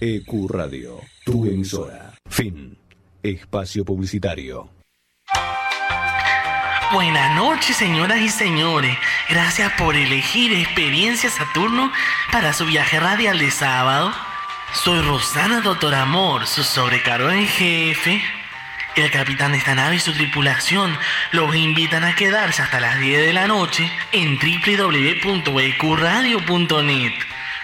[0.00, 2.14] EcuRadio, tu emisora.
[2.26, 2.78] Fin.
[3.22, 4.70] Espacio publicitario.
[6.92, 8.96] Buenas noches, señoras y señores.
[9.28, 11.92] Gracias por elegir Experiencia Saturno
[12.32, 14.10] para su viaje radial de sábado.
[14.82, 18.22] Soy Rosana Doctor Amor, su sobrecargo en jefe.
[18.94, 20.96] El capitán de esta nave y su tripulación
[21.32, 27.14] los invitan a quedarse hasta las 10 de la noche en www.ecuradio.net.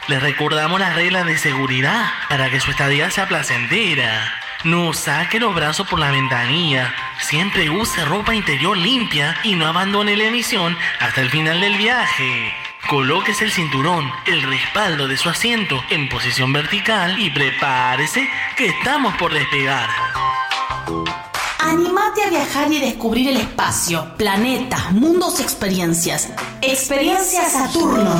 [0.08, 4.40] Les recordamos las reglas de seguridad para que su estadía sea placentera.
[4.64, 6.92] No saque los brazos por la ventanilla.
[7.20, 12.71] Siempre use ropa interior limpia y no abandone la emisión hasta el final del viaje.
[12.88, 19.14] Colóquese el cinturón, el respaldo de su asiento en posición vertical y prepárese que estamos
[19.16, 19.88] por despegar.
[21.64, 26.28] Animate a viajar y descubrir el espacio, planetas, mundos, experiencias.
[26.60, 28.12] Experiencia Saturno.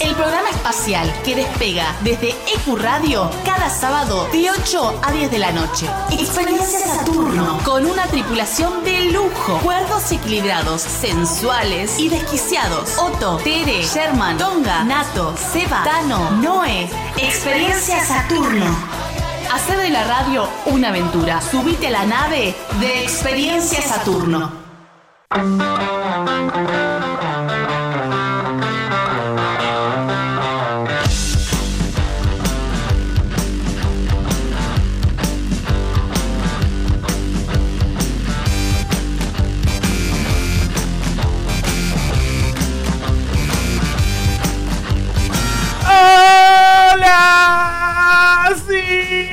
[0.00, 5.38] El programa espacial que despega desde EQ Radio cada sábado de 8 a 10 de
[5.38, 5.86] la noche.
[6.12, 7.58] Experiencia Saturno.
[7.62, 9.58] Con una tripulación de lujo.
[9.58, 12.96] Cuerdos equilibrados, sensuales y desquiciados.
[12.96, 16.88] Otto, Tere, Sherman, Tonga, Nato, Seba, Tano, Noé.
[17.18, 19.21] Experiencia Saturno.
[19.52, 21.42] Hacer de la radio una aventura.
[21.42, 24.50] Subite a la nave de Experiencia Saturno.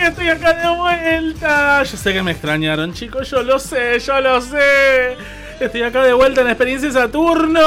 [0.09, 1.83] Estoy acá de vuelta.
[1.83, 3.29] Yo sé que me extrañaron, chicos.
[3.29, 5.15] Yo lo sé, yo lo sé.
[5.59, 7.59] Estoy acá de vuelta en Experiencia Saturno.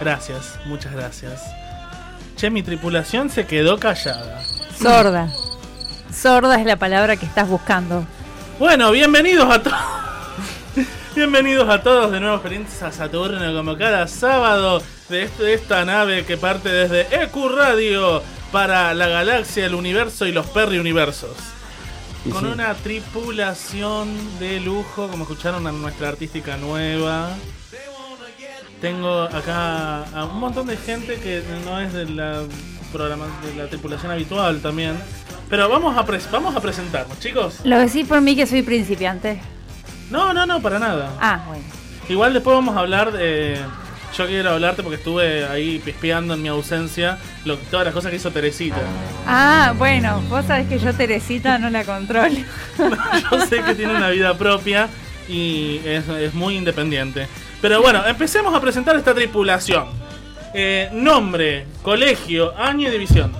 [0.00, 1.42] Gracias, muchas gracias.
[2.36, 4.42] Che, mi tripulación se quedó callada.
[4.78, 5.28] Sorda.
[6.12, 8.04] Sorda es la palabra que estás buscando.
[8.58, 9.78] Bueno, bienvenidos a todos.
[11.14, 15.84] Bienvenidos a todos de nuevo a Experiencia Saturno, como cada sábado de, este- de esta
[15.84, 18.20] nave que parte desde EQ Radio
[18.54, 21.32] para la galaxia, el universo y los perri universos.
[22.30, 22.46] Con sí.
[22.52, 24.06] una tripulación
[24.38, 27.30] de lujo, como escucharon a nuestra artística nueva.
[28.80, 32.42] Tengo acá a un montón de gente que no es de la
[32.92, 34.94] programa de la tripulación habitual también.
[35.50, 37.56] Pero vamos a pres- vamos a presentarnos, chicos.
[37.64, 39.40] Lo decís por mí que soy principiante.
[40.12, 41.10] No, no, no, para nada.
[41.20, 41.64] Ah, bueno.
[42.08, 43.58] Igual después vamos a hablar de.
[44.16, 48.16] Yo quiero hablarte porque estuve ahí pispeando en mi ausencia lo, todas las cosas que
[48.16, 48.76] hizo Teresita.
[49.26, 52.36] Ah, bueno, vos sabés que yo Teresita no la controlo.
[53.30, 54.88] Yo sé que tiene una vida propia
[55.28, 57.26] y es, es muy independiente.
[57.60, 59.88] Pero bueno, empecemos a presentar esta tripulación.
[60.52, 63.32] Eh, nombre, colegio, año y división.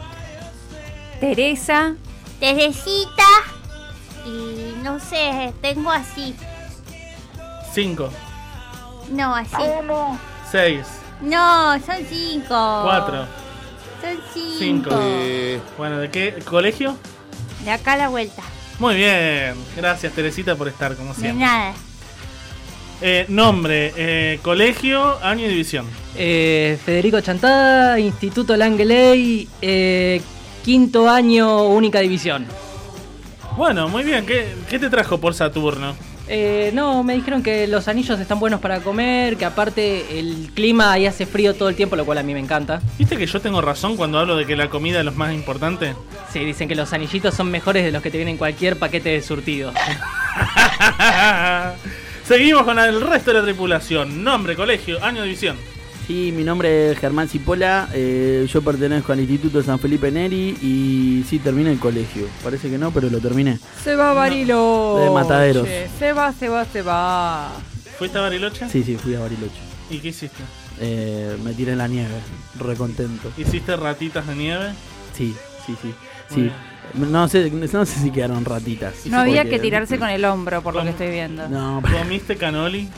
[1.21, 1.95] Teresa,
[2.41, 3.23] Teresita
[4.27, 6.35] y no sé, tengo así.
[7.73, 8.11] 5,
[9.11, 9.57] No, así.
[10.55, 10.87] 6,
[11.23, 12.81] No, son cinco.
[12.85, 13.27] 4,
[14.01, 14.57] Son 5.
[14.61, 14.91] cinco.
[15.77, 16.97] Bueno, ¿de qué colegio?
[17.65, 18.41] De acá a la vuelta.
[18.79, 19.55] Muy bien.
[19.77, 21.45] Gracias, Teresita, por estar como De siempre.
[21.45, 21.73] nada.
[23.01, 25.87] Eh, nombre, eh, colegio, año y división.
[26.15, 30.23] Eh, Federico Chantada, Instituto Langley, eh,
[30.65, 32.47] quinto año, única división.
[33.57, 34.25] Bueno, muy bien.
[34.25, 35.97] ¿Qué, qué te trajo por Saturno?
[36.27, 40.93] Eh, no, me dijeron que los anillos están buenos para comer, que aparte el clima
[40.93, 42.81] ahí hace frío todo el tiempo, lo cual a mí me encanta.
[42.99, 45.95] ¿Viste que yo tengo razón cuando hablo de que la comida es lo más importante?
[46.33, 49.11] Sí, dicen que los anillitos son mejores de los que te vienen en cualquier paquete
[49.11, 49.73] de surtido.
[52.25, 54.25] Seguimos con el resto de la tripulación.
[54.25, 55.57] Nombre, colegio, año, división.
[56.07, 61.25] Sí, mi nombre es Germán Cipolla, eh, yo pertenezco al Instituto San Felipe Neri y
[61.27, 62.27] sí, terminé el colegio.
[62.43, 63.59] Parece que no, pero lo terminé.
[63.83, 65.05] se va Bariloche.
[65.05, 65.69] De Mataderos.
[65.99, 67.53] Se va, se va, se va.
[67.99, 68.69] ¿Fuiste a Bariloche?
[68.69, 69.61] Sí, sí, fui a Bariloche.
[69.89, 70.43] ¿Y qué hiciste?
[70.79, 72.15] Eh, me tiré en la nieve,
[72.59, 73.31] recontento.
[73.39, 74.73] ¿Hiciste ratitas de nieve?
[75.17, 75.35] Sí,
[75.65, 75.95] sí, sí.
[76.29, 76.51] Sí.
[76.95, 79.07] No sé, no sé si quedaron ratitas.
[79.07, 81.49] No había que tirarse con el hombro, por lo que estoy viendo.
[81.49, 82.89] No, ¿Comiste canoli?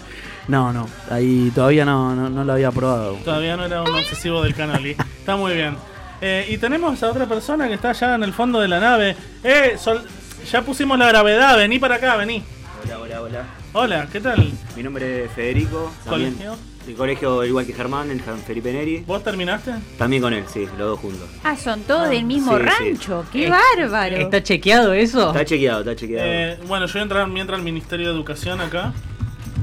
[0.48, 3.14] No, no, ahí todavía no, no, no lo había probado.
[3.24, 4.90] Todavía no era un obsesivo del canoli.
[4.90, 5.76] Está muy bien.
[6.20, 9.16] Eh, y tenemos a otra persona que está allá en el fondo de la nave.
[9.42, 10.04] Eh, Sol-
[10.50, 11.56] ya pusimos la gravedad.
[11.56, 12.42] Vení para acá, vení.
[12.84, 13.44] Hola, hola, hola.
[13.72, 14.50] Hola, ¿qué tal?
[14.76, 15.92] Mi nombre es Federico.
[16.04, 16.56] También ¿Colegio?
[16.86, 19.02] El colegio igual que Germán, en San Felipe Neri.
[19.04, 19.72] ¿Vos terminaste?
[19.98, 21.28] También con él, sí, los dos juntos.
[21.42, 22.70] Ah, son todos del mismo sí, sí.
[22.84, 23.24] rancho.
[23.32, 24.16] ¡Qué bárbaro!
[24.16, 25.28] ¿Está chequeado eso?
[25.28, 26.24] Está chequeado, está chequeado.
[26.26, 28.92] Eh, bueno, yo voy a entrar mientras al Ministerio de Educación acá.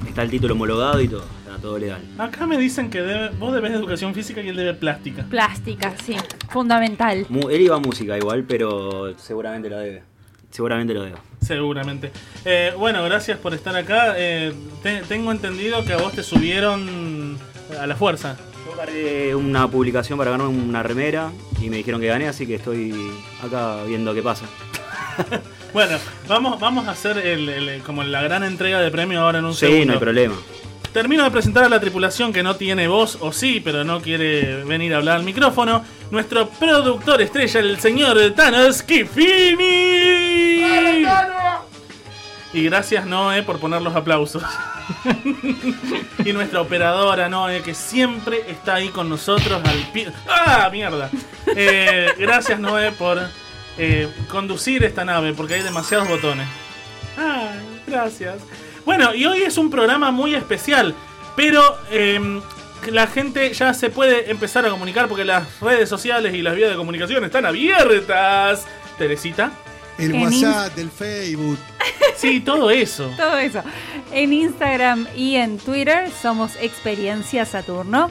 [0.08, 1.24] Está el título homologado y todo.
[1.46, 2.02] Está todo legal.
[2.18, 5.24] Acá me dicen que debe- vos debes educación física y él debe plástica.
[5.24, 6.16] Plástica, sí.
[6.50, 7.26] Fundamental.
[7.30, 10.04] Mu- él iba a música igual, pero seguramente lo debe.
[10.52, 11.18] Seguramente lo debe.
[11.42, 12.12] Seguramente.
[12.46, 14.14] Eh, bueno, gracias por estar acá.
[14.18, 14.54] Eh,
[14.84, 17.38] te- tengo entendido que a vos te subieron
[17.80, 18.38] a la fuerza.
[18.66, 21.32] Yo cargué una publicación para ganar una remera
[21.62, 22.94] y me dijeron que gané, así que estoy
[23.44, 24.46] acá viendo qué pasa.
[25.74, 25.98] Bueno,
[26.28, 29.54] vamos, vamos a hacer el, el- como la gran entrega de premio ahora en un
[29.54, 29.86] Sí, segundo.
[29.88, 30.36] no hay problema.
[30.94, 34.64] Termino de presentar a la tripulación que no tiene voz, o sí, pero no quiere
[34.66, 35.84] venir a hablar al micrófono.
[36.12, 40.64] Nuestro productor estrella, el señor Thanos Kifini.
[42.54, 44.44] Y gracias Noé por poner los aplausos.
[46.24, 50.12] y nuestra operadora Noé, que siempre está ahí con nosotros al pie.
[50.30, 51.10] ¡Ah, mierda!
[51.56, 53.20] Eh, gracias Noé por
[53.78, 56.48] eh, conducir esta nave, porque hay demasiados botones.
[57.18, 58.38] Ay, gracias.
[58.86, 60.94] Bueno, y hoy es un programa muy especial,
[61.36, 62.42] pero eh,
[62.92, 66.70] la gente ya se puede empezar a comunicar porque las redes sociales y las vías
[66.70, 68.66] de comunicación están abiertas.
[68.98, 69.52] Teresita.
[69.98, 71.58] El En WhatsApp, el Facebook.
[72.16, 73.12] Sí, todo eso.
[73.18, 73.62] Todo eso.
[74.14, 78.10] En Instagram y en Twitter somos Experiencia Saturno.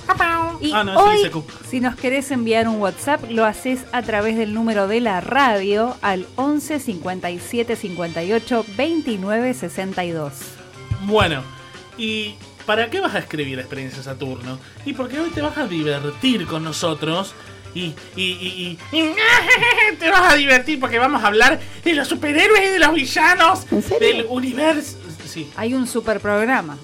[0.61, 4.37] Y Ah, no, es hoy, si nos querés enviar un WhatsApp, lo haces a través
[4.37, 10.33] del número de la radio al 11 57 58 29 62.
[11.03, 11.43] Bueno,
[11.97, 12.35] ¿y
[12.67, 14.59] para qué vas a escribir Experiencia Saturno?
[14.85, 17.35] Y porque hoy te vas a divertir con nosotros.
[17.75, 19.15] Y, y, y, y-
[19.99, 23.67] te vas a divertir porque vamos a hablar de los superhéroes y de los villanos
[23.99, 24.99] del universo.
[25.27, 25.51] Sí.
[25.57, 26.77] Hay un super programa.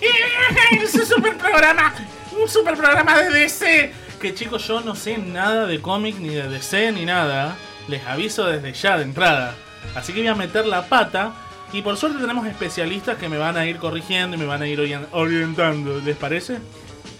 [0.82, 1.94] Es un super programa,
[2.40, 3.92] un super programa de DC.
[4.20, 7.56] Que chicos, yo no sé nada de cómic, ni de DC, ni nada.
[7.88, 9.54] Les aviso desde ya de entrada.
[9.94, 11.32] Así que voy a meter la pata.
[11.72, 14.66] Y por suerte tenemos especialistas que me van a ir corrigiendo y me van a
[14.66, 16.00] ir orien- orientando.
[16.04, 16.58] ¿Les parece?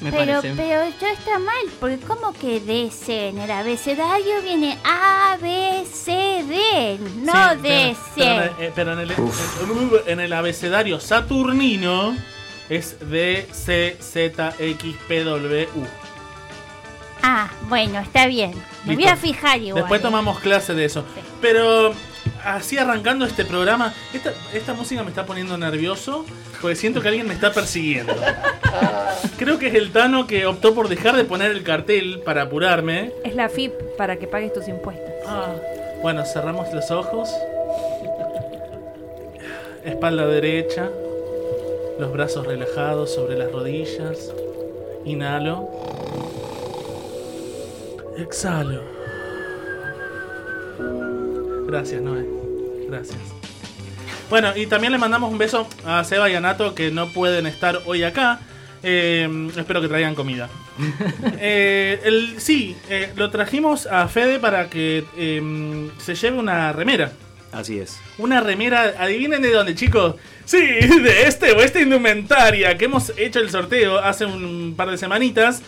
[0.01, 0.55] Me Pero, parece.
[0.57, 6.43] pero esto está mal, porque como que DC en el abecedario viene A, B, C,
[6.49, 7.97] D, no Sí, DC.
[8.17, 12.17] Pero, en el, eh, pero en el- en el abecedario saturnino
[12.71, 15.85] es D, C, Z, X, P, W, U.
[17.23, 18.53] Ah, bueno, está bien.
[18.87, 19.83] Me voy a fijar igual.
[19.83, 20.03] Después ¿eh?
[20.05, 21.05] tomamos clase de eso.
[21.43, 21.93] Pero
[22.45, 26.25] así arrancando este programa, esta, esta música me está poniendo nervioso
[26.61, 28.15] porque siento que alguien me está persiguiendo.
[29.39, 33.13] Creo que es el Tano que optó por dejar de poner el cartel para apurarme.
[33.25, 35.11] Es la FIP para que pagues tus impuestos.
[35.27, 35.55] Ah,
[36.03, 37.31] bueno, cerramos los ojos.
[39.85, 40.91] Espalda derecha.
[41.99, 44.33] Los brazos relajados sobre las rodillas.
[45.05, 45.69] Inhalo.
[48.19, 49.01] Exhalo.
[51.71, 52.27] Gracias, Noé.
[52.89, 53.19] Gracias.
[54.29, 57.47] Bueno, y también le mandamos un beso a Seba y a Nato que no pueden
[57.47, 58.41] estar hoy acá.
[58.83, 60.49] Eh, espero que traigan comida.
[61.43, 67.13] Eh, el, sí, eh, lo trajimos a Fede para que eh, se lleve una remera.
[67.53, 67.99] Así es.
[68.19, 70.17] Una remera, adivinen de dónde, chicos.
[70.45, 74.99] Sí, de este o esta indumentaria que hemos hecho el sorteo hace un par de
[74.99, 75.63] semanitas.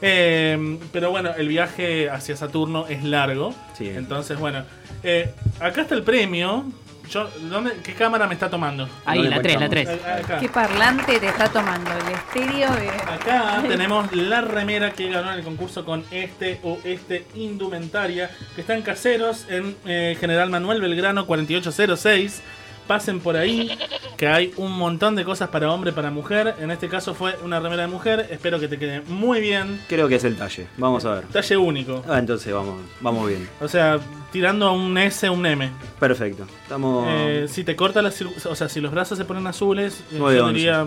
[0.00, 3.54] Eh, pero bueno, el viaje hacia Saturno es largo.
[3.74, 3.88] Sí.
[3.88, 4.64] Entonces, bueno,
[5.02, 6.64] eh, acá está el premio.
[7.10, 8.88] Yo, ¿dónde, ¿Qué cámara me está tomando?
[9.04, 9.88] Ahí, la 3, la 3.
[9.88, 10.38] Acá.
[10.40, 11.90] ¿Qué parlante te está tomando?
[11.92, 12.88] El estéreo de...
[12.88, 18.60] Acá tenemos la remera que ganó en el concurso con este o este indumentaria, que
[18.60, 22.42] están caseros en eh, General Manuel Belgrano 4806.
[22.86, 23.76] Pasen por ahí,
[24.16, 26.54] que hay un montón de cosas para hombre, para mujer.
[26.60, 28.28] En este caso fue una remera de mujer.
[28.30, 29.80] Espero que te quede muy bien.
[29.88, 30.66] Creo que es el talle.
[30.76, 31.24] Vamos a ver.
[31.24, 32.04] Talle único.
[32.08, 33.48] Ah, entonces vamos, vamos bien.
[33.60, 33.98] O sea,
[34.30, 35.70] tirando a un S, un M.
[35.98, 36.46] Perfecto.
[36.62, 37.06] Estamos.
[37.08, 40.48] Eh, si te corta la cir- o sea, si los brazos se ponen azules, yo
[40.48, 40.86] diría.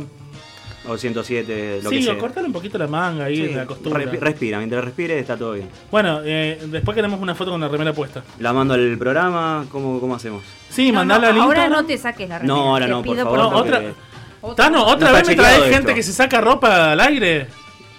[0.89, 2.13] O 107, lo Sí, que sea.
[2.13, 3.99] o cortale un poquito la manga ahí, Sí, la costura.
[4.03, 5.69] respi- respira, mientras respire está todo bien.
[5.91, 8.23] Bueno, eh, después queremos una foto con la remera puesta.
[8.39, 10.43] La mando al programa, ¿cómo, cómo hacemos?
[10.69, 11.81] Sí, No, mandala no, al ahora Instagram.
[11.81, 12.55] no te saques la remera.
[12.55, 13.39] No, ahora te no, por pido favor.
[13.39, 13.93] No, porque-
[14.41, 14.55] otra.
[14.65, 15.93] Tano, ¿otra No vez me traes gente esto.
[15.93, 17.47] que se saca ropa al aire?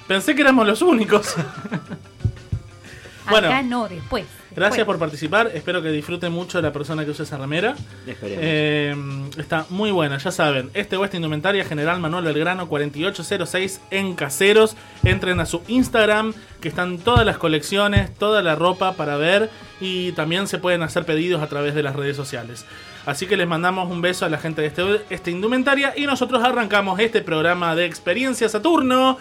[0.09, 1.35] Pensé que éramos los únicos.
[3.31, 3.49] bueno.
[3.49, 4.25] Acá no, después.
[4.55, 4.87] Gracias Bueno.
[4.87, 5.51] por participar.
[5.55, 7.75] Espero que disfruten mucho la persona que usa esa remera.
[8.07, 8.95] Eh,
[9.39, 10.71] está muy buena, ya saben.
[10.75, 14.77] Este West Indumentaria General Manuel Belgrano 4806 en Caseros.
[15.05, 19.51] Entren a su Instagram, que están todas las colecciones, toda la ropa para ver.
[19.81, 22.65] Y también se pueden hacer pedidos a través de las redes sociales.
[23.07, 25.95] Así que les mandamos un beso a la gente de este, este Indumentaria.
[25.97, 29.17] Y nosotros arrancamos este programa de Experiencia Saturno.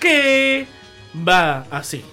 [0.00, 0.66] Que
[1.16, 2.04] va así.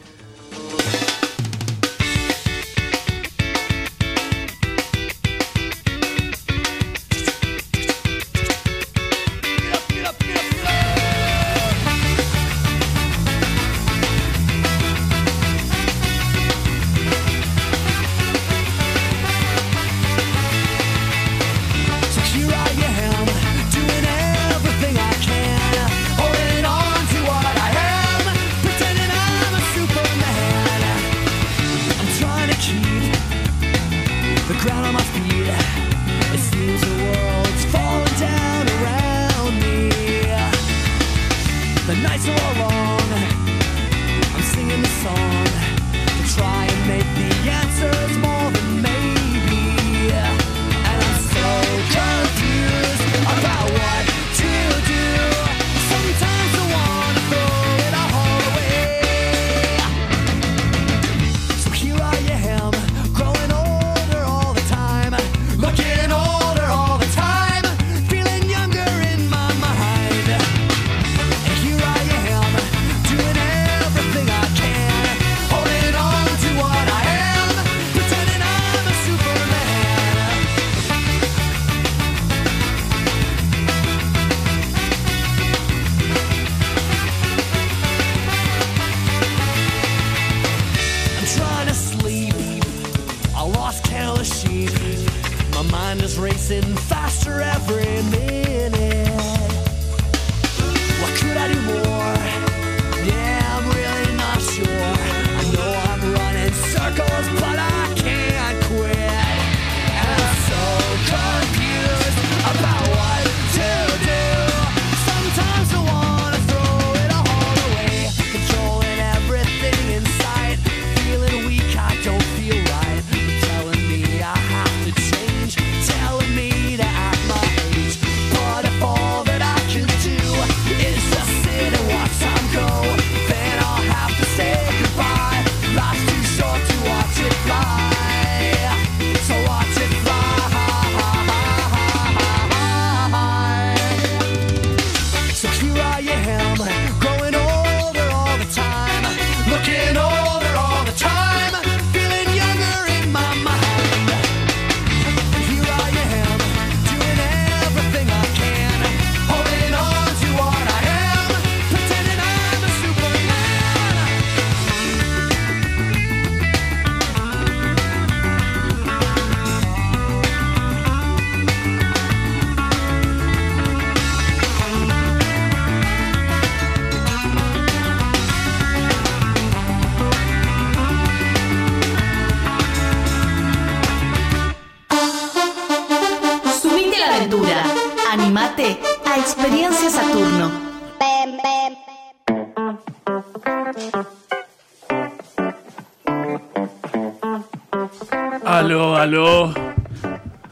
[199.10, 199.51] Aló.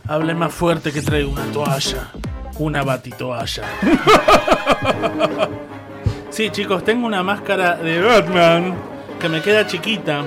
[0.07, 2.07] Hable más fuerte que traigo una toalla.
[2.57, 3.65] Una batitoalla.
[6.31, 8.73] sí, chicos, tengo una máscara de Batman
[9.19, 10.23] que me queda chiquita.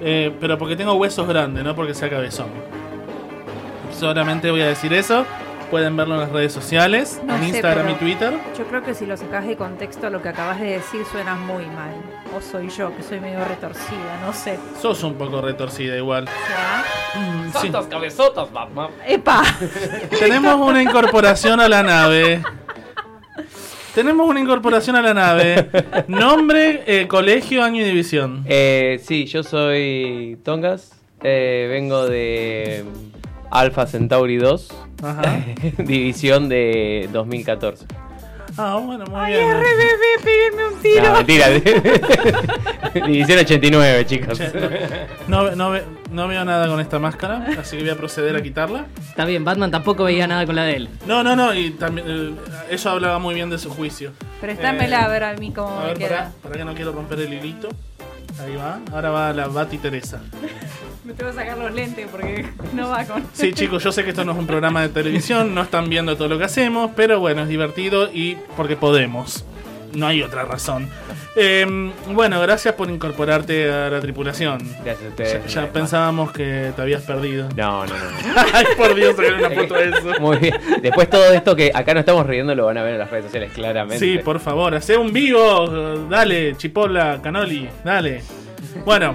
[0.00, 2.46] Eh, pero porque tengo huesos grandes, no porque sea cabezón.
[3.90, 5.26] Solamente voy a decir eso.
[5.68, 8.34] Pueden verlo en las redes sociales, No en sé, Instagram y Twitter.
[8.56, 11.66] Yo creo que si lo sacas de contexto, lo que acabas de decir suena muy
[11.66, 11.90] mal.
[12.36, 14.60] O soy yo, que soy medio retorcida, no sé.
[14.80, 16.28] Sos un poco retorcida igual.
[17.18, 17.58] Mm, sí.
[17.60, 18.90] Santas cabezotas, Batman.
[19.06, 19.42] ¡Epa!
[20.18, 22.42] Tenemos una incorporación a la nave.
[23.94, 25.70] Tenemos una incorporación a la nave.
[26.08, 28.44] Nombre, eh, colegio, año y división.
[28.46, 30.92] Eh, sí, yo soy Tongas.
[31.22, 32.84] eh, vengo de
[33.50, 34.68] Alpha Centauri 2.
[35.02, 35.22] Ajá.
[35.78, 37.86] división de 2014.
[38.58, 39.48] Ah, bueno, muy Ay, bien.
[39.48, 41.02] bebé, péguenme un tiro.
[41.04, 41.48] No, mentira.
[43.06, 44.40] división 89, chicos.
[45.28, 45.72] No, no,
[46.12, 48.86] no veo nada con esta máscara, así que voy a proceder a quitarla.
[49.08, 50.88] Está bien, Batman tampoco veía nada con la de él.
[51.06, 52.34] No, no, no, y también eh,
[52.70, 54.12] eso hablaba muy bien de su juicio.
[54.40, 56.08] Préstamela Eh, a ver a mí cómo A me ver, queda.
[56.08, 57.68] pará, pará que no quiero romper el hilito.
[58.40, 58.80] Ahí va.
[58.92, 60.20] Ahora va la Bati Teresa.
[61.04, 63.24] Me tengo que sacar los lentes porque no va con.
[63.32, 66.16] Sí, chicos, yo sé que esto no es un programa de televisión, no están viendo
[66.16, 69.44] todo lo que hacemos, pero bueno, es divertido y porque podemos.
[69.94, 70.88] No hay otra razón.
[71.36, 71.66] Eh,
[72.08, 74.58] bueno, gracias por incorporarte a la tripulación.
[74.84, 75.54] Gracias a Ya, ustedes.
[75.54, 77.48] ya pensábamos que te habías perdido.
[77.56, 78.00] No, no, no.
[78.54, 80.12] Ay, por Dios, sacar una foto de eso.
[80.20, 80.54] Muy bien.
[80.82, 83.26] Después todo esto que acá no estamos riendo lo van a ver en las redes
[83.26, 83.98] sociales claramente.
[84.04, 86.06] Sí, por favor, hace un vivo.
[86.08, 88.22] Dale, Chipola, Canoli, dale.
[88.84, 89.14] Bueno,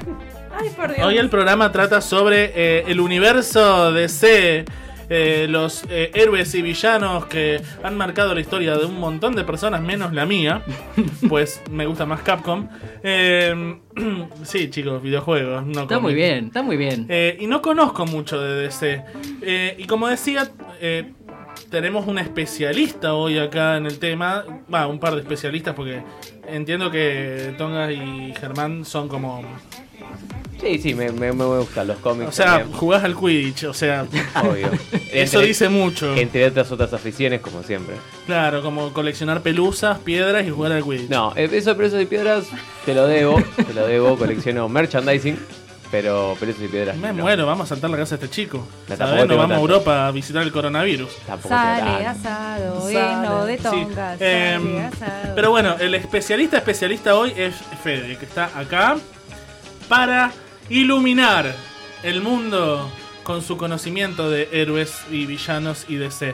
[0.54, 1.08] Ay, por Dios.
[1.08, 4.66] hoy el programa trata sobre eh, el universo DC,
[5.14, 9.44] eh, los eh, héroes y villanos que han marcado la historia de un montón de
[9.44, 10.64] personas, menos la mía,
[11.28, 12.70] pues me gusta más Capcom.
[13.04, 13.76] Eh,
[14.44, 15.66] sí, chicos, videojuegos.
[15.66, 17.08] No Está muy bien, está muy bien.
[17.10, 19.04] Eh, y no conozco mucho de DC.
[19.78, 20.50] Y como decía,
[21.70, 24.46] tenemos un especialista hoy acá en el tema.
[24.74, 26.02] Va, un par de especialistas porque
[26.48, 29.44] entiendo que Tonga y Germán son como...
[30.60, 32.30] Sí, sí, me, me, me gustan los cómics.
[32.30, 32.72] O sea, también.
[32.78, 34.06] jugás al Quidditch, o sea...
[34.44, 34.70] Obvio.
[35.12, 36.16] Eso Entre- dice mucho.
[36.16, 37.96] Entre otras otras aficiones, como siempre.
[38.28, 41.10] Claro, como coleccionar pelusas, piedras y jugar al Quidditch.
[41.10, 42.46] No, eh, eso de Pesos y Piedras
[42.86, 43.42] te lo debo.
[43.56, 44.16] te lo debo.
[44.18, 45.40] Colecciono merchandising.
[45.90, 46.96] Pero Pesos y Piedras.
[46.96, 47.24] Me no.
[47.24, 48.60] muero, vamos a saltar la casa de este chico.
[48.88, 49.00] No, ¿Sabes?
[49.00, 49.60] tampoco Nos tengo vamos a.
[49.60, 51.10] Europa a visitar el coronavirus.
[51.26, 54.22] Tampoco Sale asado, lleno de Sí, tongas.
[54.22, 55.36] em, sale asado.
[55.36, 58.96] Pero bueno, el especialista especialista hoy es Fede, que está acá
[59.92, 60.32] para
[60.70, 61.54] iluminar
[62.02, 62.90] el mundo
[63.24, 66.34] con su conocimiento de héroes y villanos y DC.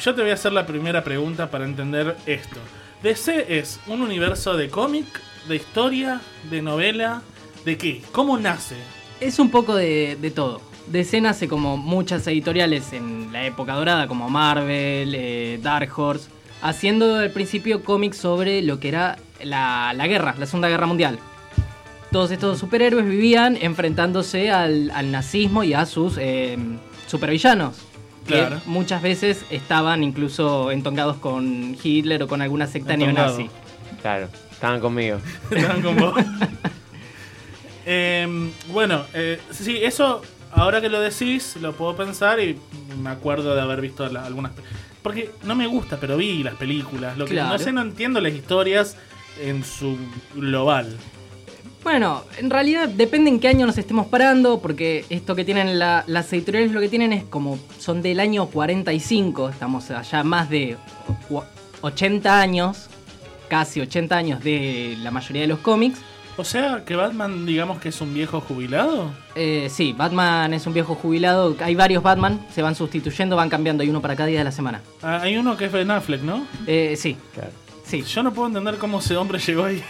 [0.00, 2.60] Yo te voy a hacer la primera pregunta para entender esto.
[3.02, 7.22] DC es un universo de cómic, de historia, de novela,
[7.64, 8.02] ¿de qué?
[8.12, 8.76] ¿Cómo nace?
[9.18, 10.62] Es un poco de, todo.
[10.86, 16.28] DC nace como muchas editoriales en la época dorada, como Marvel, eh, Dark Horse,
[16.62, 21.18] haciendo al principio cómics sobre lo que era la guerra, la Segunda Guerra Mundial.
[22.16, 26.56] Todos estos superhéroes vivían enfrentándose al, al nazismo y a sus eh,
[27.06, 27.76] supervillanos.
[28.26, 28.62] Que Claro.
[28.64, 33.50] muchas veces estaban incluso entongados con Hitler o con alguna secta neonazi.
[34.00, 35.18] Claro, estaban conmigo.
[35.50, 36.14] Estaban con vos.
[37.84, 42.58] Em, bueno, eh, sí, eso ahora que lo decís, lo puedo pensar y
[42.98, 44.52] me acuerdo de haber visto la- algunas.
[45.02, 47.18] Porque no me gusta, pero vi las películas.
[47.18, 47.58] Lo que no Claro.
[47.62, 48.96] sé, no entiendo las historias
[49.38, 49.98] en su
[50.34, 50.96] global.
[51.86, 56.02] Bueno, en realidad depende en qué año nos estemos parando, porque esto que tienen la-
[56.08, 60.76] las editoriales lo que tienen es como son del año 45, estamos allá más de
[61.30, 61.44] o-
[61.82, 62.88] 80 años,
[63.48, 66.00] casi 80 años de la mayoría de los cómics.
[66.36, 69.12] O sea, que Batman, digamos que es un viejo jubilado.
[69.36, 73.84] Eh, sí, Batman es un viejo jubilado, hay varios Batman, se van sustituyendo, van cambiando,
[73.84, 74.80] hay uno para cada día de la semana.
[75.02, 76.44] Ah, hay uno que es Ben Affleck, ¿no?
[76.66, 77.50] Eh, sí, Claro.
[77.84, 78.02] sí.
[78.02, 79.80] Yo no puedo entender cómo ese hombre llegó ahí.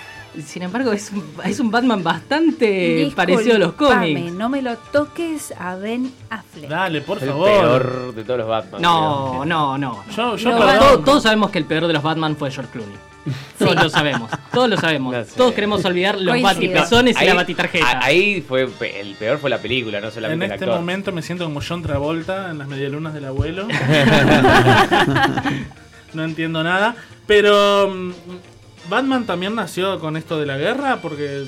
[0.44, 4.32] Sin embargo, es un, es un Batman bastante parecido a los cómics.
[4.32, 6.68] No me lo toques a Ben Affleck.
[6.68, 7.48] Dale, por el favor.
[7.48, 8.82] peor de todos los Batman.
[8.82, 10.04] No, no, no.
[10.14, 10.78] Yo, yo No, perdón.
[10.78, 12.96] Todos, todos sabemos que el peor de los Batman fue George Clooney.
[13.58, 14.30] Todos lo sabemos.
[14.52, 15.12] Todos lo sabemos.
[15.12, 15.32] No sé.
[15.36, 17.98] Todos queremos olvidar los batipezones y Ahí- la batitarjeta.
[18.04, 18.62] Ahí fue
[19.00, 20.78] el peor fue la película, no En solamente el este actor.
[20.78, 23.66] momento me siento como John Travolta en las medialunas del abuelo.
[26.14, 26.94] no entiendo nada.
[27.26, 28.10] Pero mm,
[28.88, 31.44] Batman también nació con esto de la guerra porque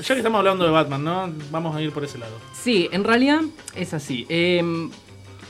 [0.00, 1.32] ya que estamos hablando de Batman, ¿no?
[1.50, 2.32] Vamos a ir por ese lado.
[2.52, 3.40] Sí, en realidad
[3.74, 4.26] es así.
[4.28, 4.58] Eh,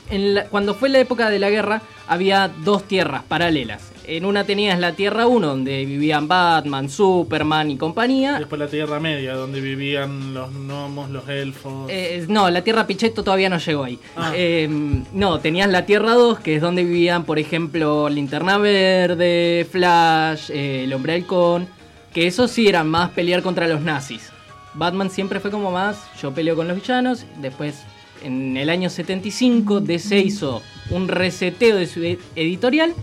[0.09, 3.91] en la- cuando fue la época de la guerra, había dos tierras paralelas.
[4.11, 8.39] En una tenías la Tierra 1, donde vivían Batman, Superman y compañía.
[8.39, 11.89] Después la Tierra Media, donde vivían los gnomos, los elfos.
[11.91, 13.99] Eh, no, la Tierra Pichetto todavía no llegó ahí.
[14.17, 14.31] Ah.
[14.35, 14.67] Eh,
[15.13, 20.85] no, tenías la Tierra 2, que es donde vivían, por ejemplo, Linterna Verde, Flash, eh,
[20.85, 21.67] el Hombre Halcón.
[22.13, 24.31] Que esos sí eran más pelear contra los nazis.
[24.73, 27.25] Batman siempre fue como más, yo peleo con los villanos.
[27.39, 27.83] Después,
[28.23, 32.93] en el año 75, DC hizo un reseteo de su ed- editorial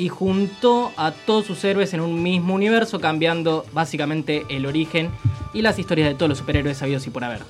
[0.00, 5.10] y juntó a todos sus héroes en un mismo universo, cambiando básicamente el origen
[5.52, 7.40] y las historias de todos los superhéroes sabidos y por haber.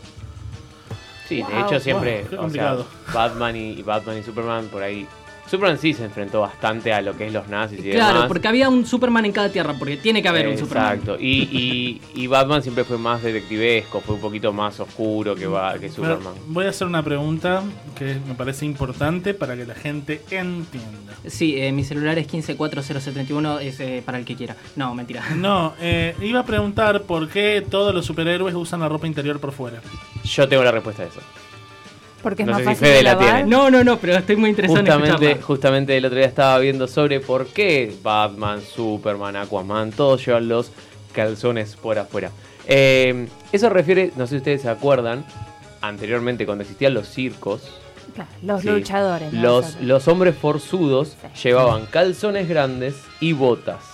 [1.28, 2.76] Sí, de hecho siempre, wow, o sea.
[3.14, 5.06] Batman y, y Batman y Superman por ahí.
[5.50, 8.28] Superman sí se enfrentó bastante a lo que es los nazis y Claro, demás.
[8.28, 10.92] porque había un Superman en cada tierra, porque tiene que haber un Superman.
[10.98, 11.16] Exacto.
[11.20, 15.76] Y, y, y Batman siempre fue más detectivesco, fue un poquito más oscuro que, va,
[15.78, 16.34] que Superman.
[16.46, 17.64] Voy a hacer una pregunta
[17.98, 21.14] que me parece importante para que la gente entienda.
[21.26, 24.56] Sí, eh, mi celular es 154071, es eh, para el que quiera.
[24.76, 25.22] No, mentira.
[25.36, 29.52] No, eh, iba a preguntar por qué todos los superhéroes usan la ropa interior por
[29.52, 29.80] fuera.
[30.22, 31.20] Yo tengo la respuesta a eso.
[32.22, 33.44] Porque es No más sé si fácil Fede de la tiene.
[33.44, 35.46] No, no, no, pero estoy muy interesado en Justamente, escucharla.
[35.46, 40.70] justamente el otro día estaba viendo sobre por qué Batman, Superman, Aquaman, todos llevan los
[41.12, 42.30] calzones por afuera.
[42.66, 45.24] Eh, eso refiere, no sé si ustedes se acuerdan,
[45.80, 47.62] anteriormente cuando existían los circos,
[48.14, 48.68] Claro, los Sí.
[48.68, 49.32] luchadores.
[49.32, 49.40] ¿no?
[49.42, 53.84] los, los hombres forzudos llevaban calzones grandes y botas,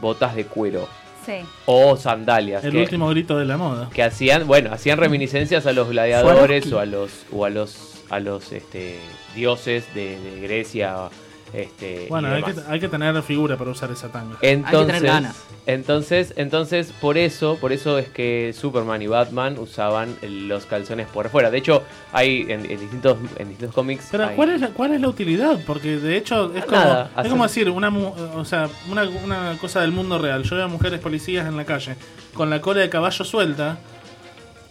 [0.00, 0.88] botas de cuero
[1.26, 1.44] Sí.
[1.66, 2.64] o sandalias.
[2.64, 3.90] El que, último grito de la moda.
[3.92, 8.20] que hacían, bueno, hacían reminiscencias a los gladiadores o a los o a los a
[8.20, 9.00] los este
[9.34, 11.10] dioses de, de Grecia
[11.52, 14.36] este Bueno, hay que, hay que tener figura para usar esa tanga.
[14.42, 15.36] Entonces, ganas.
[15.66, 21.28] entonces, entonces, por eso, por eso es que Superman y Batman usaban los calzones por
[21.30, 21.50] fuera.
[21.50, 21.82] De hecho,
[22.12, 24.08] hay en, en distintos, en distintos cómics.
[24.10, 25.58] Pero hay- ¿cuál es, la, ¿cuál es la utilidad?
[25.66, 29.02] Porque de hecho es como, Nada, es hacer- como decir, una, mu- o sea, una,
[29.24, 30.42] una cosa del mundo real.
[30.42, 31.96] Yo veo mujeres policías en la calle
[32.34, 33.78] con la cola de caballo suelta.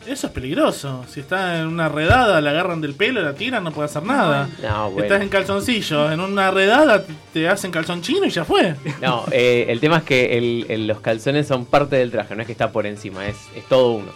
[0.08, 1.04] Eso es peligroso.
[1.10, 4.48] Si está en una redada, la agarran del pelo, la tiran, no puede hacer nada.
[4.62, 5.04] No, bueno.
[5.04, 8.76] Estás en calzoncillo, en una redada te hacen calzón chino y ya fue.
[9.02, 12.42] No, eh, el tema es que el- el- los calzones son parte del traje, no
[12.42, 14.12] es que está por encima, es, es todo uno.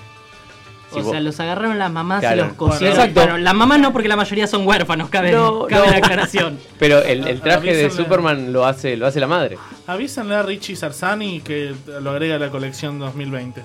[0.91, 2.35] Si o vos- sea, los agarraron las mamás Claro.
[2.35, 2.95] y los cosieron.
[2.95, 3.21] Bueno, exacto.
[3.21, 5.91] Bueno, las mamás no, porque la mayoría son huérfanos, cabe, No, cabe no.
[5.91, 6.57] la aclaración.
[6.79, 7.89] Pero el, el traje de.
[7.91, 9.57] Superman lo hace, lo hace la madre.
[9.87, 13.61] Avísenle a Richie Sarsani que lo agrega a la colección 2020.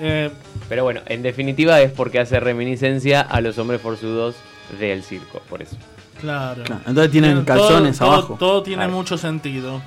[0.00, 0.30] Eh,
[0.72, 4.36] Pero bueno, en definitiva es porque hace reminiscencia a los hombres forzudos
[4.80, 5.76] del circo, por eso.
[6.18, 6.64] Claro.
[6.64, 8.36] Claro, entonces tienen calzones todo, abajo.
[8.38, 8.92] Todo, tiene Claro.
[8.96, 9.82] mucho sentido.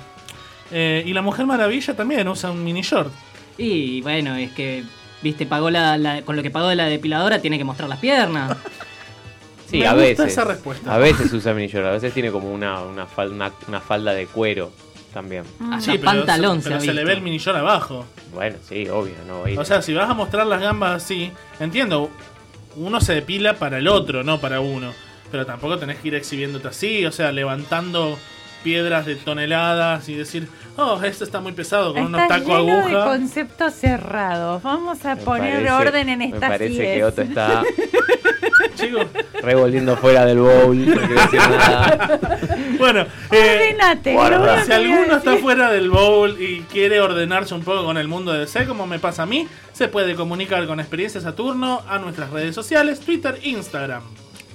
[0.70, 3.10] Eh, y la Mujer Maravilla también usa un mini short.
[3.58, 4.84] Y bueno, es que,
[5.22, 7.98] viste, pagó la, la- con lo que pagó de la depiladora, tiene que mostrar las
[7.98, 8.56] piernas.
[9.68, 10.26] Sí, Me a gusta veces.
[10.28, 10.94] esa respuesta.
[10.94, 14.14] A veces usa mini short, a veces tiene como una, una, fal- una- una falda
[14.14, 14.70] de cuero
[15.16, 15.44] también.
[15.72, 18.04] Hasta Sí, pero, pantalón se, pero se le ve el mini short abajo.
[18.34, 19.58] Bueno, sí, obvio, no a ir.
[19.58, 22.10] O sea, si vas a mostrar las gambas así, entiendo,
[22.76, 24.92] uno se depila para el otro, no para uno.
[25.30, 28.18] Pero tampoco tenés que ir exhibiéndote así, o sea, levantando
[28.66, 32.72] piedras de toneladas y decir, oh, esto está muy pesado con unos tacos lleno de
[32.82, 33.04] aguja.
[33.04, 34.60] conceptos cerrados.
[34.60, 37.04] Vamos a Me poner parece- orden en Me estas parece que.
[37.04, 37.62] Otto está
[38.74, 39.06] Chicos,
[39.40, 42.20] revolviendo fuera del bowl, no quiere decir nada.
[42.78, 44.64] bueno, eh, Ordenate, guarda.
[44.64, 48.40] Si alguno está fuera del bowl y quiere ordenarse un poco con el mundo de
[48.40, 52.54] DC, como me pasa a mí, se puede comunicar con Experiencia Saturno a nuestras redes
[52.54, 54.02] sociales, Twitter, Instagram.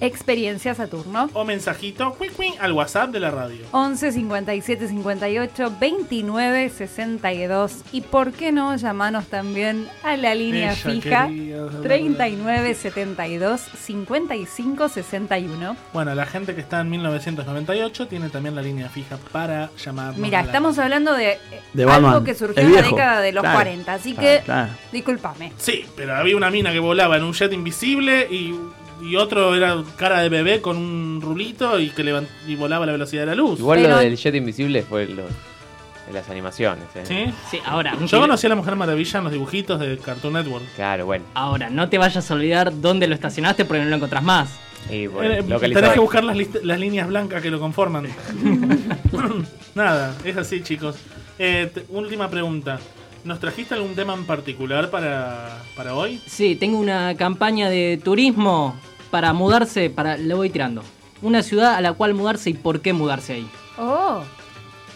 [0.02, 1.30] Experiencia Saturno.
[1.34, 2.16] O mensajito
[2.60, 3.66] al WhatsApp de la radio.
[3.72, 10.92] 11 57 58 29 62 y por qué no llamanos también a la línea Ella
[10.92, 18.08] fija quería hablar de- 39 72 55 61 Bueno, la gente que está en 1998
[18.08, 20.18] tiene también la línea fija para llamar.
[20.18, 21.38] Mira, estamos hablando de,
[21.74, 22.24] De algo Batman.
[22.26, 23.56] que surgió en la década de los Claro.
[23.58, 24.72] 40, así Claro, que claro.
[24.92, 25.52] discúlpame.
[25.58, 28.54] Sí, pero había una mina que volaba en un jet invisible y,
[29.02, 32.88] y otro era cara de bebé con un rulito y que levan- y volaba a
[32.88, 33.60] la velocidad de la luz.
[33.60, 36.86] Igual Pero- lo del jet invisible fue lo, de las animaciones.
[36.96, 37.04] ¿eh?
[37.06, 37.34] ¿Sí?
[37.52, 40.66] Sí, ahora, Yo conocí a la Mujer Maravilla en los dibujitos de Cartoon Network.
[40.76, 41.26] Claro, bueno.
[41.34, 44.60] ahora, no te vayas a olvidar dónde lo estacionaste porque no lo encontrás más.
[44.90, 45.74] Y bueno, Eh, localizado.
[45.82, 48.08] tenés que buscar las, las líneas blancas que lo conforman.
[49.76, 50.96] Nada, es así, chicos.
[51.40, 52.80] Eh, te- última pregunta.
[53.24, 56.20] ¿Nos trajiste algún tema en particular para, para hoy?
[56.26, 58.76] Sí, tengo una campaña de turismo
[59.12, 60.84] para mudarse, para le voy tirando.
[61.22, 63.48] Una ciudad a la cual mudarse y por qué mudarse ahí.
[63.78, 64.24] Oh,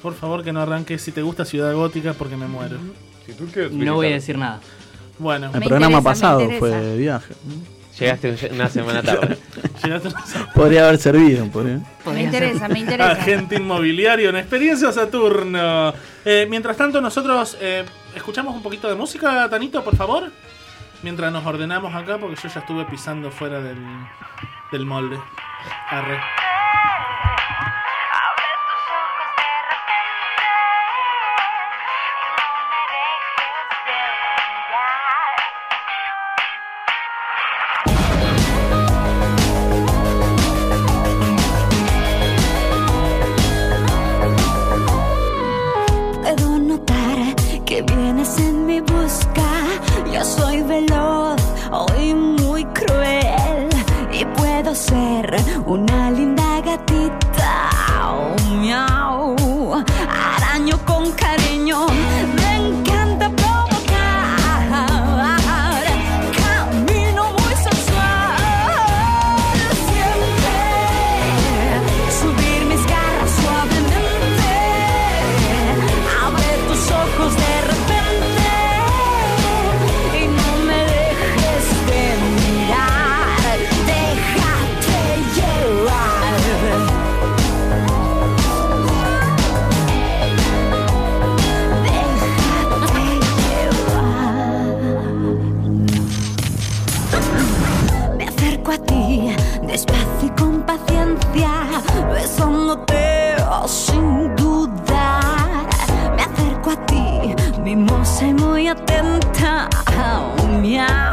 [0.02, 2.78] Por favor, que no arranques si te gusta Ciudad Gótica porque me muero.
[3.72, 4.60] No voy a decir nada.
[5.18, 7.34] Bueno, El Me programa interesa, pasado fue de viaje.
[8.00, 9.38] Llegaste un- una semana tarde.
[10.54, 11.46] Podría haber servido.
[11.48, 11.80] podría.
[12.06, 13.12] me interesa, me interesa.
[13.12, 15.94] Agente inmobiliario en Experiencia Saturno.
[16.26, 20.30] Eh, mientras tanto, nosotros eh, escuchamos un poquito de música, Tanito, por favor.
[21.04, 23.78] Mientras nos ordenamos acá, porque yo ya estuve pisando fuera del,
[24.72, 25.20] del molde.
[25.90, 26.20] Arre.
[50.26, 53.70] Soy veloz, hoy muy cruel.
[54.12, 55.36] Y puedo ser
[55.66, 55.85] una
[109.96, 111.05] 好妙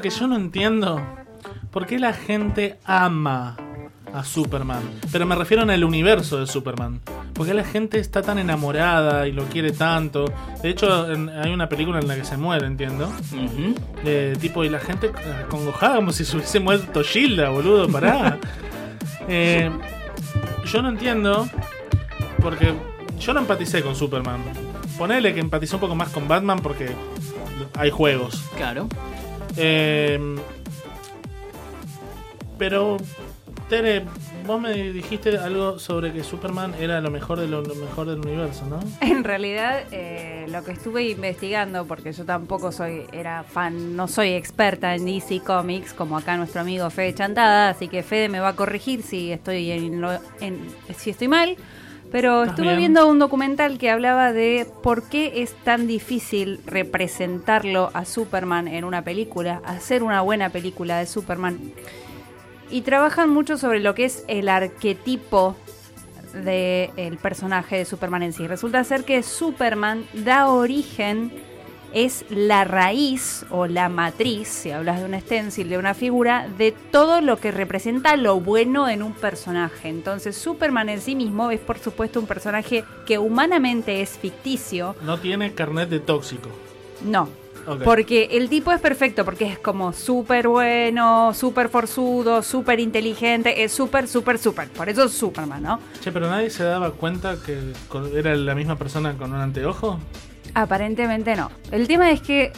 [0.00, 0.98] lo que yo no entiendo?
[1.70, 3.58] ¿Por qué la gente ama
[4.14, 4.80] a Superman?
[5.12, 7.00] Pero me refiero en el universo de Superman.
[7.34, 10.24] ¿Por qué la gente está tan enamorada y lo quiere tanto?
[10.62, 13.12] De hecho, en- hay una película en la que se muere, entiendo.
[14.02, 15.12] Eh, tipo, y la gente
[15.44, 18.38] acongojada como si se hubiese muerto Gilda, boludo, pará.
[19.32, 19.70] Eh,
[20.64, 21.46] yo no entiendo,
[22.42, 22.72] porque
[23.20, 24.40] yo no empaticé con Superman.
[24.98, 26.90] Ponele que empaticé un poco más con Batman porque
[27.78, 28.42] hay juegos.
[28.56, 28.88] Claro.
[29.62, 30.18] Eh,
[32.58, 32.96] pero,
[33.68, 34.04] Tere,
[34.46, 38.18] vos me dijiste algo sobre que Superman era lo mejor de lo, lo mejor del
[38.20, 38.80] universo, ¿no?
[39.00, 44.30] En realidad, eh, lo que estuve investigando, porque yo tampoco soy, era fan, no soy
[44.30, 48.48] experta en DC Comics, como acá nuestro amigo Fede Chantada, así que Fede me va
[48.48, 50.60] a corregir si estoy en, lo- en-
[50.96, 51.56] si estoy mal.
[52.10, 52.78] Pero estuve bien.
[52.78, 58.84] viendo un documental que hablaba de por qué es tan difícil representarlo a Superman en
[58.84, 61.58] una película, hacer una buena película de Superman.
[62.70, 65.56] Y trabajan mucho sobre lo que es el arquetipo
[66.32, 68.46] del personaje de Superman en sí.
[68.46, 71.32] Resulta ser que Superman da origen,
[71.92, 76.72] es la raíz o la matriz, si hablas de un stencil, de una figura, de
[76.72, 79.88] todo lo que representa lo bueno en un personaje.
[79.88, 84.96] Entonces Superman en sí mismo es por supuesto un personaje que humanamente es ficticio.
[85.02, 86.48] No tiene carnet de tóxico.
[87.04, 87.28] No.
[87.84, 93.72] Porque el tipo es perfecto, porque es como súper bueno, súper forzudo, súper inteligente, es
[93.72, 94.68] súper, súper, súper.
[94.68, 95.80] Por eso es Superman, ¿no?
[96.00, 97.58] Che, pero nadie se daba cuenta que
[98.14, 100.00] era la misma persona con un anteojo.
[100.54, 101.50] Aparentemente no.
[101.70, 102.52] El tema es que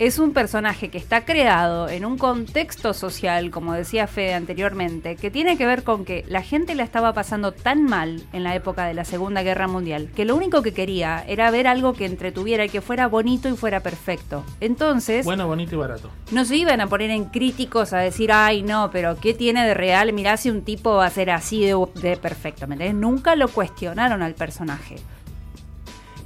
[0.00, 5.30] es un personaje que está creado en un contexto social, como decía Fede anteriormente, que
[5.30, 8.86] tiene que ver con que la gente la estaba pasando tan mal en la época
[8.86, 12.64] de la Segunda Guerra Mundial, que lo único que quería era ver algo que entretuviera
[12.64, 14.44] y que fuera bonito y fuera perfecto.
[14.60, 16.10] Entonces, Bueno, bonito y barato.
[16.32, 19.74] no se iban a poner en críticos a decir, ay, no, pero ¿qué tiene de
[19.74, 20.12] real?
[20.12, 22.66] Mirá si un tipo va a ser así de, de perfecto.
[22.66, 22.92] ¿me?
[22.92, 24.96] Nunca lo cuestionaron al personaje.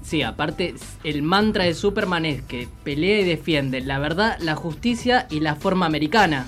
[0.08, 5.26] Sí, aparte, el mantra de Superman es que pelea y defiende la verdad, la justicia
[5.28, 6.46] y la forma americana.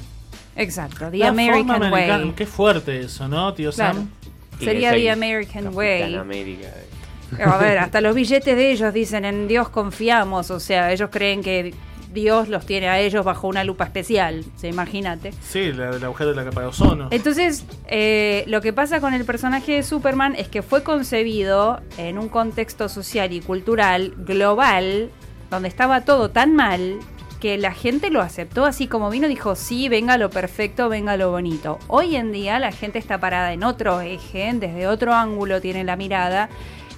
[0.56, 2.32] Exacto, The La American forma americana- Way.
[2.36, 3.98] Qué fuerte eso, ¿no, tío Claro.
[3.98, 4.08] Sam?
[4.60, 6.14] Sería The American Way.
[6.14, 6.68] América.
[7.44, 11.42] A ver, hasta los billetes de ellos dicen en Dios confiamos, o sea, ellos creen
[11.42, 11.74] que
[12.12, 15.32] Dios los tiene a ellos bajo una lupa especial, ¿se imagínate?
[15.40, 17.08] Sí, la del agujero de la capa de ozono.
[17.10, 22.18] Entonces, eh, lo que pasa con el personaje de Superman es que fue concebido en
[22.18, 25.10] un contexto social y cultural global,
[25.50, 26.98] donde estaba todo tan mal
[27.40, 31.30] que la gente lo aceptó así como vino, dijo, sí, venga lo perfecto, venga lo
[31.30, 31.78] bonito.
[31.88, 35.96] Hoy en día la gente está parada en otro eje, desde otro ángulo tiene la
[35.96, 36.50] mirada.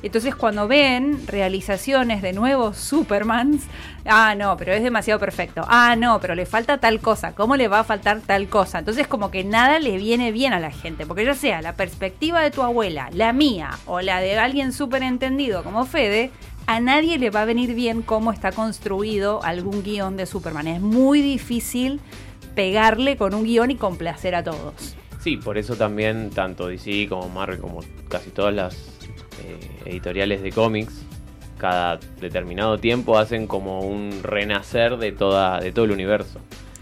[0.03, 3.62] Entonces cuando ven realizaciones de nuevos Supermans,
[4.05, 5.65] ah, no, pero es demasiado perfecto.
[5.69, 7.35] Ah, no, pero le falta tal cosa.
[7.35, 8.81] ¿Cómo le va a faltar tal cosa?
[8.81, 11.07] Entonces como que nada le viene bien a la gente.
[11.07, 15.03] Porque ya sea la perspectiva de tu abuela, la mía o la de alguien súper
[15.03, 16.31] entendido como Fede,
[16.67, 20.67] a nadie le va a venir bien cómo está construido algún guion de Superman.
[20.69, 22.01] Es muy difícil
[22.55, 24.97] pegarle con un guion y complacer a todos.
[25.21, 28.91] Sí, por eso también tanto DC como Marvel, como casi todas las
[29.44, 31.05] eh, editoriales de cómics,
[31.59, 36.40] cada determinado tiempo hacen como un renacer de, toda, de todo el universo.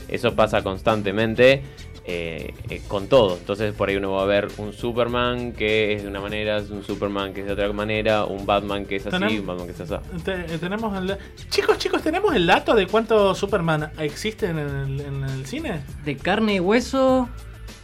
[0.09, 1.62] Eso pasa constantemente
[2.07, 3.37] eh, eh, con todo.
[3.37, 6.83] Entonces por ahí uno va a ver un Superman que es de una manera, un
[6.83, 9.81] Superman que es de otra manera, un Batman que es así, un Batman que es
[9.83, 9.94] así.
[10.25, 11.16] Te- tenemos el...
[11.51, 15.83] Chicos, chicos, ¿tenemos el dato de cuántos Superman existen en el, en el cine?
[16.05, 17.29] De carne y hueso,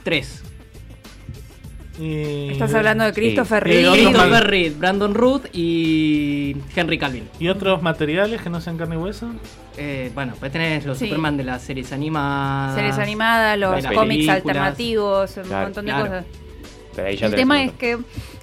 [0.03, 0.43] tres.
[1.99, 3.89] Estás hablando de Christopher Y Reeve.
[3.89, 7.29] otros Christopher Reed, Brandon Ruth y Henry Calvin.
[7.39, 9.31] ¿Y otros materiales que no sean carne y hueso?
[9.79, 11.07] Eh, bueno, pues tenés los Sí.
[11.07, 12.75] Superman de las series animadas.
[12.75, 14.37] Series animadas, los cómics películas.
[14.37, 16.05] alternativos, un Claro, montón de claro.
[16.07, 16.25] cosas.
[16.95, 17.97] Pero ahí ya El tema un es que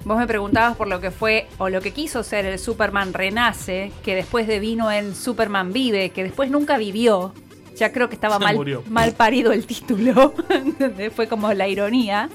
[0.06, 3.92] vos me preguntabas por lo que fue o lo que quiso ser el Superman Renace,
[4.04, 7.34] que después de vino en Superman Vive, que después nunca vivió.
[7.76, 8.84] Ya creo que estaba Se mal, murió.
[8.89, 10.36] mal parido el título.
[11.16, 12.30] fue como la ironía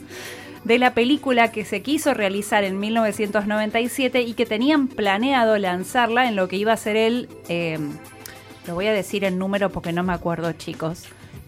[0.64, 6.36] de la película que se quiso realizar en 1997 y que tenían planeado lanzarla en
[6.36, 7.28] lo que iba a ser el...
[7.48, 7.78] eh,
[8.66, 11.04] lo voy a decir en número porque no me acuerdo, chicos.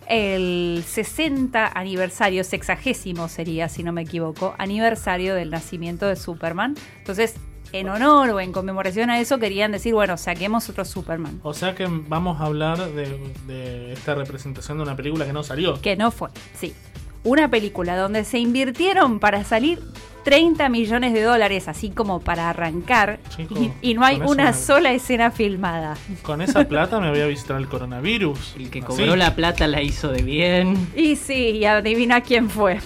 [0.09, 6.77] El 60 aniversario, sexagésimo sería, si no me equivoco, aniversario del nacimiento de Superman.
[6.99, 7.35] Entonces,
[7.73, 11.41] en honor o en conmemoración a eso, querían decir, bueno, saquemos otro Superman.
[11.43, 15.43] O sea que vamos a hablar de, de esta representación de una película que no
[15.43, 15.81] salió.
[15.81, 16.75] Que no fue, sí.
[17.23, 19.81] Una película donde se invirtieron para salir
[20.25, 24.53] 30 millones de dólares, así como para arrancar, Chico, y, y no hay eso una
[24.53, 25.97] sola escena filmada.
[26.23, 28.55] Con esa plata me voy a visitar el coronavirus.
[28.59, 28.87] El que Así.
[28.87, 30.89] cobró la plata la hizo de bien.
[30.97, 32.79] Y sí, y adivina quién fue.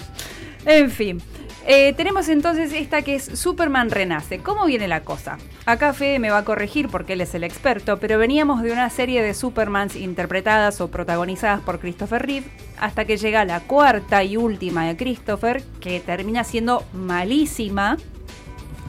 [0.65, 1.21] En fin.
[1.67, 4.37] Eh, tenemos entonces esta que es Superman Renace.
[4.37, 5.39] ¿Cómo viene la cosa?
[5.65, 8.89] Acá Fede me va a corregir porque él es el experto, pero veníamos de una
[8.91, 12.45] serie de Supermans interpretadas o protagonizadas por Christopher Reeve
[12.77, 17.97] hasta que llega la cuarta y última de Christopher, que termina siendo malísima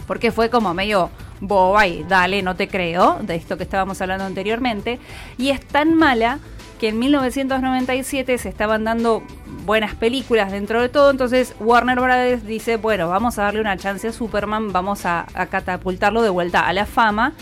[0.07, 1.11] porque fue como medio
[1.41, 4.99] boba dale, no te creo, de esto que estábamos hablando anteriormente,
[5.39, 6.39] y es tan mala
[6.79, 9.23] que en 1997 se estaban dando
[9.65, 14.09] buenas películas dentro de todo, entonces Warner Brothers dice, bueno, vamos a darle una chance
[14.09, 17.35] a Superman, vamos a, a catapultarlo de vuelta a la fama,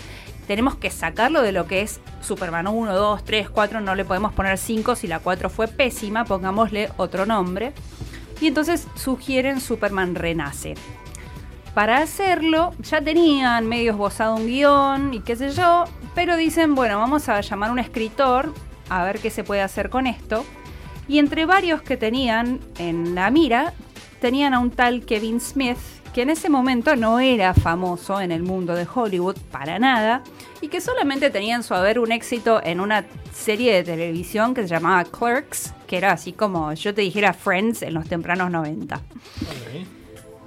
[0.46, 4.32] tenemos que sacarlo de lo que es Superman 1, 2, 3, 4, no le podemos
[4.32, 7.72] poner 5 si la 4 fue pésima, pongámosle otro nombre.
[8.40, 10.74] Y entonces sugieren Superman Renace.
[11.72, 16.98] Para hacerlo, ya tenían medio esbozado un guion y qué sé yo, pero dicen, bueno,
[16.98, 18.52] vamos a llamar a un escritor
[18.88, 20.44] a ver qué se puede hacer con esto.
[21.08, 23.74] Y entre varios que tenían en la mira,
[24.20, 25.78] tenían a un tal Kevin Smith,
[26.14, 30.22] que en ese momento no era famoso en el mundo de Hollywood para nada,
[30.60, 34.62] y que solamente tenía en su haber un éxito en una serie de televisión que
[34.62, 39.00] se llamaba Clerks, que era así como yo te dijera Friends en los tempranos 90.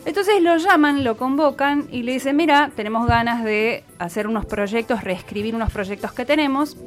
[0.06, 5.04] Entonces lo llaman, lo convocan y le dicen, mira, tenemos ganas de hacer unos proyectos,
[5.04, 6.78] reescribir unos proyectos que tenemos.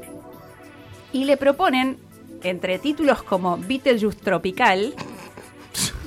[1.12, 1.98] Y le proponen,
[2.42, 4.94] entre títulos como Beetlejuice Tropical,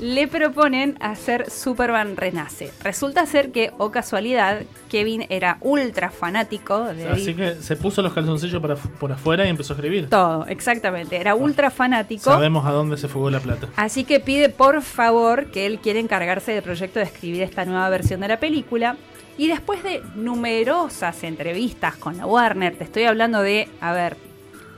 [0.02, 2.72] le proponen hacer Superman Renace.
[2.84, 8.14] Resulta ser que, o casualidad, Kevin era ultra fanático de Así que se puso los
[8.14, 10.10] calzoncillos para, por afuera y empezó a escribir.
[10.10, 11.16] todo, exactamente.
[11.16, 12.26] Era ultra fanático.
[12.26, 13.70] Sabemos a dónde se fugó la plata.
[13.78, 17.88] Así que pide por favor que él quiere encargarse del proyecto de escribir esta nueva
[17.90, 18.98] versión de la película.
[19.38, 24.18] Y después de numerosas entrevistas con la Warner, te estoy hablando de, a ver,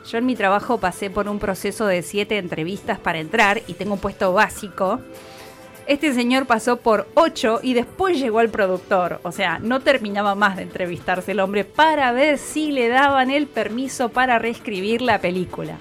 [0.10, 3.94] yo en mi trabajo pasé por un proceso de siete entrevistas para entrar y tengo
[3.94, 5.00] un puesto básico.
[5.88, 9.20] Este señor pasó por ocho y después llegó al productor.
[9.24, 13.46] O sea, no terminaba más de entrevistarse el hombre para ver si le daban el
[13.48, 15.78] permiso para reescribir la película.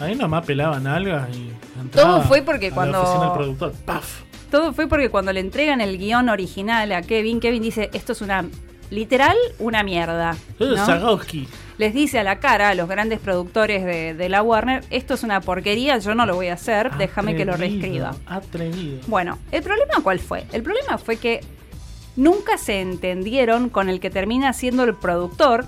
[0.00, 1.50] Ahí nomás pelaban algas y
[1.92, 3.72] Todo fue porque a cuando- del productor.
[3.84, 4.22] ¡Paf!
[4.50, 8.20] Todo fue porque cuando le entregan el guion original a Kevin, Kevin dice, esto es
[8.22, 8.44] una,
[8.90, 10.36] literal, una mierda.
[10.58, 10.76] ¿no?
[10.86, 11.48] Zagowski.
[11.76, 15.22] Les dice a la cara a los grandes productores de, de la Warner, esto es
[15.24, 18.14] una porquería, yo no lo voy a hacer, déjame que lo reescriba.
[18.26, 19.00] Atrevido.
[19.08, 20.44] Bueno, ¿el problema cuál fue?
[20.52, 21.40] El problema fue que
[22.14, 25.66] nunca se entendieron con el que termina siendo el productor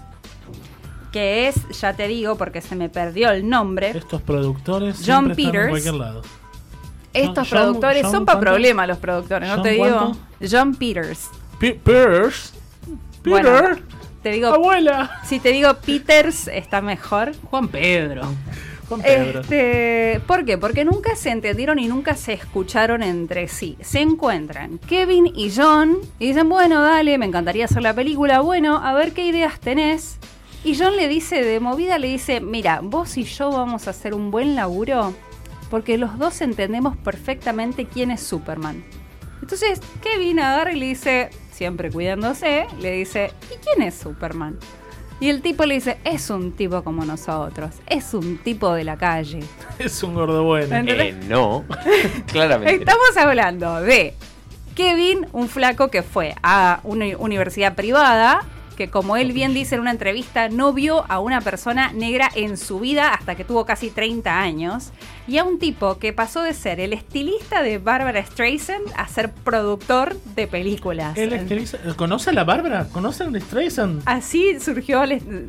[1.12, 5.36] que es, ya te digo porque se me perdió el nombre, Estos productores John en
[5.36, 5.68] Peters.
[5.70, 6.22] cualquier lado.
[7.14, 10.16] estos John- productores John son para problemas los productores, no te digo.
[10.48, 11.30] John Peters.
[11.58, 12.52] Pe- Peters.
[13.24, 13.82] Bueno, Peter.
[14.26, 15.20] Te digo, Abuela.
[15.24, 17.32] Si te digo Peters está mejor.
[17.44, 18.22] Juan Pedro.
[18.88, 19.42] Juan Pedro.
[19.42, 20.58] Este, ¿Por qué?
[20.58, 23.76] Porque nunca se entendieron y nunca se escucharon entre sí.
[23.80, 28.78] Se encuentran Kevin y John y dicen, bueno, dale, me encantaría hacer la película, bueno,
[28.84, 30.18] a ver qué ideas tenés.
[30.64, 34.12] Y John le dice, de movida le dice, mira, vos y yo vamos a hacer
[34.12, 35.14] un buen laburo
[35.70, 38.82] porque los dos entendemos perfectamente quién es Superman.
[39.40, 44.58] Entonces Kevin agarra y le dice, siempre cuidándose, le dice, ¿y quién es Superman?
[45.20, 48.98] Y el tipo le dice, es un tipo como nosotros, es un tipo de la
[48.98, 49.40] calle.
[49.78, 50.74] Es un gordo bueno.
[50.74, 51.64] Eh, no,
[52.32, 52.84] claramente.
[52.84, 54.14] Estamos hablando de
[54.74, 58.42] Kevin, un flaco que fue a una universidad privada,
[58.76, 62.56] que como él bien dice en una entrevista, no vio a una persona negra en
[62.56, 64.92] su vida hasta que tuvo casi 30 años,
[65.26, 69.32] y a un tipo que pasó de ser el estilista de Barbara Streisand a ser
[69.32, 71.16] productor de películas.
[71.96, 72.86] ¿Conoce a la Bárbara?
[72.92, 74.02] ¿Conoce a Streisand?
[74.04, 75.02] Así surgió,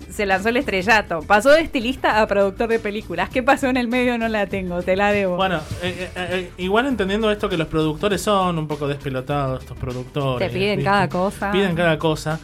[0.09, 1.21] se lanzó el estrellato.
[1.21, 3.29] Pasó de estilista a productor de películas.
[3.29, 4.17] ¿Qué pasó en el medio?
[4.17, 5.35] No la tengo, te la debo.
[5.35, 9.77] Bueno, eh, eh, eh, igual entendiendo esto que los productores son un poco despelotados, estos
[9.77, 10.47] productores.
[10.47, 10.89] Te piden ¿viste?
[10.89, 11.51] cada cosa.
[11.51, 12.39] Piden cada cosa.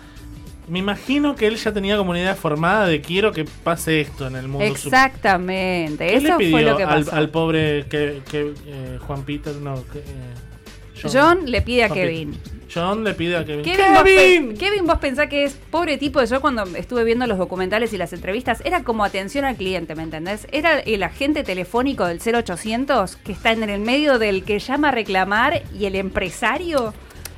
[0.67, 4.27] Me imagino que él ya tenía como una idea formada de quiero que pase esto
[4.27, 4.65] en el mundo.
[4.65, 7.15] Exactamente, ¿Qué eso le pidió fue lo que al, pasó.
[7.15, 9.53] al pobre que, que, eh, Juan Peter?
[9.55, 12.31] No, que, eh, John le pide a Juan Kevin.
[12.31, 12.63] Peter.
[12.73, 13.63] John le pide a Kevin.
[13.63, 16.23] Kevin, Vos, Kevin, vos pensás que es pobre tipo.
[16.23, 20.03] Yo cuando estuve viendo los documentales y las entrevistas, era como atención al cliente, ¿me
[20.03, 20.47] entendés?
[20.51, 24.91] Era el agente telefónico del 0800 que está en el medio del que llama a
[24.91, 26.93] reclamar y el empresario.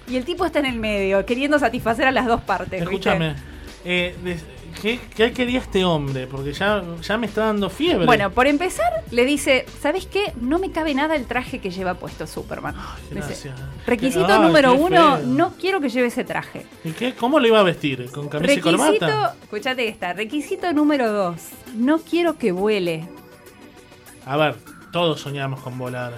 [0.08, 2.82] Y el tipo está en el medio, queriendo satisfacer a las dos partes.
[2.82, 3.36] Escúchame,
[3.84, 4.16] eh,
[4.82, 6.28] ¿qué, qué quería este hombre?
[6.28, 8.06] Porque ya, ya me está dando fiebre.
[8.06, 10.32] Bueno, por empezar, le dice, ¿sabes qué?
[10.40, 12.76] No me cabe nada el traje que lleva puesto Superman.
[13.10, 13.56] Dice, Gracias.
[13.88, 15.26] Requisito Ay, número uno, feo.
[15.26, 16.68] no quiero que lleve ese traje.
[16.84, 17.16] ¿Y qué?
[17.16, 18.10] ¿Cómo lo iba a vestir?
[18.12, 19.36] ¿Con camisa y Requisito, corbata?
[19.42, 21.38] escuchate esta, requisito número dos,
[21.74, 23.08] no quiero que vuele.
[24.26, 24.56] A ver,
[24.92, 26.14] todos soñamos con volar.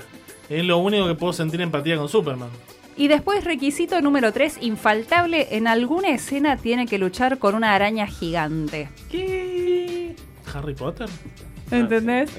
[0.49, 2.49] Es lo único que puedo sentir empatía con Superman.
[2.97, 8.07] Y después requisito número tres, infaltable, en alguna escena tiene que luchar con una araña
[8.07, 8.89] gigante.
[9.11, 10.15] ¿Qué?
[10.51, 11.07] ¿Harry Potter?
[11.69, 12.31] ¿Entendés?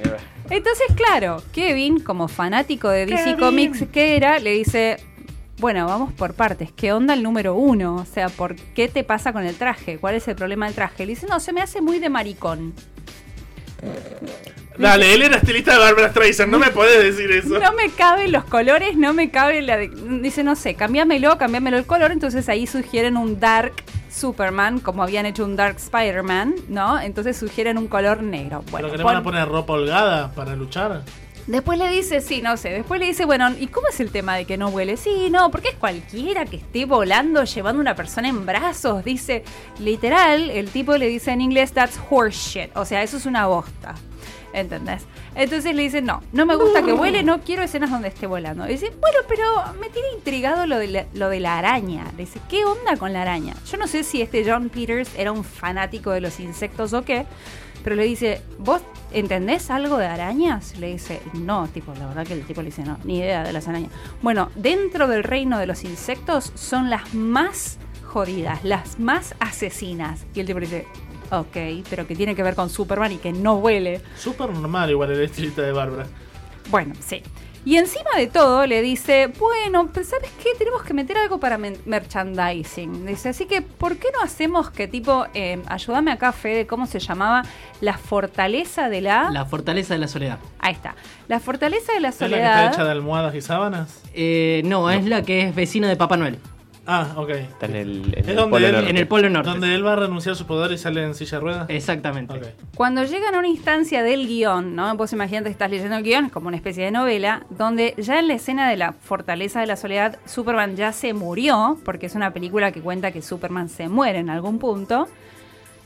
[0.50, 3.38] Entonces, claro, Kevin, como fanático de DC Kevin.
[3.38, 4.96] Comics que era, le dice,
[5.58, 6.72] bueno, vamos por partes.
[6.72, 7.96] ¿Qué onda el número uno?
[7.96, 9.98] O sea, ¿por qué te pasa con el traje?
[9.98, 11.06] ¿Cuál es el problema del traje?
[11.06, 12.74] Le dice, no, se me hace muy de maricón.
[14.78, 17.58] Dale, él era estilista de Barbara Streisand, no me podés decir eso.
[17.58, 19.76] No me caben los colores, no me cabe la...
[19.76, 19.88] de-
[20.20, 22.12] Dice, no sé, cambiámelo, cambiámelo el color.
[22.12, 23.72] Entonces ahí sugieren un Dark
[24.10, 27.00] Superman, como habían hecho un Dark Spider-Man, ¿no?
[27.00, 28.62] Entonces sugieren un color negro.
[28.70, 31.02] Bueno, ¿Pero que le van a poner ropa holgada para luchar?
[31.46, 34.36] Después le dice, sí, no sé, después le dice, bueno, ¿y cómo es el tema
[34.36, 34.98] de que no huele?
[34.98, 39.02] Sí, no, porque es cualquiera que esté volando llevando una persona en brazos.
[39.02, 39.44] Dice,
[39.78, 42.76] literal, el tipo le dice en inglés, that's horseshit.
[42.76, 43.94] O sea, eso es una bosta.
[44.60, 45.06] ¿Entendés?
[45.34, 48.66] Entonces le dice, no, no me gusta que vuele, no quiero escenas donde esté volando.
[48.66, 49.44] Y dice, bueno, pero
[49.80, 52.04] me tiene intrigado lo de, la, lo de la araña.
[52.16, 53.54] Le dice, ¿qué onda con la araña?
[53.70, 57.26] Yo no sé si este John Peters era un fanático de los insectos o qué,
[57.84, 58.82] pero le dice, ¿vos
[59.12, 60.76] entendés algo de arañas?
[60.78, 63.52] Le dice, no, tipo, la verdad que el tipo le dice, no, ni idea de
[63.52, 63.92] las arañas.
[64.22, 70.26] Bueno, dentro del reino de los insectos son las más jodidas, las más asesinas.
[70.34, 70.86] Y el tipo le dice,
[71.30, 74.00] ok, pero que tiene que ver con Superman y que no huele.
[74.16, 76.06] Súper normal igual el estilista de Bárbara.
[76.70, 77.22] Bueno, sí.
[77.64, 80.50] Y encima de todo le dice, bueno, pues, ¿sabes qué?
[80.56, 83.04] Tenemos que meter algo para merchandising.
[83.04, 86.98] Dice, así que, ¿por qué no hacemos que tipo, eh, ayúdame acá, Fede, ¿cómo se
[86.98, 87.42] llamaba?
[87.80, 89.30] La fortaleza de la...
[89.30, 90.38] La fortaleza de la soledad.
[90.60, 90.94] Ahí está.
[91.26, 92.64] La fortaleza de la ¿Es la que soledad...
[92.64, 94.02] está hecha de almohadas y sábanas?
[94.14, 96.38] Eh, no, es la que es vecina de Papá Noel.
[96.90, 97.28] Ah, ok.
[97.28, 98.90] Está en el, en Es el donde Polo él, Norte.
[98.90, 99.50] En el Polo Norte.
[99.50, 101.66] Donde él va a renunciar a su poder y sale en silla de ruedas.
[101.68, 102.32] Exactamente.
[102.32, 102.46] Ok.
[102.74, 104.96] Cuando llegan a una instancia del guion, ¿no?
[104.96, 108.18] Vos imagínate que estás leyendo el guion, es como una especie de novela, donde ya
[108.18, 112.14] en la escena de la fortaleza de la soledad, Superman ya se murió, porque es
[112.14, 115.08] una película que cuenta que Superman se muere en algún punto.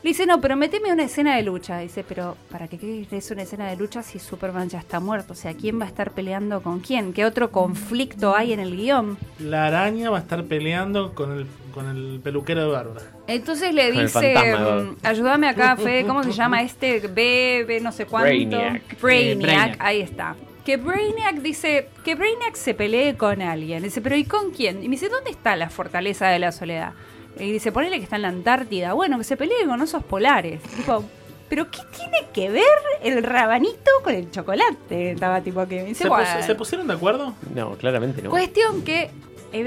[0.03, 1.79] Le dice, no, pero meteme una escena de lucha.
[1.79, 5.33] Dice, pero ¿para qué querés una escena de lucha si Superman ya está muerto?
[5.33, 7.13] O sea, ¿quién va a estar peleando con quién?
[7.13, 9.17] ¿Qué otro conflicto hay en el guion?
[9.39, 13.03] La araña va a estar peleando con el, con el peluquero de Bárbara.
[13.29, 16.99] Entonces le dice, mm, ayúdame acá, Fede, ¿cómo se llama este?
[17.07, 18.27] B, B no sé cuánto.
[18.29, 19.01] Brainiac.
[19.01, 19.77] Brainiac, Eh, Brainiac.
[19.79, 20.35] ahí está.
[20.65, 23.83] Que Brainiac dice, que Brainiac se pelee con alguien.
[23.85, 24.83] Dice, pero ¿y con quién?
[24.83, 26.93] Y me dice, ¿dónde está la fortaleza de la soledad?
[27.39, 28.93] Y dice, ponele que está en la Antártida.
[28.93, 30.61] Bueno, que se pelee con osos polares.
[30.77, 31.05] Tipo,
[31.49, 32.65] pero ¿qué tiene que ver
[33.03, 35.13] el rabanito con el chocolate?
[35.13, 36.25] Estaba tipo que me dice, ¿Se, "Bueno".
[36.37, 37.35] pus- ¿Se pusieron de acuerdo?
[37.55, 38.31] No, claramente no.
[38.31, 39.11] Cuestión que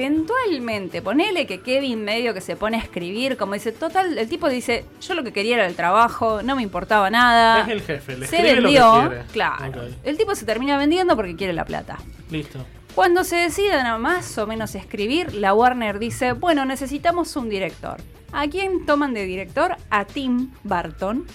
[0.09, 4.49] eventualmente, ponele que Kevin medio que se pone a escribir, como dice, total, el tipo
[4.49, 7.61] dice, yo lo que quería era el trabajo, no me importaba nada.
[7.61, 9.23] Es el jefe, le se escribe lo que vendió, quiere.
[9.31, 9.81] claro.
[10.03, 11.97] El tipo se termina vendiendo porque quiere la plata.
[12.31, 12.59] Listo.
[12.95, 17.97] Cuando se deciden a más o menos escribir, la Warner dice, bueno, necesitamos un director.
[18.31, 19.75] ¿A quién toman de director?
[19.89, 21.25] A Tim Burton.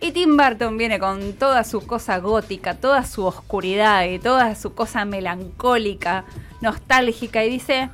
[0.00, 4.74] Y Tim Burton viene con toda su cosa gótica, toda su oscuridad y toda su
[4.74, 6.24] cosa melancólica,
[6.62, 7.90] nostálgica y dice,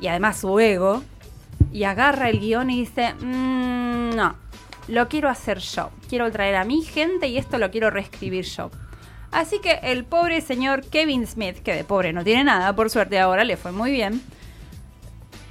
[0.00, 1.02] y además su ego,
[1.72, 4.34] y agarra el guion y dice, "Mm, no,
[4.88, 8.70] lo quiero hacer yo, quiero traer a mi gente y esto lo quiero reescribir yo.
[9.32, 13.18] Así que el pobre señor Kevin Smith, que de pobre no tiene nada, por suerte
[13.20, 14.20] ahora le fue muy bien,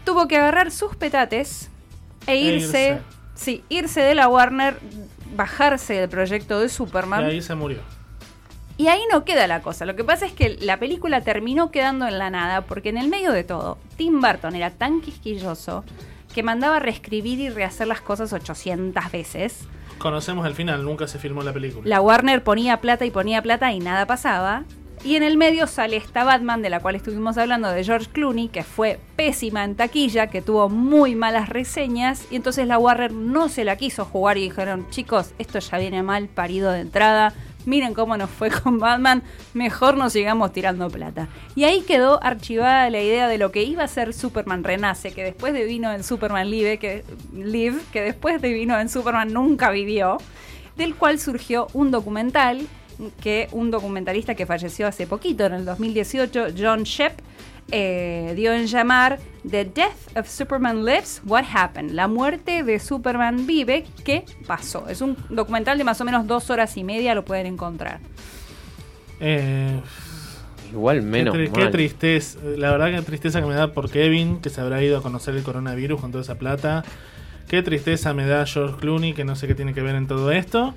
[0.05, 1.69] tuvo que agarrar sus petates
[2.27, 3.01] e E irse, irse.
[3.36, 4.77] sí, irse de la Warner,
[5.36, 7.23] bajarse del proyecto de Y Superman.
[7.23, 7.80] ahí se murió.
[8.77, 9.86] Y ahí no queda la cosa.
[9.86, 13.09] Lo que pasa es que la película terminó quedando en la nada porque en el
[13.09, 15.84] medio de todo, Tim Burton era tan quisquilloso
[16.34, 19.59] que mandaba reescribir y rehacer las cosas 800 veces.
[20.00, 21.88] Conocemos el final, nunca se filmó la película.
[21.88, 24.64] La Warner ponía plata y ponía plata y nada pasaba.
[25.04, 28.50] Y en el medio sale esta Batman de la cual estuvimos hablando de George Clooney,
[28.50, 32.26] que fue pésima en taquilla, que tuvo muy malas reseñas.
[32.32, 36.04] Y entonces la Warner no se la quiso jugar y dijeron, chicos, esto ya viene
[36.04, 37.34] mal parido de entrada.
[37.66, 41.28] Miren cómo nos fue con Batman, mejor nos sigamos tirando plata.
[41.55, 45.24] Y ahí quedó archivada la idea de lo que iba a ser Superman Renace, que
[45.24, 47.03] después de vino en Superman Live, que,
[47.34, 50.18] Live, que después de vino en Superman nunca vivió,
[50.78, 52.68] del cual surgió un documental
[53.22, 57.14] que un documentalista que falleció hace poquito, en el 2018, John Shep,
[57.72, 63.45] eh, dio en llamar The Death of Superman Lives, What Happened, la muerte de Superman
[63.47, 64.88] vive, ¿qué pasó?
[64.89, 67.99] Es un documental de más o menos dos horas y media, lo pueden encontrar.
[69.20, 69.80] Eh,
[70.72, 72.38] Igual menos qué, tri- qué tristeza.
[72.57, 75.36] La verdad que tristeza que me da por Kevin, que se habrá ido a conocer
[75.36, 76.84] el coronavirus con toda esa plata.
[77.47, 80.32] Qué tristeza me da George Clooney, que no sé qué tiene que ver en todo
[80.32, 80.76] esto.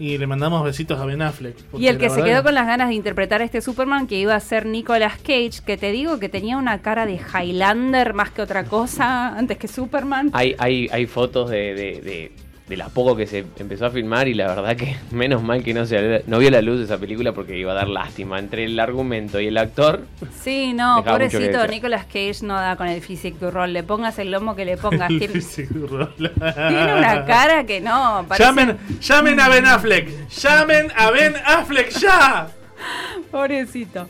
[0.00, 1.54] Y le mandamos besitos a Ben Affleck.
[1.78, 4.34] Y el que se quedó con las ganas de interpretar a este Superman, que iba
[4.34, 8.40] a ser Nicolas Cage, que te digo que tenía una cara de Highlander más que
[8.40, 10.30] otra cosa, antes que Superman.
[10.32, 12.32] Hay, hay, hay fotos de, de, de,
[12.70, 15.74] de la poco que se empezó a filmar y la verdad que menos mal que
[15.74, 18.64] no, se, no vio la luz de esa película porque iba a dar lástima entre
[18.64, 20.06] el argumento y el actor.
[20.40, 21.66] Sí, no, pobrecito.
[21.66, 23.72] Nicolas Cage no da con el physique du rol.
[23.72, 25.08] Le pongas el lomo que le pongas.
[25.08, 25.68] tiene, Tiene
[26.16, 28.24] tiene una cara que no.
[28.28, 30.28] parece- Llamen, llamen a Ben Affleck.
[30.28, 32.48] Llamen a Ben Affleck ya.
[33.32, 34.06] Pobrecito.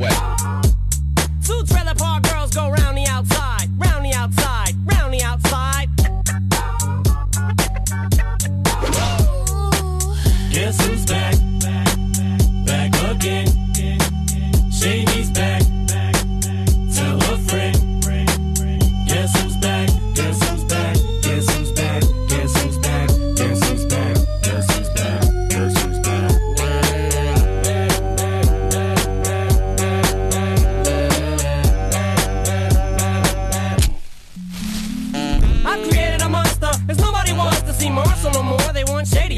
[0.00, 0.57] I'm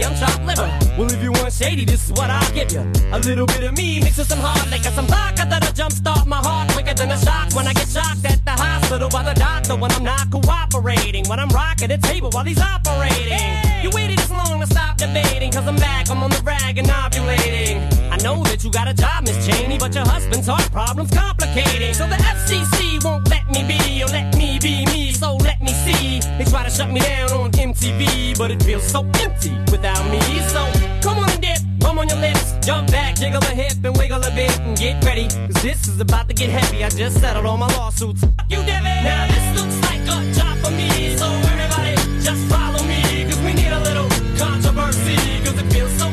[0.00, 0.96] They want shady, I'm chopped liver.
[0.98, 2.80] Well, if you want shady, this is what I'll give you.
[3.12, 6.36] A little bit of me mixed with some hard liquor, some vodka that'll jumpstart my
[6.36, 9.76] heart quicker than a shock when I get shocked at the hospital by the doctor
[9.76, 11.28] when I'm not cooperating.
[11.28, 13.82] When I'm rocking the table while he's operating.
[13.82, 16.88] You waited this long to stop debating, cause I'm back, I'm on the rag and
[16.88, 17.99] ovulating.
[18.22, 21.94] Know that you got a job, Miss Cheney, but your husband's heart problem's complicating.
[21.94, 25.72] So the FCC won't let me be, or let me be me, so let me
[25.72, 26.20] see.
[26.36, 30.20] They try to shut me down on MTV, but it feels so empty without me.
[30.52, 30.60] So
[31.00, 34.22] come on and dip, bum on your lips, jump back, jiggle a hip and wiggle
[34.22, 35.26] a bit and get ready.
[35.28, 36.84] Cause this is about to get heavy.
[36.84, 38.20] I just settled all my lawsuits.
[38.20, 39.02] Fuck you, Devin.
[39.02, 43.24] Now this looks like a job for me, so everybody just follow me.
[43.24, 46.12] Cause we need a little controversy, cause it feels so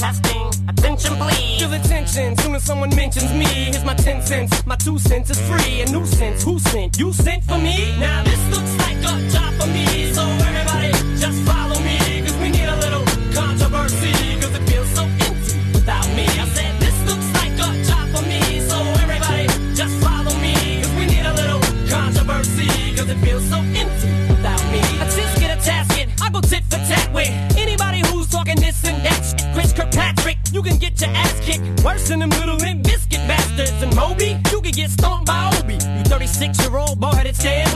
[0.00, 1.60] Testing, attention please.
[1.60, 3.44] Feel the tension soon as someone mentions me.
[3.44, 4.64] Here's my 10 cents.
[4.64, 5.82] My two cents is free.
[5.82, 6.42] A nuisance.
[6.42, 6.98] Who sent?
[6.98, 7.94] You sent for me?
[8.00, 10.10] Now this looks like a job for me.
[10.14, 10.90] So everybody
[11.20, 11.59] just follow
[30.60, 31.82] you can get your ass kicked.
[31.82, 33.82] Worse than them little limp biscuit bastards.
[33.82, 35.74] And Moby, you can get stomped by Obi.
[35.74, 37.70] You 36 year old boy headed stand.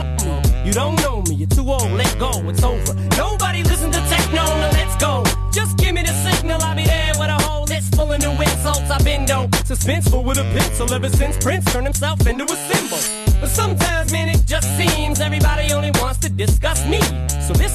[0.65, 2.93] You don't know me, you're too old, let go, it's over.
[3.17, 5.23] Nobody listen to techno, now let's go.
[5.51, 8.31] Just give me the signal, I'll be there with a whole list full of new
[8.31, 8.89] insults.
[8.89, 13.01] I've been dope, suspenseful with a pencil ever since Prince turned himself into a symbol.
[13.41, 16.99] But sometimes, man, it just seems everybody only wants to discuss me.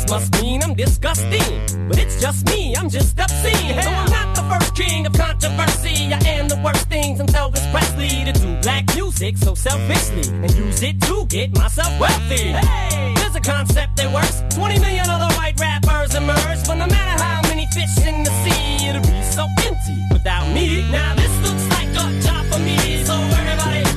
[0.01, 1.88] This must mean I'm disgusting.
[1.88, 3.76] But it's just me, I'm just obscene.
[3.76, 6.11] No, I'm not the first king of controversy.
[6.14, 7.20] I am the worst things.
[7.20, 11.92] I'm Elvis Presley to do black music so selfishly and use it to get myself
[12.01, 12.53] wealthy.
[12.57, 14.42] Hey, there's a concept that works.
[14.57, 18.88] 20 million other white rappers emerge, but no matter how many fish in the sea,
[18.88, 20.80] it'll be so empty without me.
[20.90, 23.89] Now this looks like a job for me, so everybody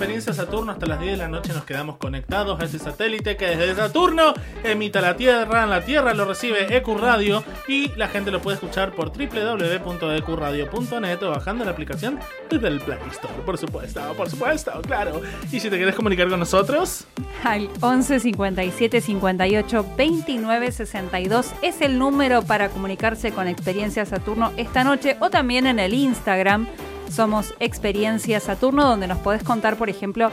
[0.00, 1.52] experiencia Saturno hasta las 10 de la noche.
[1.52, 4.32] Nos quedamos conectados a ese satélite que desde Saturno
[4.64, 5.64] emite a la Tierra.
[5.64, 11.28] En la Tierra lo recibe Ecuradio y la gente lo puede escuchar por www.ecuradio.net o
[11.28, 13.34] bajando la aplicación desde el Play Store.
[13.44, 15.20] Por supuesto, por supuesto, claro.
[15.52, 17.04] Y si te querés comunicar con nosotros,
[17.44, 24.82] Al 11 57 58 29 62 es el número para comunicarse con Experiencia Saturno esta
[24.82, 26.66] noche o también en el Instagram.
[27.10, 30.30] Somos Experiencia Saturno, donde nos podés contar, por ejemplo,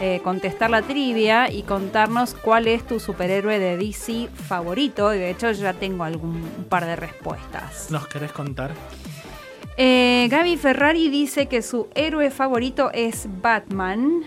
[0.00, 5.14] eh, contestar la trivia y contarnos cuál es tu superhéroe de DC favorito.
[5.14, 7.90] Y de hecho, ya tengo algún un par de respuestas.
[7.90, 8.72] ¿nos querés contar?
[9.78, 14.22] Eh, Gaby Ferrari dice que su héroe favorito es Batman.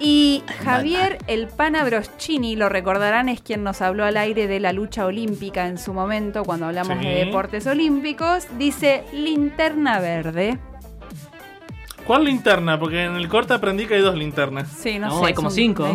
[0.00, 4.72] Y Javier El Pana Broschini, lo recordarán, es quien nos habló al aire de la
[4.72, 7.06] lucha olímpica en su momento cuando hablamos Sí.
[7.06, 8.46] de deportes olímpicos.
[8.58, 10.58] Dice linterna verde.
[12.06, 12.78] ¿Cuál linterna?
[12.78, 14.68] Porque en el corte aprendí que hay dos linternas.
[14.68, 15.30] Sí, no, sé.
[15.32, 15.46] es un-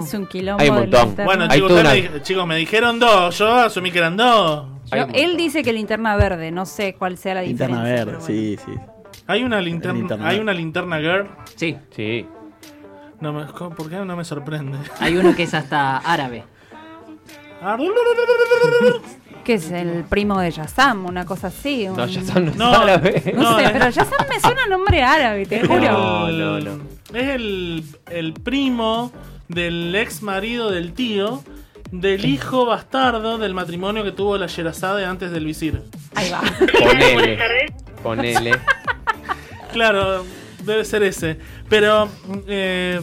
[0.02, 0.62] Es un quilombo.
[0.62, 1.06] Hay un montón.
[1.06, 1.26] linterna.
[1.26, 3.38] Bueno, Hay chicos, una- me chicos, me dijeron dos.
[3.38, 4.68] Yo asumí que eran dos.
[4.92, 8.06] Yo- él dice que linterna verde, no sé cuál sea la Linterna diferencia.
[8.06, 8.58] verde, pero bueno.
[8.66, 8.74] sí,
[9.12, 9.22] sí.
[9.28, 11.28] Hay una linterna, Linterna hay una linterna girl.
[11.56, 11.78] Sí.
[11.96, 12.26] Sí.
[13.22, 14.78] No me, ¿Por qué no me sorprende?
[15.00, 16.44] Hay uno que es hasta árabe.
[19.50, 21.88] Que es el primo de Yazam, una cosa así.
[21.88, 23.34] No, Yazam no es No, árabe.
[23.36, 25.80] No, No, sé, pero Yazam me suena nombre árabe, te juro.
[25.82, 26.84] No, no, no.
[27.16, 29.12] Es el, el primo
[29.48, 31.44] del ex marido del tío
[31.92, 35.82] del hijo bastardo del matrimonio que tuvo la Sherazade antes del visir.
[36.14, 36.42] Ahí va.
[36.80, 37.40] Ponele.
[38.04, 38.52] Ponele.
[39.74, 40.26] Claro,
[40.64, 41.40] debe ser ese.
[41.68, 42.08] Pero
[42.48, 43.02] eh,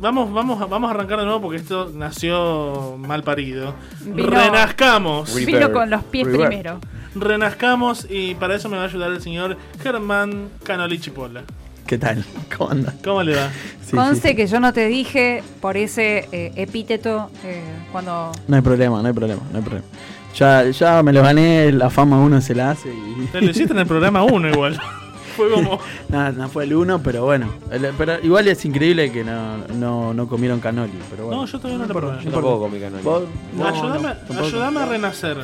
[0.00, 3.74] vamos, vamos, a- vamos a arrancar de nuevo porque esto nació mal parido.
[4.04, 5.34] Vino- Renazcamos.
[5.34, 6.80] Vino con los pies primero.
[7.14, 11.42] Renazcamos y para eso me va a ayudar el señor Germán Canoli Chipola.
[11.86, 12.24] ¿Qué tal?
[12.56, 12.94] ¿Cómo anda?
[13.04, 13.50] ¿Cómo le va?
[13.84, 14.36] Sí, Conste sí.
[14.36, 18.32] que yo no te dije por ese eh, epíteto eh, cuando...
[18.48, 19.86] No hay problema, no hay problema, no hay problema.
[20.34, 23.26] Ya, ya me lo gané, la fama uno se la hace y.
[23.26, 24.80] Te lo hiciste en el programa 1 igual.
[25.36, 25.78] Fue como.
[26.08, 27.48] no, no fue el uno, pero bueno.
[27.70, 30.92] El- pero igual es increíble que no, no, no comieron canoli.
[31.10, 31.42] Pero bueno.
[31.42, 32.24] No, yo todavía no lo probé.
[32.24, 33.02] Yo tampoco comí canoli.
[33.02, 33.22] ¿Vos?
[33.56, 34.40] No, ayúdame, no, tampoco.
[34.44, 35.36] ayúdame a renacer.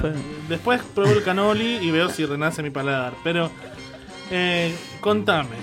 [0.49, 3.15] Después pruebo el canoli y veo si renace mi paladar.
[3.25, 3.51] Pero,
[4.31, 5.57] eh, contame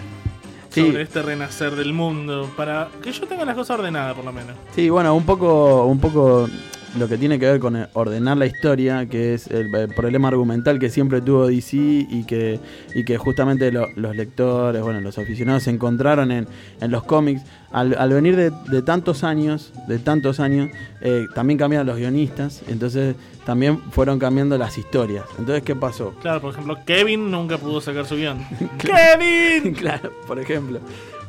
[0.69, 0.85] Sí.
[0.87, 2.49] sobre este renacer del mundo.
[2.57, 4.55] Para que yo tenga las cosas ordenadas, por lo menos.
[4.75, 6.49] Sí, bueno, un poco, un poco
[6.97, 10.79] lo que tiene que ver con ordenar la historia, que es el, el problema argumental
[10.79, 12.59] que siempre tuvo DC y que,
[12.93, 16.47] y que justamente lo- los lectores, bueno, los aficionados se encontraron en,
[16.81, 17.41] en los cómics.
[17.71, 20.69] Al, al venir de, de tantos años, de tantos años,
[21.01, 23.15] eh, también cambiaron los guionistas, entonces
[23.45, 25.25] también fueron cambiando las historias.
[25.37, 26.13] Entonces, ¿qué pasó?
[26.21, 28.37] Claro, por ejemplo, Kevin nunca pudo sacar su guion.
[28.79, 29.73] ¡Kevin!
[29.77, 30.79] claro, por ejemplo.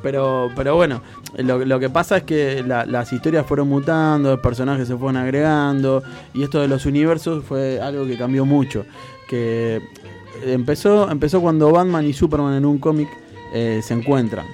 [0.03, 1.01] Pero, pero bueno,
[1.39, 5.17] lo, lo que pasa es que la- las historias fueron mutando, los personajes se fueron
[5.17, 6.03] agregando,
[6.35, 8.85] y esto de los universos fue algo que cambió mucho.
[9.29, 9.81] Que
[10.45, 13.09] empezó, empezó cuando Batman y Superman en un cómic
[13.53, 14.47] eh, se encuentran.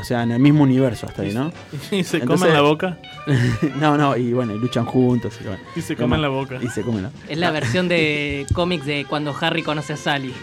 [0.00, 1.52] O sea, en el mismo universo hasta ahí, ¿no?
[1.90, 2.98] ¿Y se comen la boca?
[3.80, 5.34] no, no, y bueno, y luchan juntos.
[5.40, 5.60] Y, bueno.
[5.76, 6.58] Y se comen la boca.
[6.62, 10.34] Y se comen la Es la versión de cómics de cuando Harry conoce a Sally.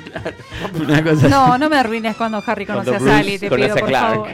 [0.80, 3.66] Una cosa No, no me arruines cuando Harry conoce Cuando a Bruce Sally, te conoce
[3.66, 4.14] pido a por Clark.
[4.14, 4.30] favor.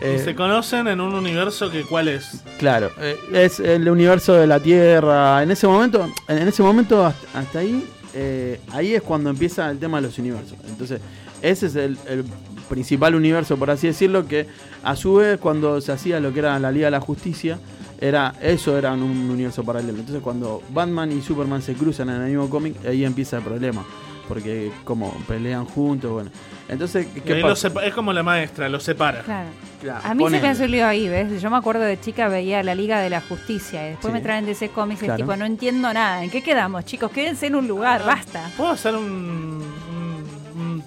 [0.00, 2.42] Y Eh, se conocen en un universo que cuál es.
[2.58, 5.42] Claro, eh, es el universo de la Tierra.
[5.42, 9.70] En ese momento, en en ese momento hasta, hasta ahí, eh, ahí es cuando empieza
[9.70, 10.58] el tema de los universos.
[10.68, 11.00] Entonces,
[11.42, 12.24] ese es el, el
[12.68, 14.46] principal universo, por así decirlo, que
[14.82, 17.58] a su vez cuando se hacía lo que era la Liga de la Justicia,
[18.00, 19.98] era eso era un universo paralelo.
[19.98, 23.84] Entonces, cuando Batman y Superman se cruzan en el mismo cómic, ahí empieza el problema.
[24.28, 26.30] Porque como pelean juntos, bueno.
[26.68, 27.68] Entonces, ¿qué pasa?
[27.68, 29.22] sepa- es como la maestra, lo separa.
[29.22, 29.48] Claro.
[29.80, 30.48] Claro, A mí se me ponele.
[30.48, 31.42] hace un lío ahí, ¿ves?
[31.42, 34.16] Yo me acuerdo de chica veía la Liga de la Justicia y después Sí.
[34.16, 35.24] me traen de ese cómic y es Claro.
[35.24, 36.22] tipo, no entiendo nada.
[36.24, 37.10] ¿En qué quedamos, chicos?
[37.10, 38.48] Quédense en un lugar, basta.
[38.56, 39.60] ¿Puedo hacer un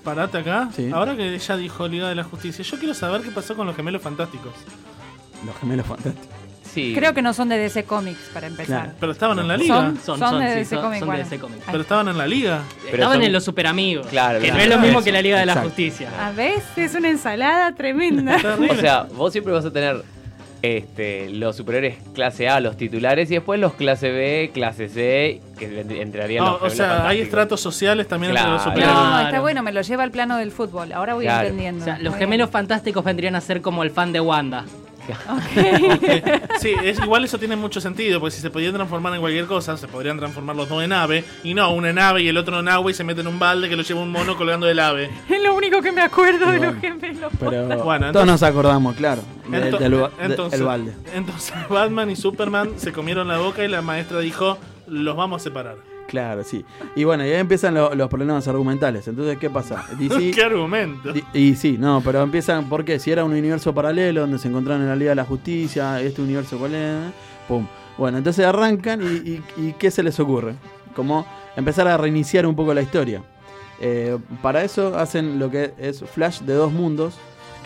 [0.06, 0.70] parate acá?
[0.74, 0.90] Sí.
[0.94, 3.76] Ahora que ella dijo Liga de la Justicia, yo quiero saber qué pasó con los
[3.76, 4.54] gemelos fantásticos.
[5.46, 6.30] Los gemelos fantásticos.
[6.74, 6.94] Sí.
[6.94, 8.82] Creo que no son de DC Comics, para empezar.
[8.84, 8.98] Claro.
[9.00, 9.76] Pero estaban en la liga.
[9.76, 11.00] Son, Son- son son, de sí, DC son- Comics.
[11.00, 11.18] son de.
[11.24, 11.64] DC Comics.
[11.68, 12.60] Pero estaban en la liga.
[12.84, 14.08] Pero Estaban son- en los super amigos.
[14.08, 14.58] Claro, que claro.
[14.58, 15.06] no es lo mismo Eso.
[15.06, 15.56] que la Liga de la.
[15.62, 16.10] Justicia.
[16.20, 18.36] A veces es una ensalada tremenda.
[18.70, 20.04] O sea, vos siempre vas a tener
[20.62, 25.82] este, los superiores clase A, los titulares, y después los clase B, clase C, que
[25.82, 28.72] en- entrarían No, los o sea, hay estratos sociales también entre los Claro.
[28.72, 28.96] superhéroes.
[29.04, 29.26] No, Claro.
[29.28, 30.92] está bueno, me lo lleva al plano del fútbol.
[30.94, 31.48] Ahora voy Claro.
[31.48, 31.82] entendiendo.
[31.82, 34.66] O sea, los Muy gemelos fantásticos vendrían a ser como el fan de Wanda.
[36.60, 39.78] Sí, es, igual eso tiene mucho sentido, porque si se podían transformar en cualquier cosa,
[39.78, 42.60] se podrían transformar los dos en ave, y no, uno en ave y el otro
[42.60, 44.80] en agua y se mete en un balde que lo lleva un mono colgando del
[44.80, 45.10] ave.
[45.30, 47.32] Es lo único que me acuerdo de los gemelos.
[47.40, 50.94] Pero Bueno, todos entonces- nos acordamos, claro, del, del entonces, el balde.
[51.14, 55.44] entonces Batman y Superman se comieron la boca y la maestra dijo, los vamos a
[55.44, 55.95] separar.
[56.16, 56.64] Claro, sí.
[56.96, 59.06] Y bueno, y ahí empiezan lo- los problemas argumentales.
[59.08, 59.84] Entonces, ¿qué pasa?
[60.00, 61.12] DC, ¿Qué argumento?
[61.12, 63.00] di- y sí, no, pero empiezan, ¿por qué?
[63.00, 66.22] Si era un universo paralelo donde se encontraron en la Liga de la Justicia, este
[66.22, 66.96] universo cuál es,
[67.50, 67.68] pum.
[67.98, 70.56] Bueno, entonces arrancan y, y- y ¿qué se les ocurre?
[70.96, 71.26] Como
[71.58, 73.22] empezar a reiniciar un poco la historia.
[73.82, 77.16] Eh, para eso hacen lo que es Flash de dos mundos,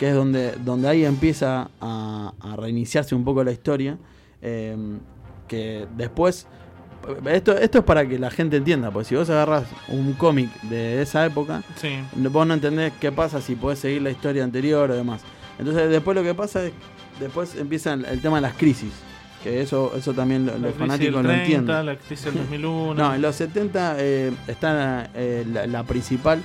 [0.00, 3.96] que es donde, donde ahí empieza a, a reiniciarse un poco la historia.
[4.42, 4.76] eh,
[5.46, 6.46] que después.
[7.26, 11.00] Esto, esto es para que la gente entienda, porque si vos agarras un cómic de
[11.02, 11.98] esa época, Sí.
[12.16, 15.22] no- vos no entendés qué pasa si podés seguir la historia anterior o demás.
[15.58, 16.72] Entonces después lo que pasa es,
[17.18, 18.92] después empieza el, el tema de las crisis,
[19.42, 21.86] que eso eso también lo- los fanáticos lo 30, entienden.
[21.86, 22.94] La crisis del 2001.
[23.02, 26.40] No, en los 70 eh, está eh, la, la principal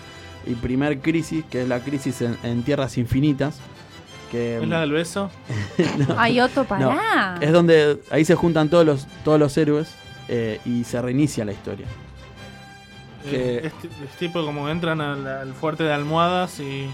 [0.47, 3.57] y primer crisis, que es la crisis en, en Tierras Infinitas.
[4.31, 5.29] Que, ¿Es la del beso?
[5.97, 6.15] No.
[6.17, 7.37] Ay, Otto, No, pará.
[7.41, 9.89] es donde ahí se juntan todos los, todos los héroes
[10.27, 11.85] eh, y se reinicia la historia.
[13.29, 16.85] que- es, ti- es tipo como entran al, al fuerte de almohadas y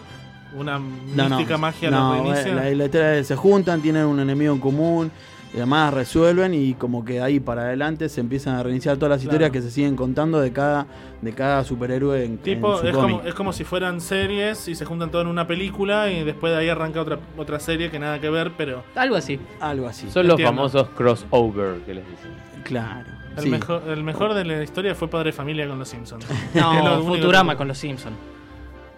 [0.55, 2.55] una No, no, mística magia no, los reinicia.
[2.55, 5.11] la, la es, se juntan, tienen un enemigo en común,
[5.53, 9.09] y además resuelven y como que de ahí para adelante se empiezan a reiniciar todas
[9.09, 9.33] las Claro.
[9.33, 10.85] historias que se siguen contando de cada,
[11.21, 13.15] de cada superhéroe en, Tipo, en su es cómic.
[13.17, 16.53] como, es como si fueran series y se juntan todo en una película y después
[16.53, 19.37] de ahí arranca otra, otra serie que nada que ver, pero Algo así.
[19.59, 20.09] Algo así.
[20.09, 20.53] Son los Entiendo.
[20.55, 22.31] famosos crossover que les dicen.
[22.63, 23.09] Claro.
[23.37, 23.49] El, sí.
[23.49, 26.25] mejor, el mejor de la historia fue Padre Familia con los Simpsons.
[26.55, 28.15] No, Futurama con los Simpsons.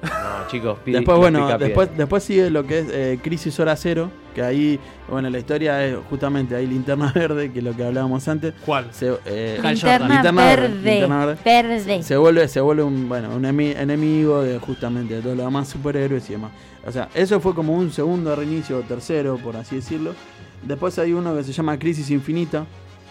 [0.02, 1.66] No, chicos, pi- Después, bueno, picapiedra.
[1.66, 4.78] después, después sigue lo que es eh, Crisis Hora Cero, que ahí,
[5.08, 8.54] bueno, la historia es justamente ahí Linterna Verde, que es lo que hablábamos antes.
[8.66, 8.88] ¿Cuál?
[8.92, 11.40] Se, eh, Linterna verde, Linterna Verde.
[11.46, 12.04] verde.
[12.04, 15.70] Se vuelve, se vuelve un, bueno, un emi- enemigo de justamente de todos los demás
[15.70, 16.52] superhéroes y demás.
[16.86, 20.14] O sea, eso fue como un segundo reinicio, o tercero, por así decirlo.
[20.64, 22.66] Después hay uno que se llama Crisis Infinita,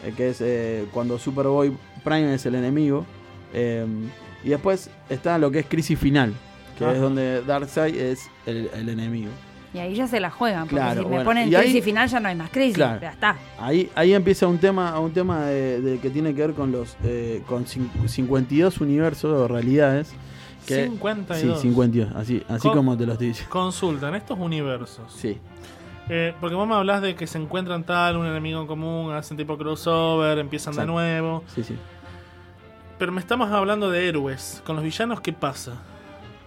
[0.05, 3.05] eh, que es eh, cuando Superboy Prime es el enemigo.
[3.55, 3.87] eh,
[4.45, 6.33] y después está lo que es Crisis Final,
[6.79, 6.93] que Ah.
[6.93, 9.31] es donde Darkseid es el, el enemigo.
[9.75, 12.09] Y ahí ya se la juegan, porque Claro, si me ponen Y ahí- crisis final
[12.09, 13.01] ya no hay más crisis, Claro.
[13.01, 13.37] ya está.
[13.59, 16.97] Ahí, ahí empieza un tema, un tema de, de que tiene que ver con los
[17.05, 20.13] eh, con cin- 52 universos o realidades.
[20.67, 21.57] Que, 52.
[21.59, 23.45] Sí, 52, así, así Co- como te los dice.
[23.49, 25.13] Consulta, en estos universos.
[25.17, 25.39] Sí.
[26.09, 29.37] Eh, porque vos me hablas de que se encuentran tal, un enemigo en común, hacen
[29.37, 31.45] tipo crossover, empiezan de nuevo.
[31.55, 31.77] Sí, sí.
[32.99, 34.63] Pero me estamos hablando de héroes.
[34.65, 35.81] Con los villanos, ¿qué pasa?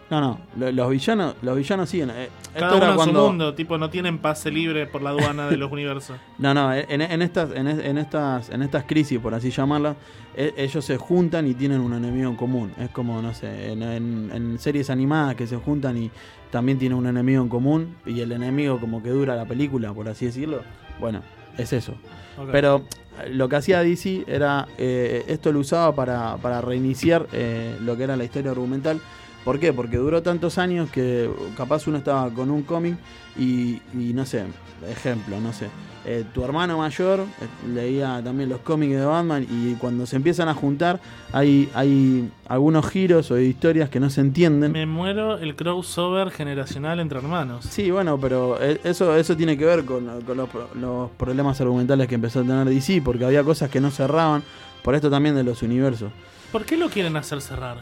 [0.09, 2.11] No, no, lo- los villanos, los villanos siguen.
[2.11, 5.01] eh, Cada esto uno era en cuando- su mundo, tipo, no tienen pase libre por
[5.01, 6.15] la aduana de los universos.
[6.37, 9.95] No, no, en, en estas, en, es- en estas, en estas crisis, por así llamarlas,
[10.35, 12.71] e- ellos se juntan y tienen un enemigo en común.
[12.79, 16.11] Es como, no sé, en, en- en series animadas que se juntan y
[16.51, 20.07] también tienen un enemigo en común y el enemigo como que dura la película, por
[20.07, 20.61] así decirlo.
[20.99, 21.21] Bueno,
[21.57, 21.93] es eso.
[22.37, 22.49] Ok.
[22.51, 22.83] Pero
[23.23, 27.97] eh, lo que hacía DC era, eh, esto lo usaba para, para reiniciar eh, lo
[27.97, 29.01] que era la historia argumental.
[29.45, 29.71] ¿Por qué?
[29.71, 32.97] Porque duró tantos años que capaz uno estaba con un cómic
[33.37, 34.43] y, y no sé,
[34.89, 35.67] ejemplo, no sé.
[36.05, 40.47] eh, tu hermano mayor eh, leía también los cómics de Batman y cuando se empiezan
[40.49, 40.99] a juntar
[41.31, 44.71] hay, hay algunos giros o historias que no se entienden.
[44.71, 47.65] Me muero el crossover generacional entre hermanos.
[47.69, 52.07] Sí, bueno, pero eh, eso, eso tiene que ver con, con los, los problemas argumentales
[52.07, 54.43] que empezó a tener DC, porque había cosas que no cerraban,
[54.83, 56.11] por esto también de los universos.
[56.51, 57.77] ¿Por qué lo quieren hacer cerrar?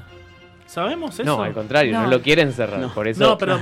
[0.74, 1.24] ¿Sabemos eso?
[1.24, 2.91] No, al contrario, no, lo quieren cerrar.
[2.93, 3.59] Por eso, No, pero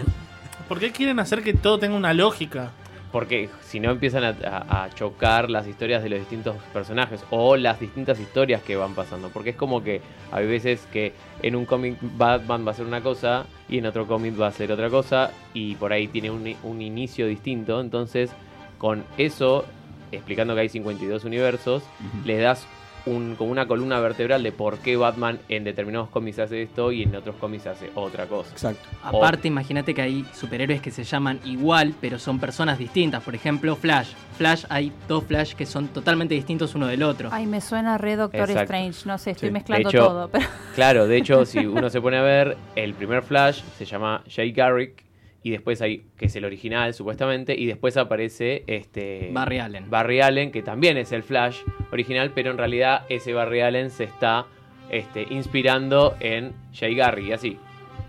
[0.70, 2.72] ¿por qué quieren hacer que todo tenga una lógica?
[3.12, 4.30] Porque si no empiezan a,
[4.70, 8.96] a- a chocar las historias de los distintos personajes o las distintas historias que van
[8.96, 9.28] pasando.
[9.28, 10.00] Porque es como que
[10.32, 14.08] hay veces que en un cómic Batman va a ser una cosa y en otro
[14.08, 17.82] cómic va a ser otra cosa y por ahí tiene un, un inicio distinto.
[17.82, 18.32] Entonces,
[18.78, 19.66] con eso,
[20.14, 21.84] explicando que hay 52 universos,
[22.24, 22.66] le das
[23.06, 27.04] un, como una columna vertebral de por qué Batman en determinados cómics hace esto y
[27.04, 28.52] en otros cómics hace otra cosa.
[28.52, 28.88] Exacto.
[29.04, 33.24] Aparte, imagínate que hay superhéroes que se llaman igual, pero son personas distintas.
[33.24, 34.10] Por ejemplo, Flash.
[34.38, 37.30] Flash, hay dos Flash que son totalmente distintos uno del otro.
[37.32, 38.74] Ay, me suena re Doctor Exacto.
[38.74, 39.54] Strange, no sé, estoy Sí.
[39.54, 40.28] mezclando hecho, todo.
[40.30, 40.46] Pero...
[40.76, 44.52] Claro, de hecho, si uno se pone a ver, el primer Flash se llama Jay
[44.52, 45.04] Garrick
[45.44, 49.90] y después hay, que es el original supuestamente, y después aparece este Barry Allen.
[49.90, 51.58] Barry Allen, que también es el Flash
[51.92, 54.46] original, pero en realidad ese Barry Allen se está
[54.90, 57.58] este, inspirando en Jay Garrick y así.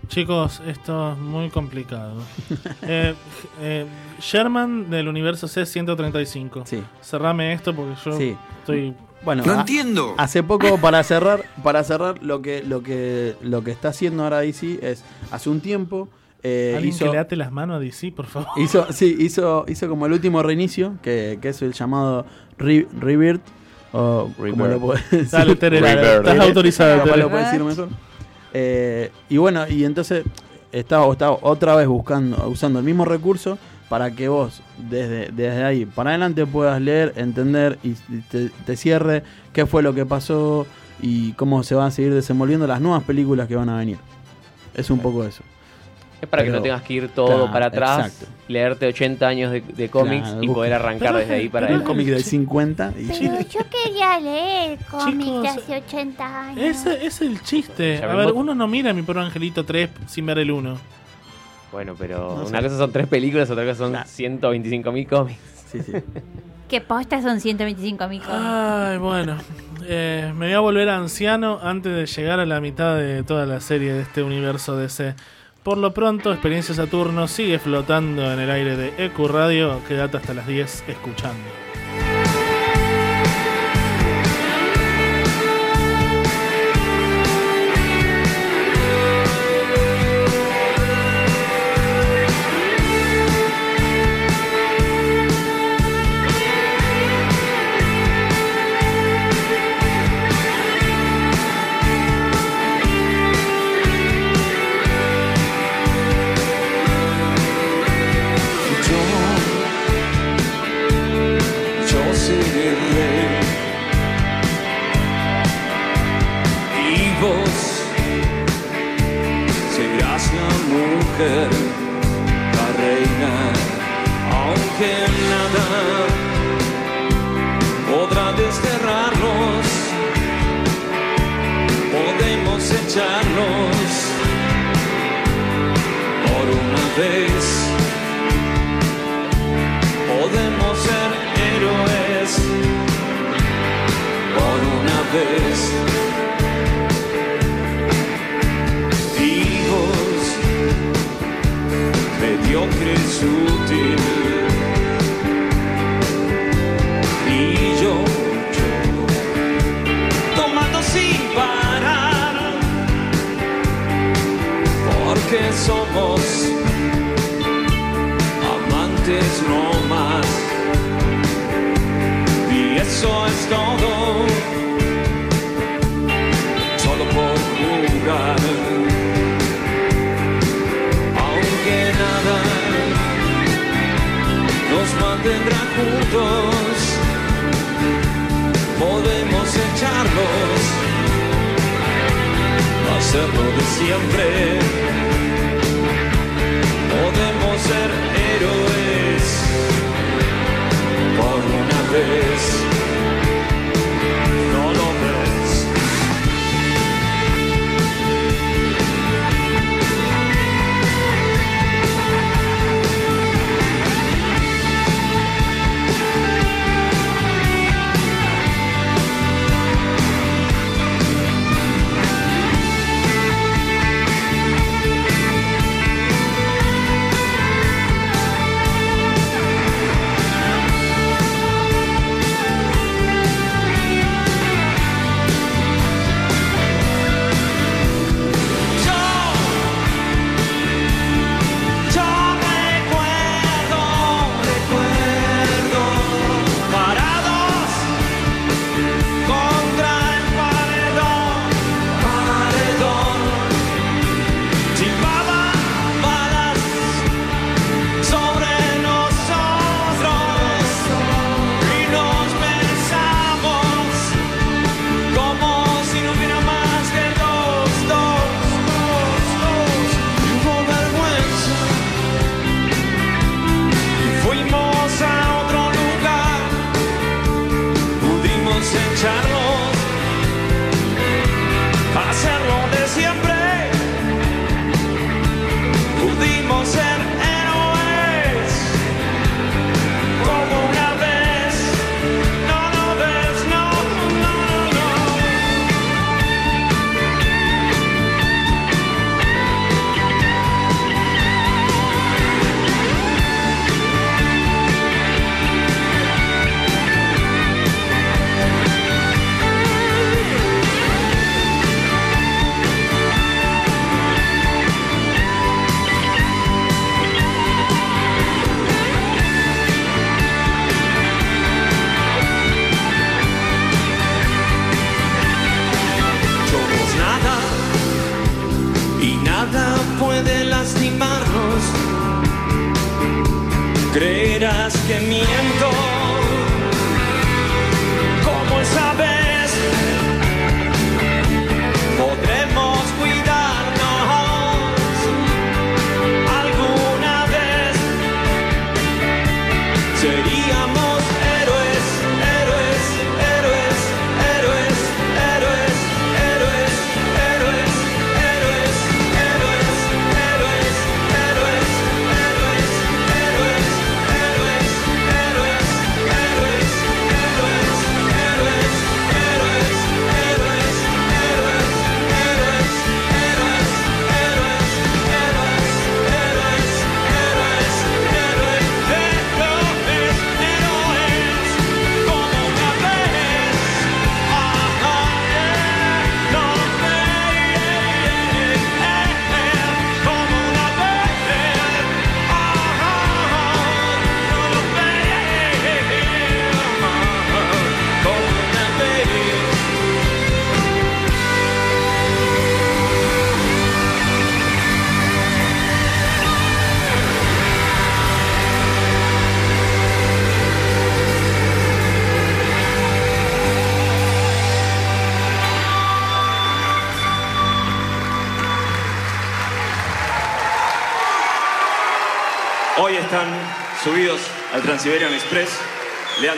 [0.09, 2.21] Chicos, esto es muy complicado.
[2.83, 3.15] eh,
[3.61, 3.85] eh,
[4.19, 6.65] Sherman del universo C135.
[6.65, 6.83] Sí.
[7.01, 8.35] Cerrame esto porque yo Sí.
[8.59, 8.93] estoy.
[9.23, 9.65] Bueno, a-
[10.17, 14.39] Hace poco para cerrar, para cerrar lo que lo que lo que está haciendo ahora
[14.41, 16.09] DC es hace un tiempo
[16.43, 18.49] eh, Alguien hizo que le ate las manos a DC, por favor.
[18.57, 22.25] hizo sí hizo hizo como el último reinicio que, que es el llamado
[22.57, 23.41] Re- Rebirth
[23.93, 25.29] o como lo puedes decir.
[25.31, 27.89] Dale, Tere, Claro, estás autorizado, lo puedes decir mejor.
[28.53, 30.23] Eh, y bueno, y entonces
[30.71, 33.57] estaba, estaba otra vez buscando, usando el mismo recurso
[33.89, 37.93] para que vos desde, desde ahí para adelante puedas leer, entender y
[38.31, 39.23] te, te cierre
[39.53, 40.65] qué fue lo que pasó
[41.01, 43.97] y cómo se van a seguir desenvolviendo las nuevas películas que van a venir.
[44.73, 45.43] Es un poco eso.
[46.23, 48.33] Es para que Pero- no tengas que ir todo Claro, para atrás, exacto.
[48.47, 51.79] leerte 80 años de, de cómics Claro, y poder arrancar Pero- desde ahí para pero-
[51.79, 56.59] El cómic del 50 y Pero yo quería leer cómics de hace 80 años.
[56.63, 58.01] Ese es el chiste.
[58.01, 60.77] A ver, uno no mira mi perro Angelito 3 sin ver el 1.
[61.73, 62.49] Bueno, pero No sé.
[62.51, 65.39] una cosa son tres películas, otra cosa son 125 mil cómics.
[65.71, 65.91] Sí, sí.
[66.69, 69.37] Que postas son 125 mil Ay, bueno.
[69.85, 73.59] Eh, me voy a volver anciano antes de llegar a la mitad de toda la
[73.59, 75.13] serie de este universo DC.
[75.63, 79.81] Por lo pronto, Experiencia Saturno sigue flotando en el aire de EQ Radio.
[79.87, 81.62] Quédate hasta las 10 escuchando.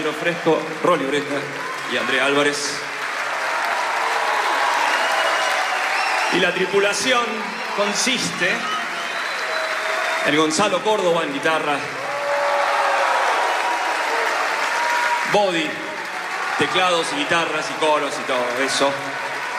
[0.06, 1.24] Leandro Fresco, Rolly
[1.91, 2.80] y Andrea Álvarez.
[6.34, 7.26] Y la tripulación
[7.76, 8.51] consiste
[10.28, 11.80] en Gonzalo Córdoba en guitarra,
[15.34, 15.72] body,
[16.60, 18.91] teclados y guitarras y coros y todo eso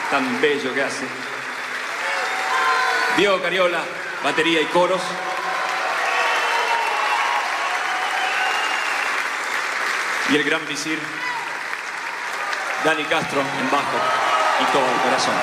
[0.09, 1.05] tan bello que hace.
[3.17, 3.81] Diego Cariola,
[4.23, 5.01] batería y coros.
[10.29, 10.99] Y el gran visir,
[12.83, 13.97] Dani Castro en bajo
[14.61, 15.35] y todo el corazón.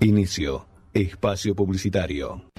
[0.00, 0.66] Inicio.
[0.92, 2.50] Espacio publicitario.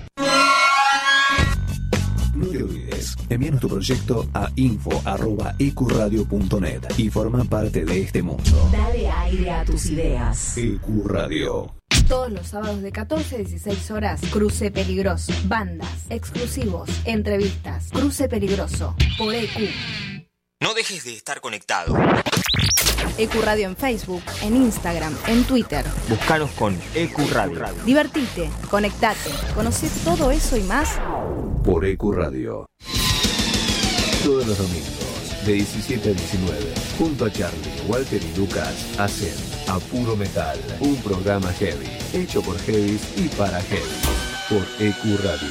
[2.33, 8.69] No te olvides, envíanos tu proyecto a info.ecuradio.net y forma parte de este mundo.
[8.71, 10.57] Dale aire a tus ideas.
[10.57, 11.80] Ecuradio.
[12.11, 15.31] Todos los sábados de 14 a 16 horas, Cruce Peligroso.
[15.45, 17.87] Bandas, exclusivos, entrevistas.
[17.89, 19.69] Cruce Peligroso, por EQ.
[20.59, 21.95] No dejes de estar conectado.
[23.17, 25.85] EQ Radio en Facebook, en Instagram, en Twitter.
[26.09, 27.65] Búscanos con EQ Radio.
[27.85, 30.99] Divertite, conectate, conoce todo eso y más
[31.63, 32.65] Por EQ Radio.
[34.25, 39.79] Todos los domingos, de 17 a 19, junto a Charlie, Walter y Lucas, hacen A
[39.79, 44.01] Puro Metal, un programa heavy, hecho por heavies y para heavy.
[44.49, 45.47] Por EQ Radio.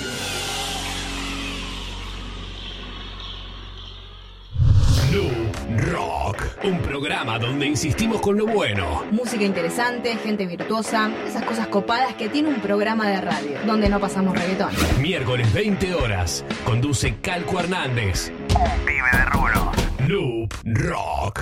[5.10, 9.04] New Rock, un programa donde insistimos con lo bueno.
[9.10, 14.00] Música interesante, gente virtuosa, esas cosas copadas que tiene un programa de radio, donde no
[14.00, 14.68] pasamos reggaetón.
[15.00, 18.30] Miércoles 20 horas, conduce Calco Hernández.
[18.54, 19.72] Un pibe de rulo.
[20.06, 21.40] Loop Rock.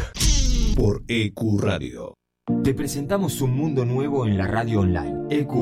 [0.76, 2.14] Por EQ Radio.
[2.64, 5.26] Te presentamos un mundo nuevo en la radio online.
[5.28, 5.52] EQ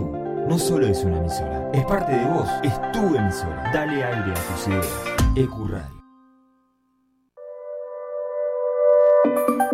[0.49, 3.73] no solo es una emisora, es parte de vos, es tu emisora.
[3.75, 5.05] Dale aire a tus ideas.
[5.35, 5.97] EQ Radio.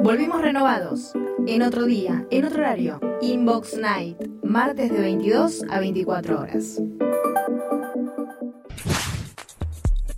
[0.02, 1.12] Volvimos renovados.
[1.46, 2.98] En otro día, en otro horario.
[3.20, 4.16] Inbox Night.
[4.42, 6.80] Martes de 22 a 24 horas.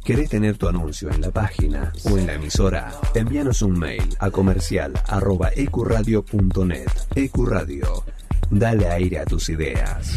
[0.04, 2.92] ¿Querés tener tu anuncio en la página o en la emisora?
[3.14, 6.88] Envíanos un mail a comercial arroba ecuradio.net.
[7.14, 8.04] Ecuradio.
[8.50, 10.12] Dale aire a tus ideas.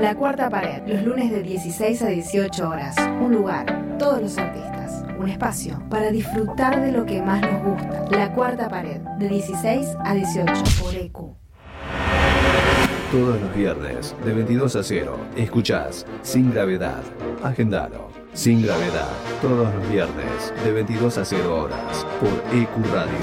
[0.00, 0.82] La cuarta pared.
[0.86, 2.94] Los lunes de 16 a 18 horas.
[3.20, 3.96] Un lugar.
[3.98, 5.04] Todos los artistas.
[5.18, 8.04] Un espacio para disfrutar de lo que más nos gusta.
[8.12, 9.00] La cuarta pared.
[9.18, 11.45] De 16 a 18 por EQ.
[13.12, 17.04] Todos los viernes, de 22 a 0, escuchás Sin Gravedad.
[17.44, 18.10] Agendalo.
[18.34, 19.08] Sin Gravedad.
[19.40, 23.14] Todos los viernes, de 22 a 0 horas, por EQ Radio.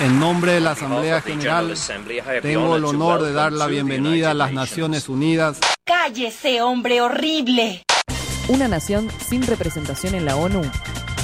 [0.00, 1.74] En nombre de la Asamblea General,
[2.40, 5.60] tengo el honor de dar la bienvenida a las Naciones Unidas.
[5.84, 7.82] ¡Cállese, hombre horrible!
[8.48, 10.62] Una nación sin representación en la ONU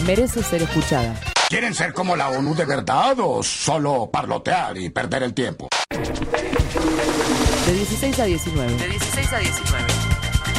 [0.07, 1.19] merece ser escuchada.
[1.49, 5.68] ¿Quieren ser como la ONU de verdad o solo parlotear y perder el tiempo?
[5.88, 8.74] De 16 a 19.
[8.74, 9.84] De 16 a 19.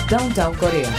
[0.10, 0.90] Downtown Corea.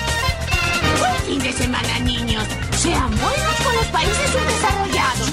[0.96, 2.44] Buen fin de semana, niños.
[2.76, 5.32] Sean buenos con los países subdesarrollados.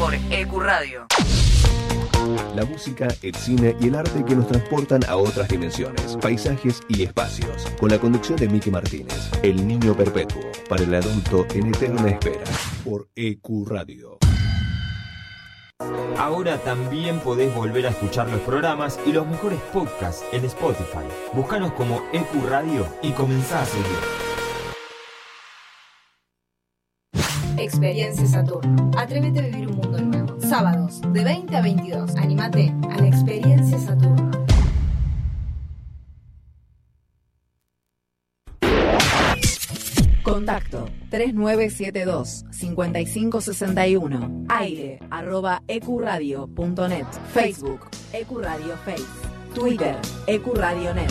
[0.00, 1.06] Por EQ Radio.
[2.54, 7.02] La música, el cine y el arte que nos transportan a otras dimensiones, paisajes y
[7.02, 7.66] espacios.
[7.80, 12.44] Con la conducción de Miki Martínez, El Niño Perpetuo, para el adulto en eterna espera,
[12.84, 14.18] por EQ Radio.
[16.18, 21.06] Ahora también podés volver a escuchar los programas y los mejores podcasts en Spotify.
[21.32, 23.86] Búscanos como EQ Radio y comenzá a seguir.
[27.56, 28.90] Experiencia Saturno.
[28.96, 30.11] Atrévete a vivir un mundo nuevo.
[30.52, 32.14] Sábados, de 20 a 22.
[32.16, 34.30] Anímate a la Experiencia Saturno.
[40.22, 49.06] Contacto 3972 5561 aire arroba ecuradio.net Facebook Ecuradio Face
[49.54, 49.96] Twitter
[50.26, 51.10] Ecuradio.net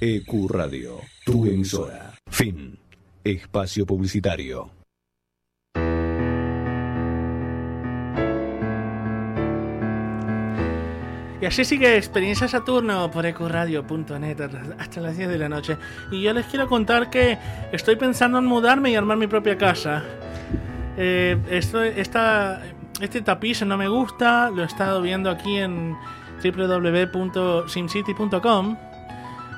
[0.00, 2.12] EQ E Radio, tu emisora.
[2.28, 2.76] Fin.
[3.22, 4.81] Espacio publicitario.
[11.42, 14.36] Y así sigue Experiencia Saturno por ecuradio.net
[14.78, 15.76] hasta las 10 de la noche.
[16.12, 17.36] Y yo les quiero contar que
[17.72, 20.04] estoy pensando en mudarme y armar mi propia casa.
[20.96, 22.62] Eh, esto, esta,
[23.00, 25.96] este tapiz no me gusta, lo he estado viendo aquí en
[26.44, 28.76] www.simcity.com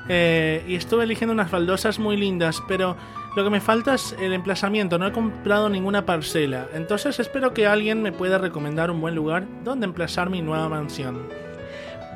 [0.09, 2.97] eh, y estuve eligiendo unas baldosas muy lindas, pero
[3.35, 7.67] lo que me falta es el emplazamiento, no he comprado ninguna parcela, entonces espero que
[7.67, 11.44] alguien me pueda recomendar un buen lugar donde emplazar mi nueva mansión.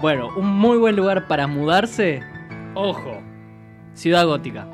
[0.02, 2.22] Bueno, un muy buen lugar para mudarse.
[2.74, 3.22] Ojo.
[3.94, 4.66] Ciudad Gótica.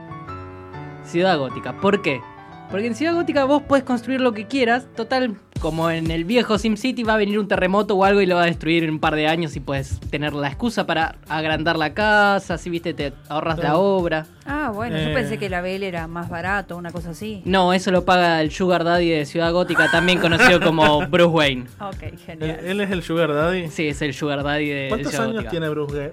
[1.03, 1.73] Ciudad Gótica.
[1.81, 2.22] ¿Por qué?
[2.69, 4.88] Porque en Ciudad Gótica vos podés construir lo que quieras.
[4.95, 8.36] Total, como en el viejo SimCity va a venir un terremoto o algo y lo
[8.36, 11.77] va a destruir en un par de años y puedes tener la excusa para agrandar
[11.77, 14.27] la casa, si viste, te ahorras la obra.
[14.45, 15.06] Ah, bueno, Eh.
[15.07, 17.41] yo pensé que la BL era más barato, una cosa así.
[17.45, 21.65] No, eso lo paga el Sugar Daddy de Ciudad Gótica, también conocido como Bruce Wayne.
[21.80, 22.60] Ok, ¿Él, genial.
[22.64, 23.69] él es el Sugar Daddy?
[23.69, 25.52] Sí, es el Sugar Daddy de ¿Cuántos Ciudad años Gótica.
[25.52, 26.11] tiene Bruce,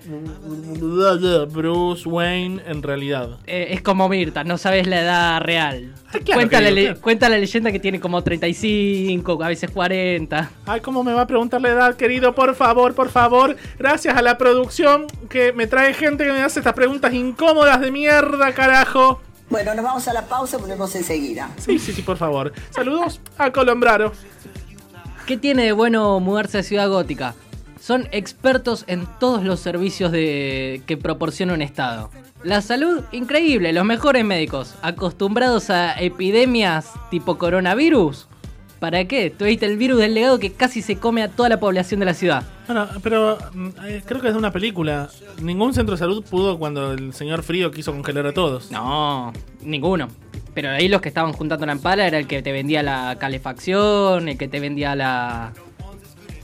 [1.50, 3.38] Bruce Wayne en realidad?
[3.46, 5.92] Eh, es como Mirta, no sabes la edad real.
[6.10, 10.50] claro cuenta, la, cuenta la leyenda que tiene como 35, a veces 40.
[10.66, 12.34] Ay, ¿cómo me va a preguntar la edad, querido?
[12.34, 13.56] Por favor, por favor.
[13.78, 17.90] Gracias a la producción que me trae gente que me hace estas preguntas incómodas de
[17.90, 19.20] mierda, carajo.
[19.48, 21.50] Bueno, nos vamos a la pausa, volvemos enseguida.
[21.58, 22.52] Sí, sí, sí, por favor.
[22.70, 24.12] Saludos a Colombraro.
[25.26, 27.34] ¿Qué tiene de bueno mudarse a Ciudad Gótica?
[27.78, 30.82] Son expertos en todos los servicios de...
[30.86, 32.10] que proporciona un estado.
[32.44, 38.28] La salud, increíble, los mejores médicos, acostumbrados a epidemias tipo coronavirus.
[38.82, 39.30] ¿Para qué?
[39.30, 42.14] Tuviste el virus del legado que casi se come a toda la población de la
[42.14, 42.42] ciudad.
[42.66, 45.08] Bueno, pero mm, eh, creo que es de una película.
[45.40, 48.72] Ningún centro de salud pudo cuando el señor Frío quiso congelar a todos.
[48.72, 49.32] No,
[49.62, 50.08] ninguno.
[50.52, 54.28] Pero ahí los que estaban juntando la empala era el que te vendía la calefacción,
[54.28, 55.52] el que te vendía la.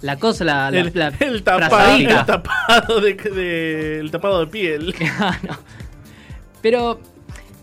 [0.00, 0.70] La cosa, la.
[0.70, 4.94] la- El, la el tapado, el tapado de, de- el tapado de piel.
[6.62, 7.00] Pero,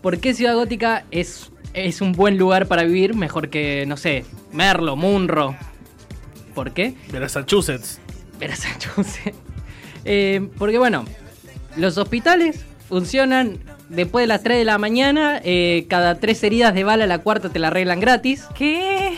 [0.02, 4.26] ¿por qué Ciudad Gótica es, es un buen lugar para vivir mejor que, no sé,
[4.56, 5.56] Merlo, Munro?
[6.54, 6.94] ¿Por qué?
[7.12, 8.00] Massachusetts.
[8.40, 9.38] Massachusetts.
[10.06, 11.04] Eh, porque, bueno,
[11.78, 13.58] los hospitales funcionan
[13.90, 15.42] después de las 3 de la mañana.
[15.44, 18.46] eh, cada tres heridas de bala, la cuarta te la arreglan gratis.
[18.56, 19.18] ¿Qué?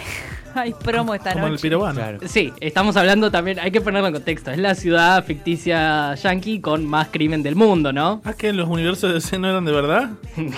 [0.56, 1.62] Hay promo esta Como el noche.
[1.62, 2.02] pirobano.
[2.26, 4.50] Sí, estamos hablando también, hay que ponerlo en contexto.
[4.50, 8.22] Es la ciudad ficticia yankee con más crimen del mundo, ¿no?
[8.26, 10.10] ¿Ah, que los universos de DC no eran de verdad?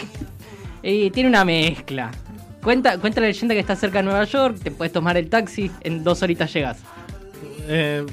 [0.82, 2.10] Y tiene una mezcla.
[2.70, 5.72] Cuenta, cuenta la leyenda que está cerca de Nueva York, te puedes tomar el taxi,
[5.82, 6.78] en dos horitas llegas.
[7.68, 8.06] Eh,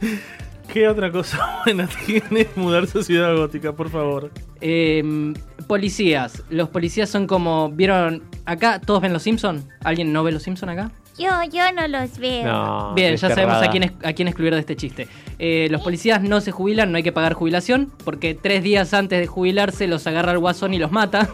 [0.72, 4.30] ¿Qué otra cosa buena tiene mudarse a Ciudad Gótica, por favor?
[4.60, 5.34] Eh,
[5.66, 6.44] policías.
[6.48, 7.70] Los policías son como.
[7.70, 8.22] ¿Vieron?
[8.44, 9.68] Acá, ¿todos ven los Simpson?
[9.82, 10.92] ¿Alguien no ve los Simpson acá?
[11.18, 12.94] Yo, yo no los veo.
[12.94, 15.08] Bien, ya sabemos a quién, a quién excluir de este chiste.
[15.40, 19.18] Eh, los policías no se jubilan, no hay que pagar jubilación, porque tres días antes
[19.18, 21.28] de jubilarse los agarra el guasón y los mata.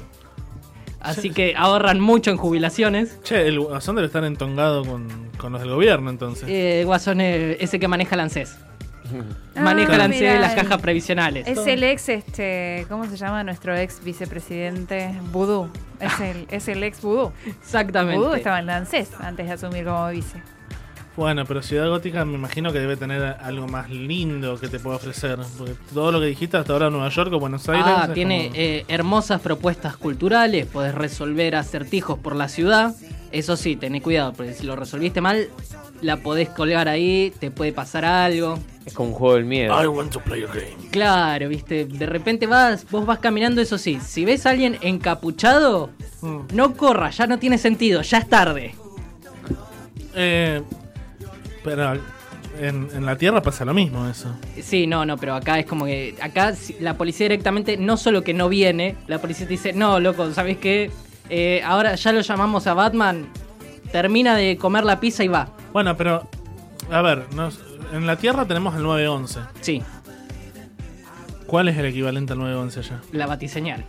[1.01, 3.19] Así que ahorran mucho en jubilaciones.
[3.23, 5.09] Che, el Guasón debe estar entongado con,
[5.39, 6.49] con los del gobierno, entonces.
[6.49, 8.57] Eh, el guasón es ese que maneja el ANSES.
[9.55, 11.47] Ah, maneja el ANSES, mira, las el- cajas previsionales.
[11.47, 15.15] Es el ex, este, ¿cómo se llama nuestro ex vicepresidente?
[15.33, 15.71] Vudú.
[16.01, 17.33] Es el, es el ex Vudú.
[17.47, 18.19] Exactamente.
[18.19, 20.43] Vudú estaba en la ANSES antes de asumir como vice.
[21.19, 24.99] Bueno, pero Ciudad Gótica me imagino que debe tener algo más lindo que te pueda
[24.99, 25.37] ofrecer.
[25.59, 27.85] Porque todo lo que dijiste hasta ahora Nueva York o Buenos Aires.
[27.85, 32.95] Ah, tiene como- eh, hermosas propuestas culturales, podés resolver acertijos por la ciudad.
[33.33, 35.49] Eso sí, tené cuidado, porque si lo resolviste mal,
[36.03, 38.57] la podés colgar ahí, te puede pasar algo.
[38.87, 39.83] Es como un juego del miedo.
[39.83, 40.89] I want to play a game.
[40.93, 45.91] Claro, viste, de repente vas, vos vas caminando, eso sí, si ves a alguien encapuchado,
[46.23, 46.43] Mm.
[46.55, 48.77] no corras, ya no tiene sentido, ya es tarde.
[50.15, 50.63] Eh,
[51.77, 52.01] pero
[52.61, 54.35] en, en la Tierra pasa lo mismo eso.
[54.63, 56.15] Sí, no, no, pero acá es como que.
[56.21, 60.31] Acá la policía directamente no solo que no viene, la policía te dice, no, loco,
[60.33, 60.91] ¿sabes qué?
[61.31, 63.27] Eh, ahora ya lo llamamos a Batman,
[63.93, 65.49] termina de comer la pizza y va.
[65.73, 66.29] Bueno, pero.
[66.91, 67.61] A ver, nos-
[67.93, 69.41] en la Tierra tenemos el 911.
[69.61, 69.83] Sí.
[71.47, 73.01] ¿Cuál es el equivalente al 911 allá?
[73.13, 73.85] La batiseñal.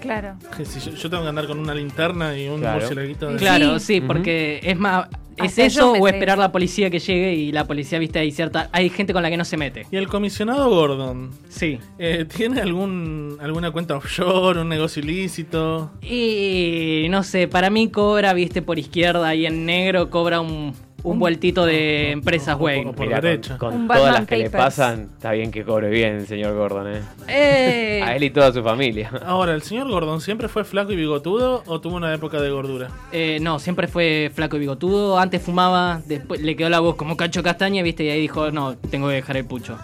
[0.00, 0.36] Claro.
[0.56, 2.78] Que si yo, yo tengo que andar con una linterna y un Claro.
[2.80, 5.08] murcielaguito de- Claro, sí, porque es más.
[5.44, 8.68] ¿Es eso o sé esperar la policía que llegue y la policía, viste, hay cierta.
[8.72, 9.86] Hay gente con la que no se mete.
[9.90, 11.30] ¿Y el comisionado Gordon?
[11.48, 11.78] Sí.
[11.98, 15.90] Eh, ¿Tiene algún alguna cuenta offshore, un negocio ilícito?
[16.02, 20.74] Y no sé, para mí cobra, viste, por izquierda y en negro cobra un,
[21.08, 22.92] un vueltito de empresas Wayne.
[22.98, 26.16] Mira, con, con Un todas Batman las que le pasan, está bien que cobre bien
[26.16, 27.02] el señor Gordon, ¿eh?
[27.28, 28.02] ¡Eh!
[28.04, 29.10] A él y toda su familia.
[29.24, 32.88] Ahora, ¿el señor Gordon siempre fue flaco y bigotudo o tuvo una época de gordura?
[33.10, 35.18] Eh, no, siempre fue flaco y bigotudo.
[35.18, 38.76] Antes fumaba, después le quedó la voz como cacho castaña, viste, y ahí dijo, no,
[38.76, 39.78] tengo que dejar el pucho.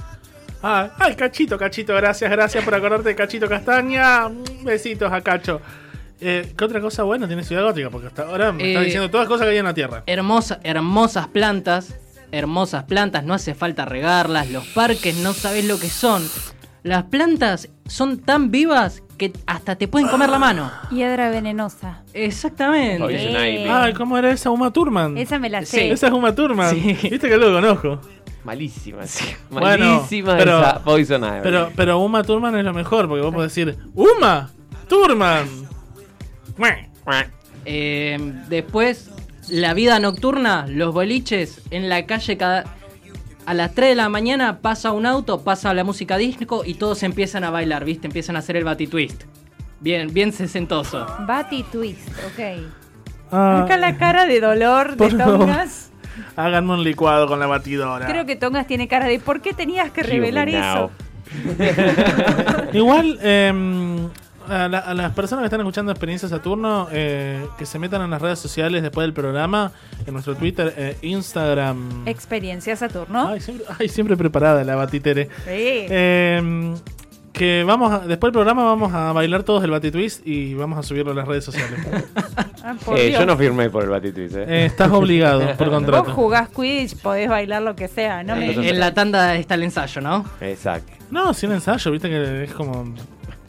[0.62, 4.30] Ah, ay, Cachito, Cachito, gracias, gracias por acordarte de Cachito Castaña.
[4.62, 5.60] Besitos a Cacho.
[6.20, 7.90] Eh, ¿Qué otra cosa buena tiene Ciudad Gótica?
[7.90, 10.02] Porque hasta ahora me está Eh, diciendo todas las cosas que hay en la Tierra.
[10.06, 11.94] Hermosa, hermosas plantas,
[12.32, 14.50] hermosas plantas, no hace falta regarlas.
[14.50, 16.22] Los parques no sabes lo que son.
[16.82, 20.70] Las plantas son tan vivas que hasta te pueden comer la mano.
[20.90, 22.02] Hiedra venenosa.
[22.12, 23.36] Exactamente.
[23.70, 25.16] Ay, ¿cómo era esa Uma Thurman?
[25.16, 25.76] Esa me la Sí.
[25.76, 25.90] sé.
[25.92, 26.74] Esa es Uma Thurman.
[26.74, 26.98] Sí.
[27.10, 28.00] Viste que lo conozco.
[28.44, 28.98] Malísima.
[29.50, 31.40] Bueno, Malísima pero- esa Poison Ivy.
[31.42, 34.50] Pero, pero Uma Thurman es lo mejor, porque vos podés decir, ¡Uma!
[34.88, 35.63] ¡Thurman!
[37.64, 38.18] Eh,
[38.48, 39.10] después,
[39.48, 42.64] la vida nocturna, los boliches en la calle cada...
[43.46, 47.02] A las 3 de la mañana pasa un auto, pasa la música disco y todos
[47.02, 48.06] empiezan a bailar, ¿viste?
[48.06, 49.24] Empiezan a hacer el bati twist.
[49.84, 51.06] Bien, bien sesentoso.
[51.26, 52.64] Batty Twist, ok.
[53.30, 55.10] Ah, Acá la cara de dolor de.
[55.10, 55.90] Tongas.
[56.36, 58.06] Háganme un licuado con la batidora.
[58.06, 60.90] Creo que Tongas tiene cara de ¿por qué tenías que revelar eso?
[62.72, 64.08] Igual, eh,
[64.48, 68.10] a, la- a las personas que están escuchando Experiencia Saturno, eh, que se metan en
[68.10, 69.72] las redes sociales después del programa,
[70.06, 72.06] en nuestro Twitter, eh, Instagram.
[72.06, 73.28] Experiencia Saturno.
[73.28, 75.24] Ay, siempre, ay, siempre preparada la batitere.
[75.44, 75.50] Sí.
[75.90, 76.74] Eh,
[77.32, 80.84] Que vamos a- después del programa vamos a bailar todos el Batitwist y vamos a
[80.84, 81.80] subirlo a las redes sociales.
[82.66, 84.44] Ah, Eh, yo no firmé por el Batitwist, eh.
[84.48, 86.12] Eh, estás obligado por Vos contrato.
[86.14, 88.36] jugás Quidditch, podés bailar lo que sea, ¿no?
[88.36, 90.24] me- en la tanda está el ensayo, ¿no?
[90.40, 90.90] Exacto.
[91.10, 92.94] No, sin ensayo, viste que es como.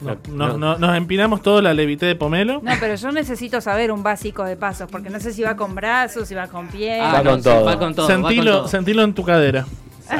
[0.00, 2.60] No- No, no- no- nos empinamos todo la levité de pomelo.
[2.62, 5.74] No, pero yo necesito saber un básico de pasos, porque no sé si va con
[5.74, 7.00] brazos, si va con pies.
[7.02, 8.68] Ah, va con todo, va con Sentilo, todo.
[8.68, 9.66] sentilo en tu cadera.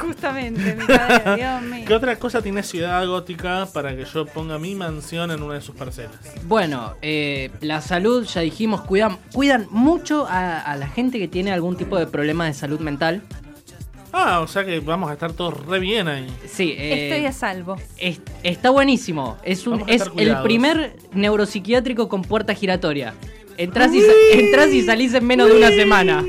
[0.00, 1.84] Justamente, mi cadera, Dios mío.
[1.86, 5.60] ¿Qué otra cosa tiene Ciudad Gótica para que yo ponga mi mansión en una de
[5.60, 6.12] sus parcelas?
[6.44, 11.52] Bueno, eh, la salud, ya dijimos, cuidan, cuidan mucho a, a la gente que tiene
[11.52, 13.22] algún tipo de problema de salud mental.
[14.12, 16.26] Ah, o sea que vamos a estar todos re bien ahí.
[16.46, 17.76] Sí, eh, Estoy a salvo.
[17.98, 19.38] es- está buenísimo.
[19.42, 23.14] Es, un, es el primer neuropsiquiátrico con puerta giratoria.
[23.56, 26.24] Entrás y, sa- entrás y salís en menos de una semana.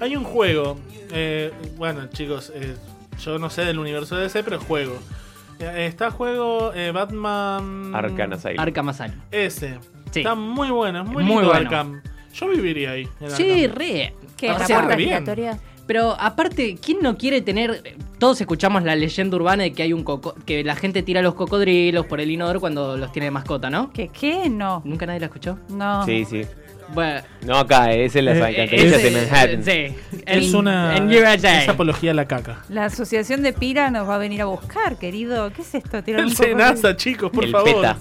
[0.00, 0.78] Hay un juego.
[1.12, 2.74] eh, bueno, chicos, eh,
[3.24, 4.98] yo no sé del universo de DC, pero juego.
[5.58, 7.94] Eh, está juego eh, Batman.
[7.94, 8.60] Arkham Asylum.
[8.60, 9.16] Arkham Asylum.
[9.30, 9.78] Ese.
[10.12, 10.20] Sí.
[10.20, 11.68] Está muy bueno, es muy, Muy lindo bueno.
[11.68, 12.02] Arkham.
[12.34, 13.08] Yo viviría ahí.
[13.20, 13.76] en Sí, Arkham.
[13.78, 14.14] re.
[14.36, 14.50] ¿Qué?
[14.52, 15.24] O ¿La puerta bien.
[15.88, 17.96] Pero aparte, ¿quién no quiere tener?
[18.18, 21.32] Todos escuchamos la leyenda urbana de que hay un coco, que la gente tira los
[21.32, 23.90] cocodrilos por el inodoro cuando los tiene de mascota, ¿no?
[23.90, 24.50] ¿Qué qué?
[24.50, 24.82] No.
[24.84, 25.58] ¿Nunca nadie la escuchó?
[25.70, 26.04] No.
[26.04, 26.42] Sí, sí.
[26.94, 29.64] Bueno, No acá, eh, es en las Eh, alcantarillas de Manhattan.
[29.64, 29.94] Sí.
[30.26, 30.96] Es una.
[30.96, 32.64] Es apología a la caca.
[32.68, 35.50] La asociación de Pira nos va a venir a buscar, querido.
[35.52, 36.02] ¿Qué es esto?
[36.02, 37.74] Tirar El de- Senasa, chicos, por El favor.
[37.74, 37.98] PETA.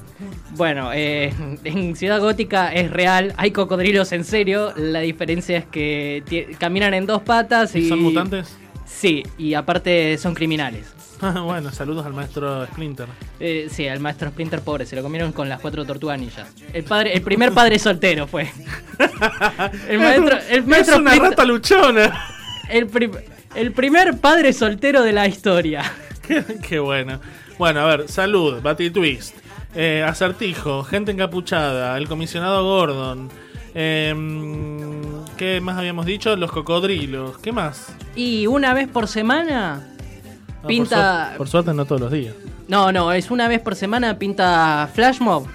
[0.56, 1.34] Bueno, eh,
[1.64, 4.74] en Ciudad Gótica es real, hay cocodrilos en serio.
[4.76, 7.88] La diferencia es que caminan en dos patas y.
[7.90, 8.58] ¿Son mutantes?
[8.88, 10.94] Sí, y aparte son criminales.
[11.44, 13.08] bueno, saludos al maestro Splinter.
[13.40, 16.48] Eh, sí, al maestro Splinter pobre, se lo comieron con las cuatro tortugas ninjas.
[16.74, 18.50] El padre, el primer padre soltero fue.
[19.90, 22.26] El maestro, el maestro es una Splinter- rata luchona.
[22.70, 23.12] el, prim-
[23.56, 25.84] el primer padre soltero de la historia.
[26.28, 27.20] qué, qué bueno.
[27.58, 29.36] Bueno, a ver, salud, Batitwist,
[29.76, 33.30] eh, acertijo, gente encapuchada, el comisionado Gordon.
[33.78, 36.36] Em, ¿Qué más habíamos dicho?
[36.36, 37.38] Los cocodrilos.
[37.38, 37.88] ¿Qué más?
[38.16, 41.34] Y una vez por semana No, por, pinta.
[41.38, 42.34] por suerte no todos los días.
[42.68, 45.46] No, no, es una vez por semana pinta Flash Mob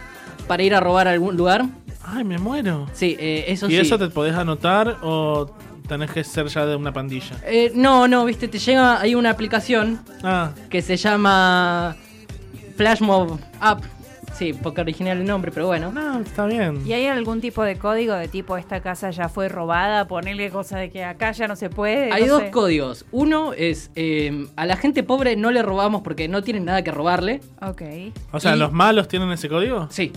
[0.46, 1.64] para ir a robar a algún lugar.
[2.04, 2.86] Ay, me muero.
[2.92, 3.76] Sí, eh, eso ¿Y sí.
[3.78, 5.50] eso te podés anotar o
[5.88, 7.36] tenés que ser ya de una pandilla?
[7.44, 11.96] Eh, no, no, viste, te llega, hay una aplicación Ah, que se llama
[12.76, 13.82] Flash Mob App.
[14.34, 15.92] Sí, poco original el nombre, pero bueno.
[15.92, 16.80] no, está bien.
[16.86, 20.09] ¿Y hay algún tipo de código de tipo esta casa ya fue robada?
[20.09, 22.10] Ponerle cosa de que acá ya no se puede.
[22.12, 22.50] Hay no dos sé.
[22.50, 23.04] códigos.
[23.12, 26.90] Uno es eh, a la gente pobre no le robamos porque no tienen nada que
[26.90, 27.40] robarle.
[27.60, 27.82] Ok.
[28.32, 29.86] O sea, Y- ¿los malos tienen ese código?
[29.90, 30.12] Sí.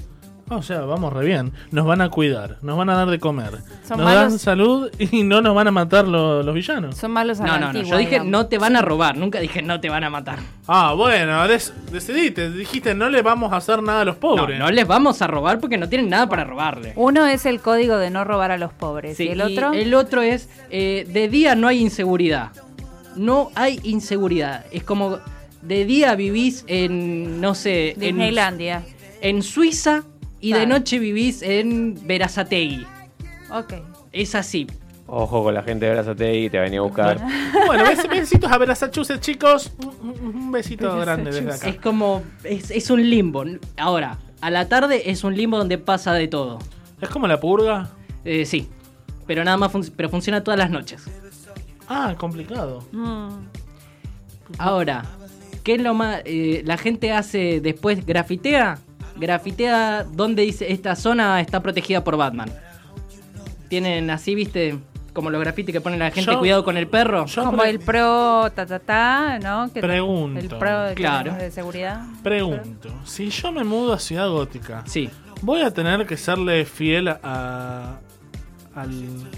[0.47, 1.53] O sea, vamos re bien.
[1.71, 3.49] Nos van a cuidar, nos van a dar de comer.
[3.87, 6.95] Son nos malos- dan salud y no nos van a matar lo- los villanos.
[6.97, 7.81] Son malos a No, la no, no.
[7.81, 8.31] Yo dije digamos.
[8.31, 10.37] no te van a robar, nunca dije no te van a matar.
[10.67, 12.51] Ah, bueno, des- decidiste.
[12.51, 14.59] Dijiste, no le vamos a hacer nada a los No, pobres.
[14.59, 16.93] no les vamos a robar porque no tienen nada para robarle.
[16.95, 19.17] Uno es el código de no robar a los pobres.
[19.17, 19.73] Sí, ¿Y el otro?
[19.73, 22.51] el otro es, eh, de día no hay inseguridad.
[23.15, 24.65] No hay inseguridad.
[24.71, 25.17] Es como,
[25.63, 28.83] de día vivís en, no sé, en, Disneylandia.
[29.21, 30.03] en Suiza
[30.45, 30.69] y de Claro.
[30.79, 32.85] noche vivís en Verazategui.
[33.49, 33.73] Ok.
[34.11, 34.67] Es así.
[35.07, 37.19] Ojo con la gente de Brazategui, te venía a buscar.
[37.67, 39.71] Bueno, bes- besitos a Massachusetts, chicos.
[40.01, 41.69] Un- besito grande desde acá.
[41.69, 43.43] Es como, es, es un limbo.
[43.77, 46.59] Ahora, a la tarde es un limbo donde pasa de todo.
[47.01, 47.89] ¿Es como la purga?
[48.23, 48.67] Eh, sí,
[49.27, 51.03] pero nada más fun- pero funciona todas las noches.
[51.87, 52.83] Ah, complicado.
[52.91, 53.29] Mm.
[54.57, 55.03] Ahora,
[55.63, 56.21] ¿qué es lo más?
[56.25, 58.79] eh, la gente hace después grafitea,
[59.15, 62.51] grafitea donde dice esta zona está protegida por Batman.
[63.69, 64.77] Tienen así, viste,
[65.13, 67.25] como los grafitis que pone la gente, Yo- cuidado con el perro.
[67.25, 69.71] Yo Como pre- el pro ta ta ta, ¿no?
[69.73, 70.39] Que- Pregunto.
[70.39, 71.33] El pro de, Claro.
[71.33, 72.01] de seguridad.
[72.21, 75.09] Pregunto, si yo me mudo a Ciudad Gótica, Sí.
[75.41, 77.97] ¿voy a tener que serle fiel a...
[78.75, 78.91] al...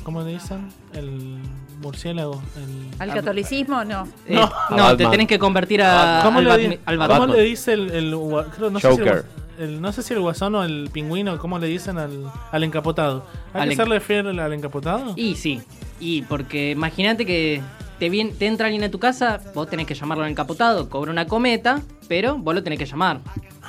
[0.04, 0.68] ¿cómo le dicen?
[0.94, 1.38] El
[1.82, 2.42] murciélago.
[2.58, 3.86] El, ¿Al catolicismo?
[3.86, 4.08] No.
[4.26, 4.42] Eh, No.
[4.42, 5.12] no, A te Batman.
[5.12, 8.16] tenés que convertir a, ¿Cómo, al, le, Batman- di- al cómo le dice el, el
[8.16, 9.26] gua- creo- no sé si el Joker.
[9.58, 13.26] El- no sé si el guasón o el pingüino, ¿cómo le dicen al, al encapotado?
[13.54, 15.14] ¿Hay Al que serle fiel al encapotado?
[15.16, 15.62] Y sí,
[16.00, 17.62] y porque imagínate que
[18.00, 21.12] te, vien- te entra alguien a tu casa, vos tenés que llamarlo al encapotado, cobra
[21.12, 23.20] una cometa, pero vos lo tenés que llamar.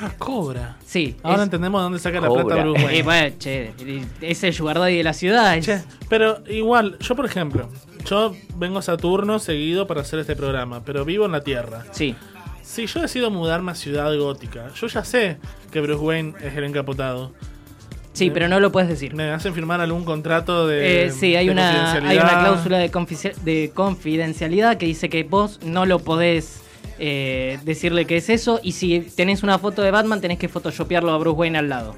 [0.01, 0.77] Ah, cobra.
[0.87, 1.17] Sí.
[1.25, 2.99] Ahora es- entendemos de dónde saca la plata Wayne.
[2.99, 3.73] Eh, bueno, che,
[4.21, 5.57] es el sugar daddy de la ciudad.
[5.57, 7.69] es- Che, pero igual, yo por ejemplo,
[8.05, 11.85] yo vengo a Saturno seguido para hacer este programa, pero vivo en la Tierra.
[11.91, 12.15] Sí.
[12.69, 15.39] Si yo decido mudarme a Ciudad Gótica, yo ya sé
[15.73, 17.33] que Bruce Wayne es el encapotado.
[18.13, 19.15] Sí, pero no lo puedes decir.
[19.15, 21.07] Me hacen firmar algún contrato de.
[21.07, 22.25] Eh, sí, hay de una, hay confidencialidad.
[22.35, 26.61] una cláusula de, confici- de confidencialidad que dice que vos no lo podés
[26.99, 28.61] eh, decirle que es eso.
[28.63, 31.97] Y si tenés una foto de Batman, tenés que photoshopearlo a Bruce Wayne al lado.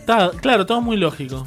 [0.00, 1.46] Está- claro, todo muy lógico.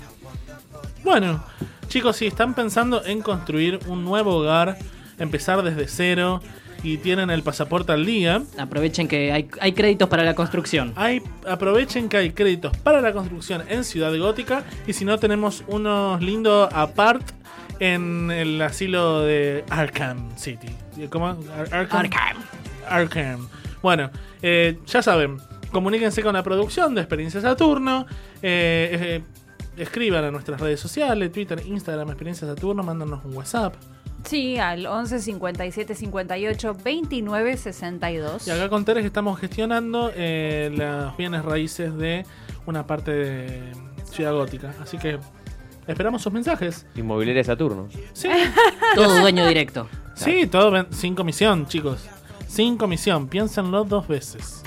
[1.03, 1.43] Bueno,
[1.89, 4.77] chicos, si están pensando en construir un nuevo hogar,
[5.19, 6.41] empezar desde cero
[6.85, 10.93] y tienen el pasaporte al día, Aprovechen que hay, hay créditos para la construcción.
[10.95, 15.63] hay, aprovechen que hay créditos para la construcción en Ciudad Gótica y si no tenemos
[15.67, 17.25] unos lindos apart
[17.79, 20.67] en el asilo de Arkham City.
[21.09, 21.27] ¿Cómo?
[21.27, 22.09] Ar- Arkham.
[22.87, 23.47] Arkham.
[23.81, 25.37] Bueno, eh, ya saben,
[25.71, 28.05] comuníquense con la producción de Experiencia Saturno.
[28.41, 29.23] eh, eh,
[29.77, 33.73] escriban a nuestras redes sociales, Twitter, Instagram, Experiencia Saturno, mándanos un WhatsApp.
[34.25, 38.47] Sí, al 11 57 58 29 62.
[38.47, 42.25] Y acá con Teres estamos gestionando eh, los bienes raíces de
[42.65, 43.71] una parte de
[44.11, 44.73] Ciudad Gótica.
[44.81, 45.19] Así que
[45.87, 46.87] esperamos sus mensajes.
[46.95, 47.87] Inmobiliaria Saturno.
[48.13, 48.29] Sí.
[48.95, 49.87] Todo dueño directo.
[50.15, 52.07] Sí, todo ven- sin comisión, chicos.
[52.47, 53.27] Sin comisión.
[53.27, 54.63] Piénsenlo dos veces.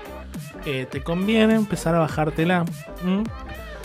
[0.65, 2.63] eh, te conviene empezar a bajártela.
[3.03, 3.25] ¿m?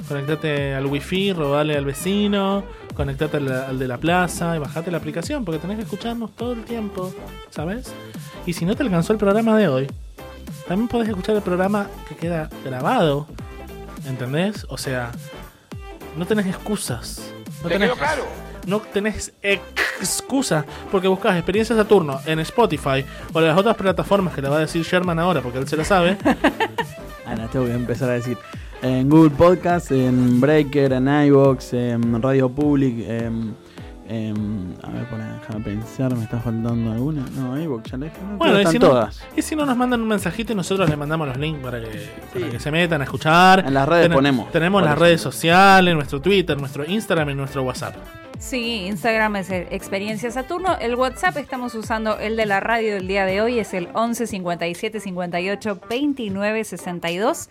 [0.07, 2.63] Conectate al wifi, robale al vecino,
[2.95, 6.53] conectate al, al de la plaza y bajate la aplicación porque tenés que escucharnos todo
[6.53, 7.13] el tiempo,
[7.51, 7.93] ¿sabes?
[8.47, 9.89] Y si no te alcanzó el programa de hoy,
[10.69, 13.27] también podés escuchar el programa que queda grabado,
[14.07, 14.67] ¿entendés?
[14.69, 15.11] O sea,
[16.17, 17.33] no tenés excusas.
[17.63, 18.25] No ¿Te tenés, claro?
[18.67, 24.43] no tenés excusa porque buscas experiencia Saturno en Spotify o en las otras plataformas que
[24.43, 26.17] le va a decir Sherman ahora porque él se lo sabe.
[27.27, 28.37] Ana, tengo que empezar a decir.
[28.81, 33.57] En Google Podcast, en Breaker, en iVoox, en Radio Public, en,
[34.09, 37.25] en- a ver, para, déjame pensar, ¿me está faltando alguna?
[37.37, 38.07] No, iVoox, ya le.
[38.07, 39.23] No, Bueno, y están si, no, todas.
[39.37, 42.09] y si no nos mandan un mensajito y nosotros les mandamos los links para que,
[42.33, 43.61] para que se metan a escuchar.
[43.67, 44.51] En las redes Ten- ponemos.
[44.51, 47.95] Tenemos las redes sociales, nuestro Twitter, nuestro Instagram y nuestro WhatsApp.
[48.39, 50.77] Sí, Instagram es el Experiencia Saturno.
[50.81, 54.27] El WhatsApp estamos usando el de la radio del día de hoy, es el 11
[54.29, 57.49] 57 58 29 62.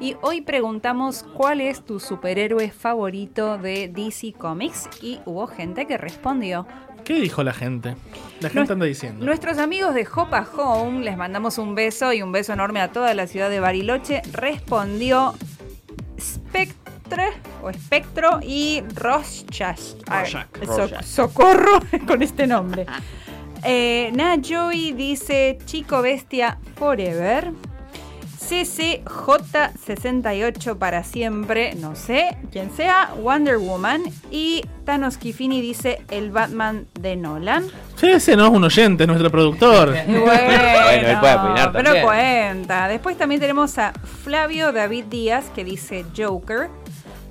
[0.00, 5.98] Y hoy preguntamos cuál es tu superhéroe favorito de DC Comics y hubo gente que
[5.98, 6.66] respondió.
[7.04, 7.96] ¿Qué dijo la gente?
[8.40, 9.24] La gente anda diciendo.
[9.24, 13.12] Nuestros amigos de Hopa Home, les mandamos un beso y un beso enorme a toda
[13.14, 15.34] la ciudad de Bariloche, respondió
[16.18, 17.24] Spectre
[17.62, 19.80] o Espectro y Rorschach.
[20.06, 20.46] Rorschach.
[20.64, 21.04] so- Rorschach.
[21.04, 22.86] socorro con este nombre.
[23.64, 27.52] Eh, Na Joey dice Chico Bestia Forever.
[28.50, 34.02] CCJ68 para siempre, no sé quién sea, Wonder Woman.
[34.30, 37.66] Y Thanos Kifini dice el Batman de Nolan.
[37.94, 39.94] Sí, ese no es un oyente, es nuestro productor.
[40.08, 42.04] Y Bueno, él puede opinar pero también.
[42.04, 42.88] cuenta.
[42.88, 43.92] Después también tenemos a
[44.24, 46.68] Flavio David Díaz que dice Joker.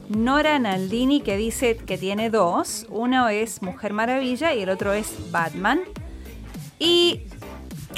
[0.08, 2.86] Nora Naldini que dice que tiene dos.
[2.90, 5.82] Uno es Mujer Maravilla y el otro es Batman.
[6.80, 7.22] Y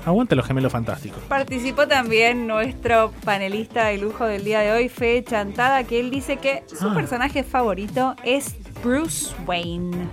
[0.06, 1.20] Aguante los gemelos fantásticos.
[1.28, 6.38] participó también nuestro panelista de lujo del día de hoy, Fede Chantada, que él dice
[6.38, 6.94] que su Ah.
[6.96, 10.08] personaje favorito es Bruce Wayne.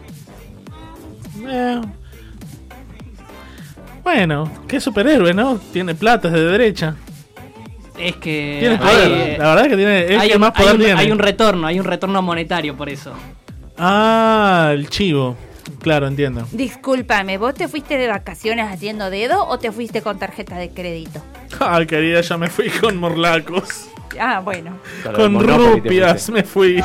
[1.46, 1.80] Eh,
[4.02, 5.58] Bueno, qué superhéroe, ¿no?
[5.72, 6.96] Tiene plata, es de derecha.
[7.98, 8.56] Es que.
[8.60, 9.38] Tiene hay- poder.
[9.38, 10.04] La verdad que tiene.
[10.14, 11.00] Es hay que un- más hay poder un- tiene.
[11.00, 13.12] hay un retorno, hay un retorno monetario por eso.
[13.76, 15.36] Ah, el chivo.
[15.88, 16.46] Claro, entiendo.
[16.52, 21.22] Discúlpame, ¿vos te fuiste de vacaciones haciendo dedo o te fuiste con tarjeta de crédito?
[21.60, 23.88] Ah, querida, ya me fui con morlacos.
[24.20, 24.78] Ah, bueno.
[25.14, 26.80] Con rupias me fui.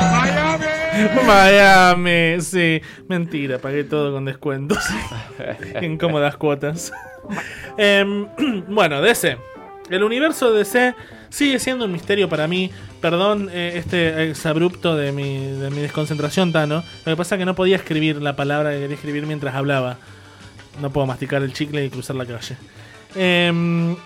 [1.26, 2.80] Miami, sí.
[3.06, 4.82] Mentira, pagué todo con descuentos.
[5.74, 6.90] en cómodas cuotas.
[7.76, 8.26] Em,
[8.68, 9.36] bueno, DC.
[9.90, 10.94] El universo de DC
[11.28, 12.70] sigue siendo un misterio para mí.
[13.00, 16.82] Perdón eh, este exabrupto de mi, de mi desconcentración, Tano.
[17.04, 19.98] Lo que pasa es que no podía escribir la palabra que quería escribir mientras hablaba.
[20.80, 22.56] No puedo masticar el chicle y cruzar la calle.
[23.14, 23.96] Em,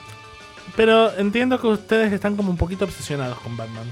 [0.77, 3.87] pero entiendo que ustedes están como un poquito obsesionados con Batman.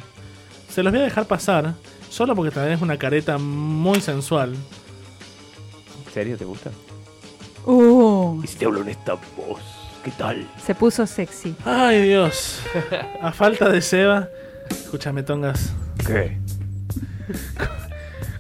[0.68, 1.74] Se los voy a dejar pasar,
[2.10, 4.54] solo porque tenés una careta muy sensual.
[6.06, 6.70] ¿En serio te gusta?
[7.64, 9.76] Uh, ¿Y si te hablo en esta voz?
[10.06, 10.46] ¿Qué tal?
[10.64, 11.56] se puso sexy.
[11.64, 12.60] Ay, Dios.
[13.20, 14.28] A falta de Seba.
[14.70, 15.74] Escúchame, Tongas.
[16.06, 16.38] ¿Qué?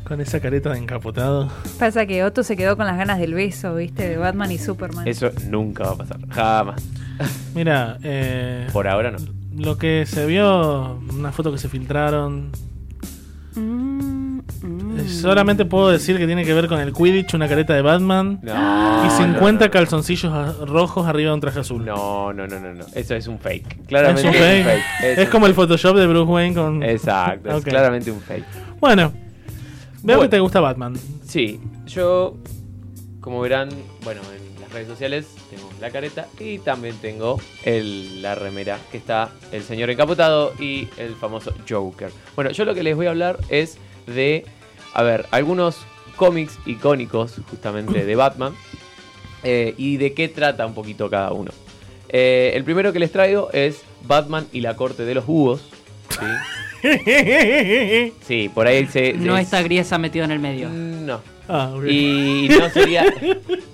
[0.04, 1.50] Con esa careta de encapotado.
[1.76, 4.08] Pasa que Otto se quedó con las ganas del beso, ¿viste?
[4.08, 5.08] De Batman y Superman.
[5.08, 6.18] Eso nunca va a pasar.
[6.28, 6.82] Jamás.
[7.52, 9.18] Mira, eh, Por ahora no.
[9.56, 12.52] lo que se vio, una foto que se filtraron.
[13.56, 13.95] Mm,
[15.08, 19.06] Solamente puedo decir que tiene que ver con el Quidditch, una careta de Batman No,
[19.06, 19.70] y 50 no, no.
[19.70, 21.84] calzoncillos rojos arriba de un traje azul.
[21.84, 22.84] No, no, no, no, no.
[22.94, 23.80] Eso es un fake.
[23.82, 24.66] ¿Es Claramente un fake?
[25.02, 25.54] Es, Es, como el.
[25.54, 26.82] Photoshop de Bruce Wayne con.
[26.82, 28.44] Exacto, es claramente un fake.
[28.80, 29.12] Bueno,
[30.02, 30.22] veo Bueno.
[30.22, 30.94] que te gusta Batman.
[31.26, 32.36] Sí, yo,
[33.20, 33.68] como verán,
[34.04, 38.98] bueno, en las redes sociales tengo la careta y también tengo el, la remera que
[38.98, 42.10] está el señor encapotado y el famoso Joker.
[42.34, 44.44] Bueno, yo lo que les voy a hablar es de,
[44.98, 45.76] a ver, algunos
[46.16, 48.54] cómics icónicos justamente de Batman
[49.42, 51.50] eh, y de qué trata un poquito cada uno.
[52.08, 55.60] Eh, el primero que les traigo es Batman y la corte de los búhos.
[56.10, 56.26] ¿sí?
[58.26, 59.12] Sí, por ahí se...
[59.14, 60.68] No se- está Griesa metido en el medio.
[60.70, 61.20] No.
[61.48, 61.72] Ah.
[61.86, 63.04] Y no sería.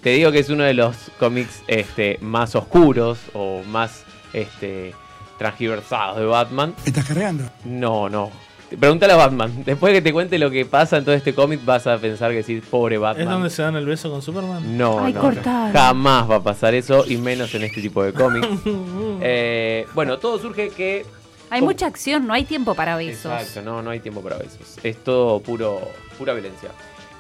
[0.03, 4.95] te digo que es uno de los cómics este, más oscuros o más este,
[5.39, 6.75] transgiversados de Batman.
[6.85, 7.45] ¿Estás cargando?
[7.65, 8.31] No, no.
[8.79, 9.65] Pregúntale a Batman.
[9.65, 12.43] Después que te cuente lo que pasa en todo este cómic, vas a pensar que
[12.43, 13.27] sí, pobre Batman.
[13.27, 14.77] ¿Es donde se dan el beso con Superman?
[14.77, 15.33] No, Ay, no.
[15.73, 18.49] Jamás va a pasar eso, y menos en este tipo de cómics.
[19.25, 21.05] Eh, bueno, todo surge que
[21.51, 21.71] Hay ¿Cómo?
[21.71, 23.31] mucha acción, no hay tiempo para besos.
[23.33, 24.79] Exacto, no, no hay tiempo para besos.
[24.83, 25.81] Es todo puro,
[26.19, 26.71] pura violencia.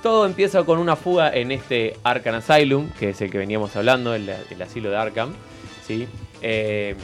[0.02, 4.14] Todo empieza con una fuga en este Arkham Asylum, que es el que veníamos hablando,
[4.14, 5.32] el, el asilo de Arkham.
[5.86, 6.08] ¿sí?
[6.40, 6.96] Eh,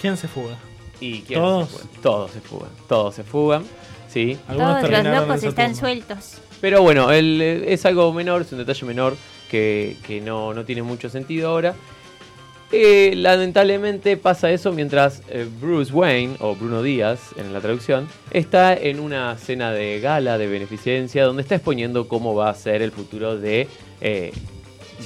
[0.00, 0.56] ¿Quién se fuga?
[1.04, 1.68] ¿Y quién ¿Todos?
[1.68, 2.00] se fuga?
[2.02, 2.70] Todos se fugan.
[2.88, 3.64] Todos se fugan.
[4.08, 4.38] ¿sí?
[4.46, 6.38] Todos los locos están sueltos.
[6.60, 9.16] Pero bueno, el, eh, es algo menor, es un detalle menor
[9.50, 11.74] que, que no, no tiene mucho sentido ahora.
[12.72, 18.74] Eh, lamentablemente pasa eso mientras eh, Bruce Wayne, o Bruno Díaz en la traducción, está
[18.74, 22.90] en una cena de gala de beneficencia donde está exponiendo cómo va a ser el
[22.90, 23.68] futuro de
[24.00, 24.32] eh,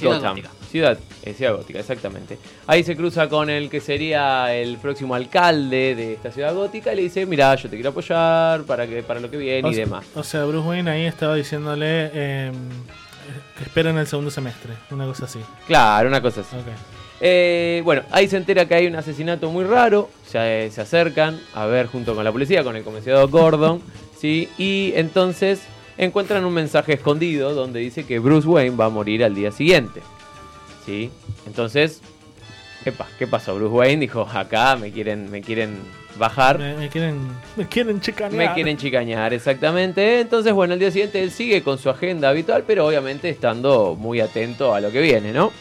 [0.01, 0.37] Gotham.
[0.37, 0.58] Gótica.
[0.69, 2.37] Ciudad, eh, Ciudad Gótica, exactamente.
[2.67, 6.97] Ahí se cruza con el que sería el próximo alcalde de esta ciudad gótica y
[6.97, 9.75] le dice, mira, yo te quiero apoyar para, que, para lo que viene O y
[9.75, 10.05] sea- demás.
[10.15, 12.51] O sea, Bruce Wayne ahí estaba diciéndole eh,
[13.57, 15.39] que esperen el segundo semestre, una cosa así.
[15.67, 16.55] Claro, una cosa así.
[17.21, 20.09] Eh, bueno, ahí se entera que hay un asesinato muy raro.
[20.25, 23.81] Se, se acercan a ver junto con la policía, con el comisario Gordon.
[24.19, 24.47] ¿sí?
[24.57, 25.61] Y entonces
[25.97, 30.01] encuentran un mensaje escondido donde dice que Bruce Wayne va a morir al día siguiente.
[30.89, 31.11] ¿Sí?
[31.45, 32.01] Entonces,
[32.83, 33.53] epa, ¿qué pasó?
[33.55, 35.77] Bruce Wayne dijo: Acá me quieren, me quieren
[36.17, 36.57] bajar.
[36.57, 37.19] Me, me quieren,
[37.55, 38.49] me quieren chicanear.
[38.49, 40.19] Me quieren chicañar, exactamente.
[40.19, 44.19] Entonces, bueno, al día siguiente él sigue con su agenda habitual, pero obviamente estando muy
[44.19, 45.51] atento a lo que viene, ¿no?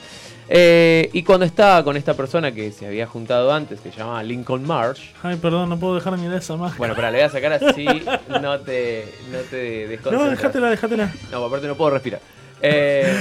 [0.50, 4.22] Eh, y cuando está con esta persona que se había juntado antes, que se llama
[4.22, 5.10] Lincoln Marsh.
[5.22, 6.74] Ay, perdón, no puedo dejar de mirar esa más.
[6.78, 7.84] Bueno, pero le voy a sacar así,
[8.40, 11.12] no te, no te No, déjatela, déjatela.
[11.30, 12.22] No, aparte no puedo respirar.
[12.60, 13.14] Eh,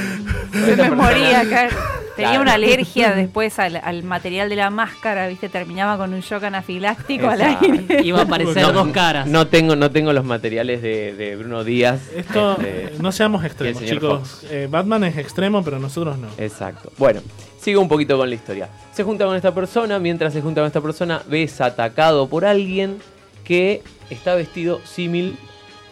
[0.65, 1.69] Se me moría acá.
[2.18, 2.41] Tenía Claro.
[2.41, 5.48] una alergia después al, al material de la máscara, ¿viste?
[5.48, 8.02] Terminaba con un shock anafiláctico al aire.
[8.03, 9.26] Iba a aparecer No, dos caras.
[9.27, 12.02] No tengo, no tengo los materiales de, de Bruno Díaz.
[12.15, 14.44] Esto, este, no seamos extremos, chicos.
[14.49, 16.27] Eh, Batman es extremo, pero nosotros no.
[16.38, 16.91] Exacto.
[16.98, 17.22] Bueno,
[17.61, 18.68] sigo un poquito con la historia.
[18.91, 22.98] Se junta con esta persona, mientras se junta con esta persona, ves atacado por alguien
[23.44, 25.38] que está vestido símil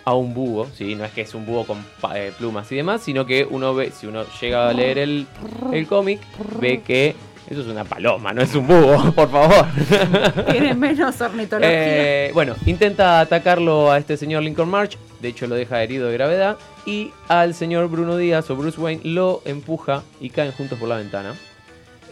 [0.06, 0.95] a un búho, ¿sí?
[0.95, 1.84] No es que es un búho con
[2.14, 5.27] eh, plumas y demás, sino que uno ve, si uno llega a leer el,
[5.73, 6.22] el cómic,
[6.60, 7.15] ve que
[7.49, 9.65] eso es una paloma, no es un búho, por favor.
[10.52, 12.27] Tiene menos ornitología.
[12.27, 16.14] Eh, bueno, intenta atacarlo a este señor Lincoln March, de hecho lo deja herido de
[16.14, 20.88] gravedad, y al señor Bruno Díaz o Bruce Wayne lo empuja y caen juntos por
[20.88, 21.34] la ventana.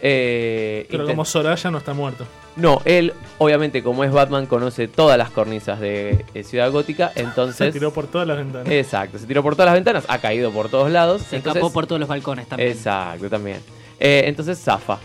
[0.06, 2.26] Eh, Pero como Soraya no está muerto.
[2.56, 7.68] No, él, obviamente, como es Batman, conoce todas las cornisas de, de Ciudad Gótica, entonces...
[7.68, 8.70] Se tiró por todas las ventanas.
[8.70, 11.22] Exacto, se tiró por todas las ventanas, ha caído por todos lados.
[11.22, 12.70] Se entonces- escapó por todos los balcones también.
[12.70, 13.60] Exacto, también.
[13.98, 14.98] Eh, entonces zafa.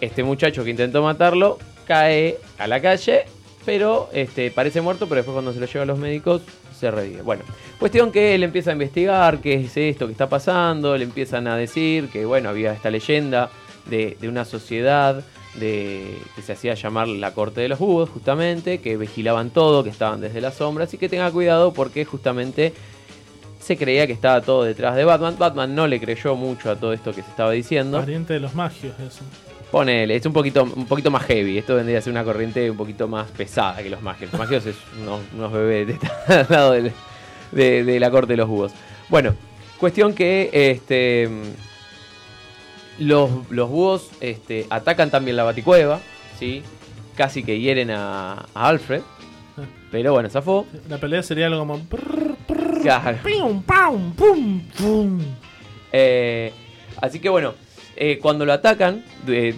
[0.00, 3.26] Este muchacho que intentó matarlo cae a la calle,
[3.66, 6.40] pero este, parece muerto, pero después cuando se lo lleva a los médicos
[6.78, 7.20] se revive.
[7.20, 7.42] Bueno,
[7.78, 11.56] cuestión que él empieza a investigar qué es esto que está pasando, le empiezan a
[11.56, 13.50] decir que bueno, había esta leyenda
[13.88, 18.78] de, de una sociedad de, que se hacía llamar la corte de los búhos, justamente,
[18.80, 22.72] que vigilaban todo, que estaban desde las sombras y que tenga cuidado porque justamente
[23.60, 25.36] se creía que estaba todo detrás de Batman.
[25.38, 27.98] Batman no le creyó mucho a todo esto que se estaba diciendo.
[27.98, 29.22] Pariente de los magios, eso.
[29.70, 31.58] Ponele, es un poquito, un poquito más heavy.
[31.58, 34.30] Esto vendría a ser una corriente un poquito más pesada que los magios.
[34.30, 36.08] Los magios es unos, unos bebés de este
[36.52, 36.92] lado del-
[37.50, 38.72] de, de la corte de los búhos.
[39.08, 39.34] Bueno,
[39.78, 41.28] cuestión que este
[42.98, 46.00] los, los búhos este, atacan también la baticueva,
[46.38, 46.62] ¿sí?
[47.14, 49.02] Casi que hieren a, a Alfred.
[49.90, 50.66] Pero bueno, zafó.
[50.88, 51.80] La pelea sería algo como.
[52.82, 53.18] Claro.
[53.24, 55.20] Pium, pam, pum, pum.
[55.92, 56.52] Eh,
[57.00, 57.54] así que bueno,
[57.98, 59.02] eh, cuando lo atacan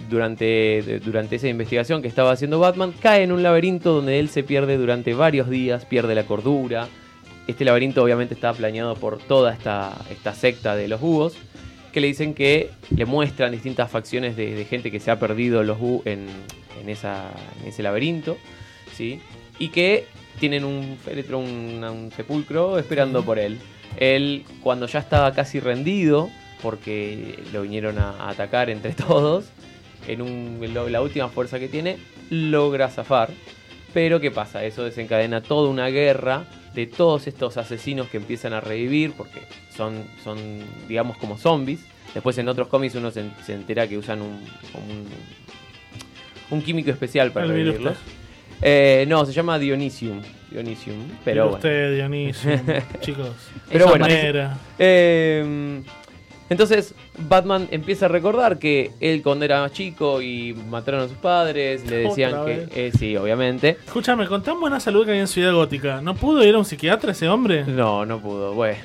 [0.09, 4.43] durante, durante esa investigación que estaba haciendo Batman, cae en un laberinto donde él se
[4.43, 6.87] pierde durante varios días, pierde la cordura.
[7.47, 11.35] Este laberinto obviamente está planeado por toda esta, esta secta de los búhos,
[11.91, 15.63] que le dicen que le muestran distintas facciones de, de gente que se ha perdido
[15.63, 16.27] los bú- en,
[16.81, 18.37] en, esa, en ese laberinto,
[18.95, 19.19] ¿sí?
[19.57, 20.05] y que
[20.39, 23.57] tienen un féretro, un, un sepulcro esperando por él.
[23.97, 26.29] Él, cuando ya estaba casi rendido,
[26.61, 29.45] porque lo vinieron a, a atacar entre todos,
[30.07, 31.97] en un- en la última fuerza que tiene,
[32.29, 33.29] logra zafar.
[33.93, 34.63] Pero ¿qué pasa?
[34.63, 39.41] Eso desencadena toda una guerra de todos estos asesinos que empiezan a revivir, porque
[39.75, 40.37] son, son
[40.87, 41.81] digamos, como zombies.
[42.13, 44.43] Después en otros cómics uno se, se entera que usan un,
[44.73, 45.07] un,
[46.49, 47.97] un químico especial para revivirlos.
[48.61, 50.21] Eh, no, se llama Dionisium.
[50.51, 51.57] Dionisium, pero bueno.
[51.57, 52.51] usted, Dionisio,
[52.99, 53.29] chicos.
[53.71, 54.05] Pero bueno.
[54.05, 54.57] manera.
[54.77, 55.81] Eh,
[56.49, 56.93] entonces
[57.27, 61.85] Batman empieza a recordar que él cuando era más chico y mataron a sus padres,
[61.89, 62.67] le decían que...
[62.75, 63.77] eh, sí, obviamente.
[63.85, 66.65] Escúchame, con tan buena salud que hay en Ciudad Gótica, ¿no pudo ir a un
[66.65, 67.63] psiquiatra ese hombre?
[67.65, 68.53] No, no pudo.
[68.53, 68.79] Bueno,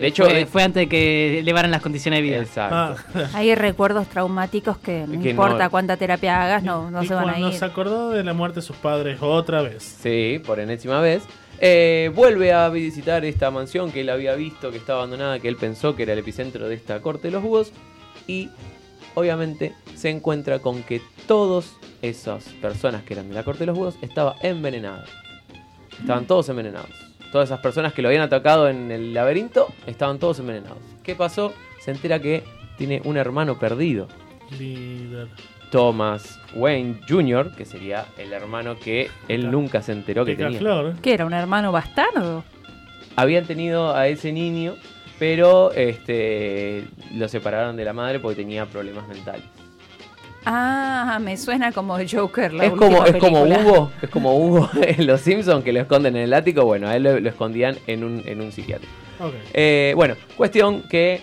[0.00, 2.38] De hecho, fue, eh, fue antes de que elevaran las condiciones de vida.
[2.38, 3.02] Exacto.
[3.34, 7.14] Hay recuerdos traumáticos que no Que importa no- cuánta terapia hagas, no, no y se
[7.14, 7.54] van a cuando ir.
[7.54, 9.82] se acordó de la muerte de sus padres otra vez.
[10.02, 11.22] Sí, por enésima vez.
[11.60, 15.56] Eh, vuelve a visitar esta mansión que él había visto, que estaba abandonada, que él
[15.56, 17.72] pensó que era el epicentro de esta corte de los búhos.
[18.26, 18.48] Y
[19.14, 23.76] obviamente se encuentra con que todas esas personas que eran de la corte de los
[23.76, 25.10] búhos estaban envenenadas.
[26.00, 26.88] Estaban todos envenenados.
[27.32, 30.78] Todas esas personas que lo habían atacado en el laberinto estaban todos envenenados.
[31.02, 31.52] ¿Qué pasó?
[31.80, 32.42] Se entera que
[32.76, 34.08] tiene un hermano perdido.
[34.58, 35.28] Líder.
[35.70, 40.58] Thomas Wayne Jr., que sería el hermano que él nunca se enteró que tenía.
[40.58, 40.94] Picaflor.
[41.00, 41.24] ¿Qué era?
[41.24, 42.42] ¿Un hermano bastardo?
[43.14, 44.74] Habían tenido a ese niño,
[45.18, 49.44] pero este lo separaron de la madre porque tenía problemas mentales.
[50.44, 53.42] Ah, me suena como Joker, la Es como, es como.
[53.42, 56.64] Hugo, es como Hugo en Los Simpsons que lo esconden en el ático.
[56.64, 58.88] Bueno, a él lo, lo escondían en un, en un psiquiatra.
[59.20, 59.34] Ok.
[59.52, 61.20] Eh, bueno, cuestión que,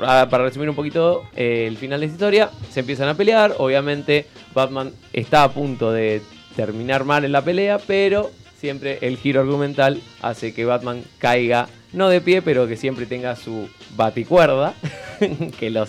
[0.00, 3.54] ah, para resumir un poquito eh, el final de esta historia, se empiezan a pelear.
[3.58, 6.22] Obviamente, Batman está a punto de
[6.54, 12.08] terminar mal en la pelea, pero siempre el giro argumental hace que Batman caiga, no
[12.08, 14.74] de pie, pero que siempre tenga su baticuerda
[15.58, 15.86] que lo,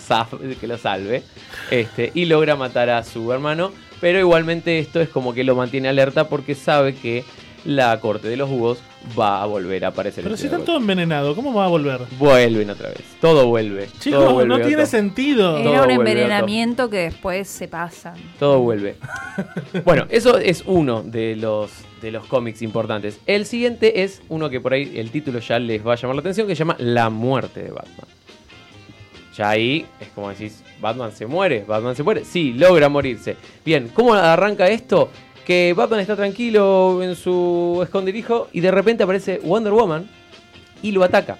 [0.60, 1.22] que lo salve
[1.70, 3.72] este, y logra matar a su hermano.
[4.00, 7.24] Pero igualmente esto es como que lo mantiene alerta porque sabe que
[7.64, 8.78] la corte de los búhos
[9.18, 10.24] va a volver a aparecer.
[10.24, 12.00] Pero si están todos envenenados, ¿cómo va a volver?
[12.18, 13.02] Vuelven otra vez.
[13.20, 13.88] Todo vuelve.
[13.98, 15.62] Chicos, todo vuelve no tiene sentido.
[15.62, 18.14] Todo Era un envenenamiento que después se pasa.
[18.38, 18.96] Todo vuelve.
[19.84, 21.70] bueno, eso es uno de los,
[22.00, 23.20] de los cómics importantes.
[23.26, 26.20] El siguiente es uno que por ahí el título ya les va a llamar la
[26.20, 28.06] atención, que se llama La muerte de Batman.
[29.36, 32.24] Ya ahí es como decís, Batman se muere, Batman se muere.
[32.24, 33.36] Sí, logra morirse.
[33.64, 35.10] Bien, ¿cómo arranca esto?
[35.46, 40.08] Que Batman está tranquilo en su esconderijo y de repente aparece Wonder Woman
[40.82, 41.38] y lo ataca.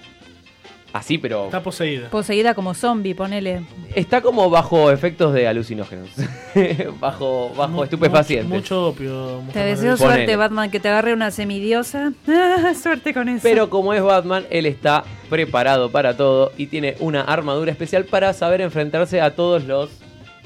[0.93, 2.09] Así, pero Está poseída.
[2.09, 3.61] Poseída como zombie, ponele.
[3.93, 6.09] está como bajo efectos de alucinógenos.
[7.01, 8.47] bajo bajo Mu- estupefacientes.
[8.47, 9.41] Mucho, mucho opio.
[9.51, 12.13] Te deseo suerte, Batman, que te agarre una semidiosa.
[12.29, 13.41] Ah, suerte con eso.
[13.43, 18.33] Pero como es Batman, él está preparado para todo y tiene una armadura especial para
[18.33, 19.89] saber enfrentarse a todos los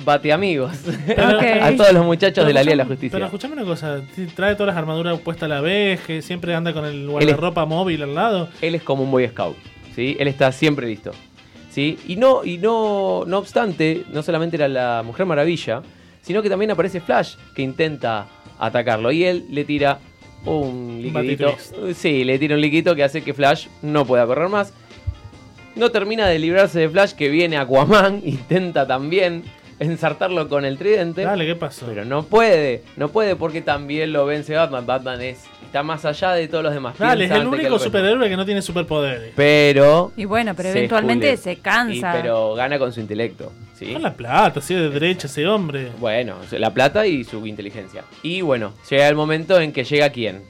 [0.04, 0.72] bateamigos.
[1.18, 3.26] a todos los muchachos de la Liga de la Pero Justicia.
[3.26, 4.02] escuchame una cosa,
[4.36, 8.04] trae todas las armaduras puestas a la vez, que siempre anda con el guardarropa móvil
[8.04, 8.50] al lado.
[8.62, 9.58] Él es como un Boy Scout,
[9.96, 10.16] ¿sí?
[10.20, 11.12] Él está siempre listo.
[11.70, 11.98] ¿Sí?
[12.06, 15.82] Y no, y no, no obstante, no solamente era la Mujer Maravilla,
[16.22, 18.28] sino que también aparece Flash, que intenta
[18.60, 19.12] atacarlo.
[19.12, 20.00] Y él le tira
[20.46, 21.56] un liquidito.
[21.96, 24.74] Sí, le tira un liquidito que hace que Flash no pueda correr más.
[25.76, 29.44] No termina de librarse de Flash, que viene Aquaman, intenta también
[29.82, 31.24] ensartarlo con el tridente.
[31.24, 31.88] Dale, ¿qué pasó?
[31.88, 34.86] Pero no puede, no puede porque también lo vence Batman.
[34.86, 36.98] Batman es, está más allá de todos los demás.
[36.98, 39.34] Dale, es el que único superhéroe que no tiene superpoderes.
[39.36, 40.12] Pero.
[40.16, 42.18] Y bueno, pero se eventualmente se cansa.
[42.18, 43.52] Y, pero gana con su intelecto.
[43.74, 43.92] ¿sí?
[43.94, 45.92] Con la plata, así de derecha ese hombre.
[46.00, 48.04] Bueno, la plata y su inteligencia.
[48.22, 50.44] Y bueno, llega el momento en que llega quién.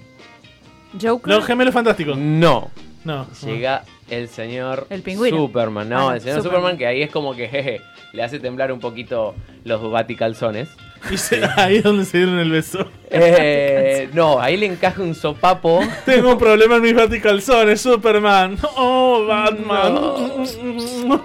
[1.01, 1.33] Joker.
[1.33, 2.17] Los gemelos fantásticos.
[2.17, 2.69] No.
[3.05, 3.27] No.
[3.45, 5.38] Llega el señor El pingüino.
[5.38, 5.89] Superman.
[5.89, 6.61] No, Ah, el señor Superman.
[6.61, 6.77] Superman.
[6.77, 7.81] que ahí es como que jeje,
[8.13, 10.69] le hace temblar un poquito los baticalzones.
[11.09, 12.85] Y se- ahí es donde se dieron el beso.
[13.09, 15.81] Eh, no, ahí le encaja un sopapo.
[16.05, 18.57] Tengo un problema en mis baticalzones, Superman.
[18.75, 19.99] Oh, Batman.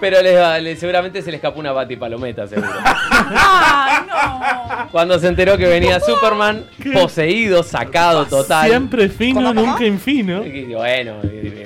[0.00, 2.68] Pero le- le- seguramente se le escapó una batipalometa, seguro.
[4.90, 8.68] Cuando se enteró que venía Superman, poseído, sacado total.
[8.68, 10.44] Siempre fino, nunca infino.
[10.44, 11.16] Y bueno,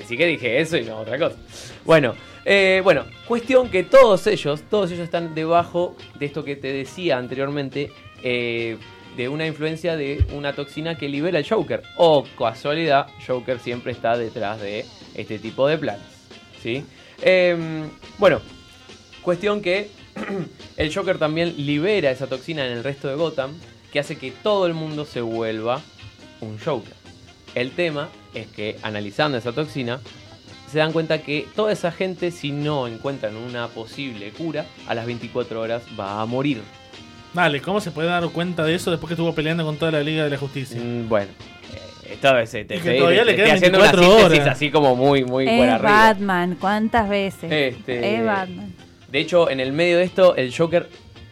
[0.07, 1.37] sí que dije eso y no otra cosa.
[1.85, 6.73] Bueno, eh, bueno, cuestión que todos ellos, todos ellos están debajo de esto que te
[6.73, 7.93] decía anteriormente,
[8.23, 8.77] eh,
[9.17, 11.83] de una influencia de una toxina que libera el Joker.
[11.97, 14.85] O casualidad, Joker siempre está detrás de
[15.15, 16.07] este tipo de planes.
[16.63, 16.85] ¿sí?
[17.23, 17.89] Em,
[18.19, 18.41] bueno,
[19.23, 19.91] cuestión que
[20.77, 23.53] el Joker también libera esa toxina en el resto de Gotham,
[23.93, 25.81] que hace que todo el mundo se vuelva
[26.41, 26.95] un Joker.
[27.55, 30.01] El tema es que analizando esa toxina,
[30.71, 35.07] se dan cuenta que toda esa gente, si no encuentran una posible cura, a las
[35.07, 36.61] 24 horas va a morir.
[37.35, 40.01] Dale, ¿cómo se puede dar cuenta de eso después que estuvo peleando con toda la
[40.03, 40.81] Liga de la Justicia?
[40.81, 41.29] Mm, bueno,
[41.73, 44.19] eh, es, eh, te, Y que te- todavía te- le te quedan haciendo una 24
[44.21, 44.57] síntesis horas.
[44.57, 45.79] así como muy, muy es arriba.
[45.79, 47.51] Batman, ¿cuántas veces?
[47.53, 48.75] Este, Es Batman.
[49.11, 50.89] De hecho, en el medio de esto, el Joker,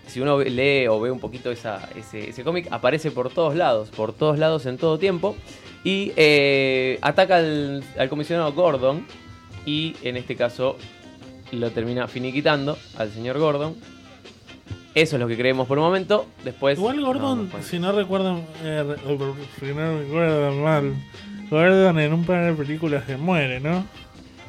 [0.06, 3.90] si uno lee o ve un poquito esa, ese, ese cómic, aparece por todos lados,
[3.90, 5.36] por todos lados en todo tiempo.
[5.84, 9.06] Y eh, ataca al, al comisionado Gordon.
[9.66, 10.76] Y en este caso
[11.52, 13.74] lo termina finiquitando al señor Gordon.
[14.94, 16.26] Eso es lo que creemos por un momento.
[16.44, 16.78] Después.
[16.78, 18.96] Igual Gordon, no, no, si no recuerdo, eh, re-
[19.60, 20.94] si no recuerdo mal,
[21.50, 23.84] Gordon en un par de películas se muere, ¿no?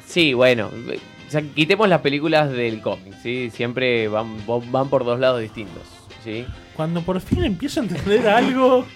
[0.06, 0.68] Sí, bueno.
[0.68, 3.50] o sea, quitemos las películas del cómic, ¿sí?
[3.50, 4.38] Siempre van,
[4.72, 5.82] van por dos lados distintos,
[6.24, 6.44] ¿sí?
[6.74, 8.84] Cuando por fin empiezo a entender algo.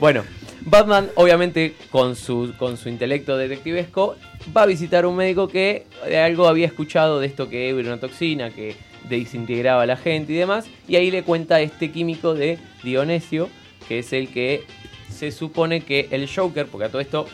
[0.00, 0.24] Bueno,
[0.66, 4.16] Batman, obviamente, con su, con su intelecto detectivesco,
[4.56, 8.00] va a visitar un médico que de algo había escuchado de esto que era una
[8.00, 8.74] toxina, que
[9.08, 10.66] desintegraba a la gente y demás.
[10.88, 13.50] Y ahí le cuenta este químico de Dionesio,
[13.88, 14.64] que es el que
[15.10, 17.26] se supone que el Joker, porque a todo esto,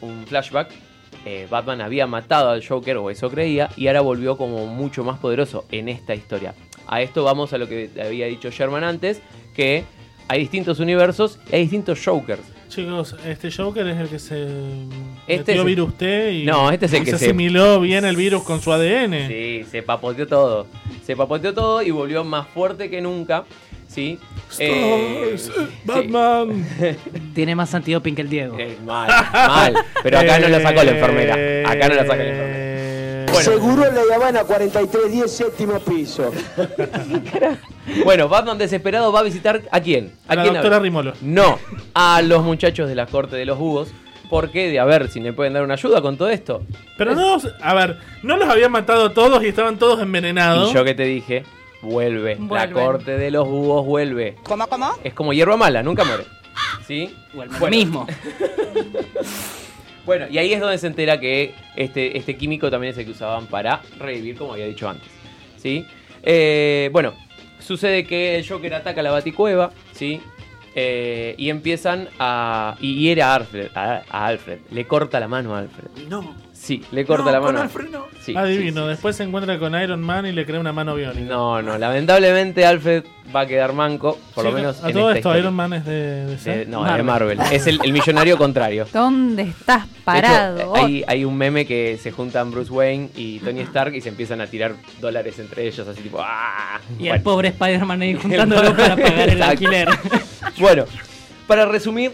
[0.00, 0.70] un flashback,
[1.24, 5.18] eh, Batman había matado al Joker, o eso creía, y ahora volvió como mucho más
[5.18, 6.54] poderoso en esta historia.
[6.86, 9.20] A esto vamos a lo que había dicho Sherman antes,
[9.54, 9.84] que
[10.28, 12.57] hay distintos universos y hay distintos Jokers.
[12.68, 14.46] Chicos, este Joker es el que se
[15.26, 18.04] Este metió es- virus T y, No, este es el que se se- asimiló bien
[18.04, 19.26] el virus con su ADN.
[19.26, 20.66] Sí, se papoteó todo.
[21.04, 23.44] Se papoteó todo y volvió más fuerte que nunca.
[23.88, 24.18] ¿Sí?
[24.58, 25.34] Eh,
[25.84, 26.66] Batman.
[27.34, 28.58] Tiene más sentido Pink que el Diego.
[28.84, 29.74] mal, mal.
[30.02, 31.70] Pero acá no lo sacó la enfermera.
[31.70, 33.32] Acá no lo sacó la enfermera.
[33.32, 33.50] Bueno.
[33.50, 36.30] Seguro en la Habana 4310, séptimo piso.
[38.04, 40.12] Bueno, Batman desesperado va a visitar a quién?
[40.26, 40.84] A la quién doctora habla?
[40.84, 41.12] Rimolo.
[41.22, 41.58] No,
[41.94, 43.88] a los muchachos de la corte de los búhos.
[44.30, 46.62] Porque de a ver si me pueden dar una ayuda con todo esto.
[46.98, 50.70] Pero no, a ver, no los habían matado todos y estaban todos envenenados.
[50.70, 51.44] Y yo que te dije,
[51.80, 52.36] vuelve.
[52.50, 54.36] La corte de los búhos vuelve.
[54.42, 54.90] ¿Cómo, cómo?
[55.02, 56.24] Es como hierba mala, nunca muere.
[56.86, 57.14] ¿Sí?
[57.32, 58.06] Lo mismo.
[60.08, 63.10] Bueno, y ahí es donde se entera que este, este químico también es el que
[63.10, 65.06] usaban para revivir, como había dicho antes.
[65.58, 65.84] ¿Sí?
[66.22, 67.12] Eh, bueno,
[67.68, 70.20] sucede que el Joker ataca la baticueva, ¿sí?
[70.74, 72.76] Eh, y empiezan a.
[72.80, 74.60] Y hiere a Alfred, a, a Alfred.
[74.70, 76.08] Le corta la mano a Alfred.
[76.08, 76.34] No.
[76.60, 77.60] Sí, le corta No, la con mano.
[77.62, 78.06] Alfred no.
[78.20, 81.24] Sí, Adivino, después se encuentra con Iron Man y le crea una mano biónica.
[81.32, 83.04] No, no, lamentablemente Alfred
[83.34, 85.40] va a quedar manco, por lo menos A en todo esta esto, historia.
[85.40, 86.26] Iron Man es de.
[86.26, 87.38] de De- no, es de Marvel.
[87.52, 88.86] Es el, el millonario contrario.
[88.92, 90.74] ¿Dónde estás hecho, parado?
[90.76, 94.40] hay, hay un meme que se juntan Bruce Wayne y Tony Stark y se empiezan
[94.40, 96.80] a tirar dólares entre ellos, así tipo ¡ah!
[96.98, 99.88] Y el pobre Spider-Man ahí juntándolo para pagar el alquiler.
[100.58, 100.84] Bueno,
[101.46, 102.10] para resumir,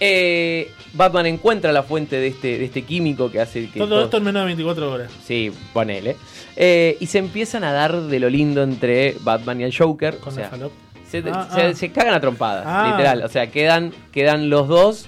[0.00, 3.78] eh, Batman encuentra la fuente de este, de este químico que hace que.
[3.78, 5.10] Todo todo- esto en menos de 24 horas.
[5.24, 6.16] Sí, ponele.
[6.56, 10.18] Eh, y se empiezan a dar de lo lindo entre Batman y el Joker.
[10.18, 10.72] Con o sea, la falop.
[11.08, 11.74] se, Ah, se- ah.
[11.74, 12.90] se cagan a trompadas, Ah.
[12.92, 13.22] literal.
[13.22, 15.06] O sea, quedan, quedan los dos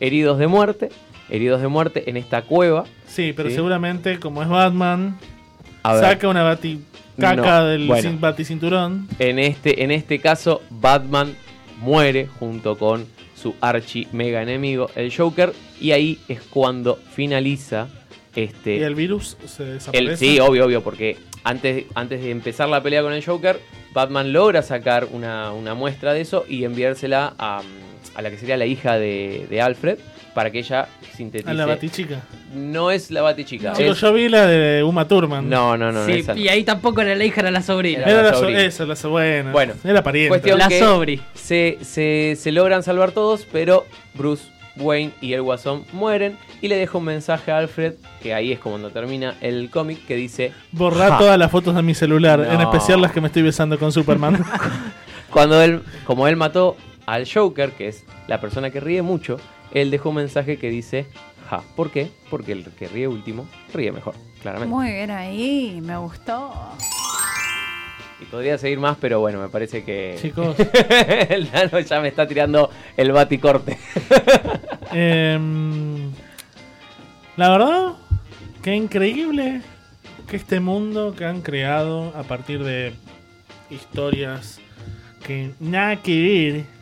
[0.00, 0.88] heridos de muerte.
[1.28, 2.84] Heridos de muerte en esta cueva.
[3.06, 3.54] Sí, pero ¿sí?
[3.54, 5.16] seguramente, como es Batman,
[5.84, 8.08] saca una baticaca No, del bueno.
[8.10, 9.06] cin- baticinturón.
[9.20, 11.34] En este, en este caso, Batman
[11.80, 13.06] muere junto con
[13.40, 15.52] su archi mega enemigo, el Joker.
[15.80, 17.88] Y ahí es cuando finaliza
[18.36, 18.76] este.
[18.76, 20.10] Y el virus se desaparece.
[20.12, 23.58] El- sí, obvio, obvio, porque antes, antes de empezar la pelea con el Joker,
[23.92, 27.62] Batman logra sacar una, una muestra de eso y enviársela a,
[28.14, 29.98] a la que sería la hija de, de Alfred
[30.34, 31.50] para que ella sintetice.
[31.50, 32.20] A la batichica.
[32.54, 33.72] No es la batichica.
[33.72, 35.48] Chicos, es- yo vi la de Uma Thurman.
[35.48, 36.04] No, no, no.
[36.06, 38.04] Sí, y ahí tampoco era la hija, era la sobrina.
[38.04, 38.62] Era la, so- sobrina.
[38.62, 39.52] esa, la so- bueno.
[39.52, 40.28] Bueno, era pariente.
[40.30, 41.20] Cuestión La sobri.
[41.34, 44.44] Se, se, se logran salvar todos, pero Bruce
[44.76, 48.58] Wayne y el Guasón mueren y le deja un mensaje a Alfred, que ahí es
[48.60, 50.52] como cuando termina el cómic, que dice...
[50.72, 51.18] Borrar "Ja".
[51.18, 54.42] todas las fotos de mi celular, en especial las que me estoy besando con Superman.
[55.30, 56.76] Cuando él, como él mató
[57.06, 59.38] al Joker, que es la persona que ríe mucho,
[59.72, 61.06] él dejó un mensaje que dice,
[61.48, 62.10] ja, ¿por qué?
[62.30, 64.74] Porque el que ríe último ríe mejor, claramente.
[64.74, 66.52] Muy bien ahí, me gustó.
[68.20, 70.18] Y podría seguir más, pero bueno, me parece que...
[70.20, 70.56] Chicos.
[71.28, 73.78] el Nano ya me está tirando el baticorte.
[74.92, 76.10] Em,
[77.36, 77.92] la verdad,
[78.60, 79.60] qué increíble
[80.26, 82.92] que este mundo que han creado a partir de
[83.70, 84.60] historias
[85.24, 86.79] que nada que ver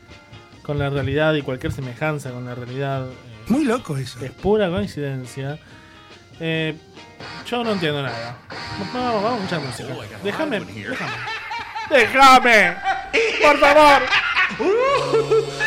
[0.69, 3.07] con la realidad y cualquier semejanza con la realidad.
[3.47, 4.23] Muy loco eso.
[4.23, 5.59] Es pura coincidencia.
[6.40, 6.77] Eh,
[7.47, 8.36] yo no entiendo nada.
[8.93, 10.19] Vamos, vamos a escuchar música.
[10.23, 11.12] Déjame, déjame.
[11.89, 12.77] ¡Déjame!
[13.43, 14.03] ¡Por favor!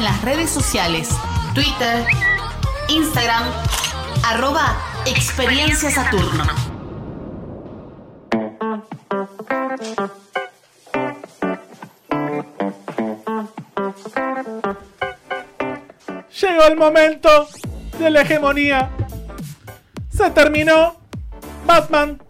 [0.00, 1.10] en las redes sociales,
[1.54, 2.06] Twitter,
[2.88, 3.44] Instagram,
[4.24, 4.74] arroba
[5.04, 6.44] Experiencia Saturno.
[16.40, 17.48] Llegó el momento
[17.98, 18.90] de la hegemonía.
[20.08, 20.96] Se terminó.
[21.66, 22.22] Batman.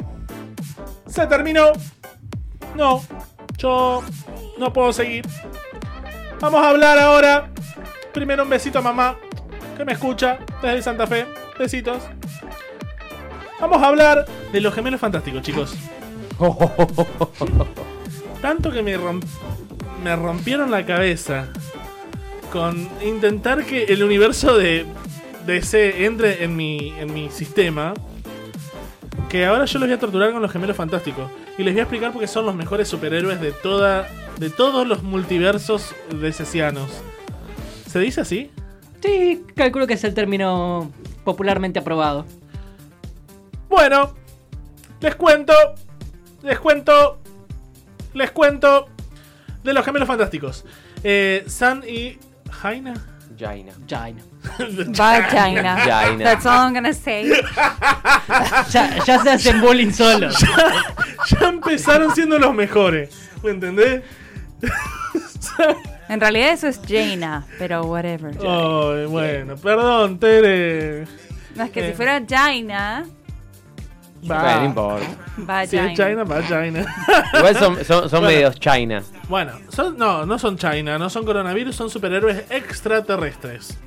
[1.06, 1.70] Se terminó.
[2.74, 3.00] No,
[3.58, 4.02] yo
[4.58, 5.24] no puedo seguir.
[6.40, 7.49] Vamos a hablar ahora.
[8.12, 9.16] Primero un besito a mamá,
[9.76, 11.26] que me escucha desde Santa Fe.
[11.58, 12.02] Besitos.
[13.60, 15.74] Vamos a hablar de los gemelos fantásticos, chicos.
[18.42, 19.24] Tanto que me, romp-
[20.02, 21.48] me rompieron la cabeza
[22.50, 24.86] con intentar que el universo de
[25.46, 27.94] DC entre en mi, en mi sistema.
[29.28, 31.30] Que ahora yo los voy a torturar con los gemelos fantásticos.
[31.58, 34.08] Y les voy a explicar por qué son los mejores superhéroes de toda.
[34.38, 36.90] de todos los multiversos decesianos.
[37.90, 38.52] ¿Se dice así?
[39.02, 40.92] Sí, calculo que es el término
[41.24, 42.24] popularmente aprobado.
[43.68, 44.14] Bueno,
[45.00, 45.52] les cuento.
[46.42, 47.20] Les cuento.
[48.14, 48.88] Les cuento.
[49.64, 50.64] De los gemelos fantásticos.
[51.02, 52.16] Eh, San y.
[52.52, 52.94] ¿Jaina?
[53.36, 53.72] Jaina.
[53.88, 54.22] Jaina.
[54.96, 55.76] Vagina.
[55.80, 56.24] Jaina.
[56.24, 57.28] That's all I'm gonna say.
[58.70, 60.36] ya, ya se hacen bullying solos.
[61.28, 63.10] ya empezaron siendo los mejores.
[63.42, 64.04] ¿Me entendés?
[66.10, 68.34] En realidad eso es Jaina, pero whatever.
[68.40, 71.06] Ay, bueno, perdón, Tere.
[71.54, 71.90] No, es que Eh.
[71.90, 73.06] si fuera Jaina,
[74.30, 74.42] Va.
[74.42, 75.06] Bueno, no importa.
[75.48, 76.84] va Si es China, va China.
[77.38, 78.26] Igual son, son, son Bueno.
[78.26, 79.02] medios China.
[79.30, 83.78] Bueno, son, no, no son China, no son coronavirus, son superhéroes extraterrestres.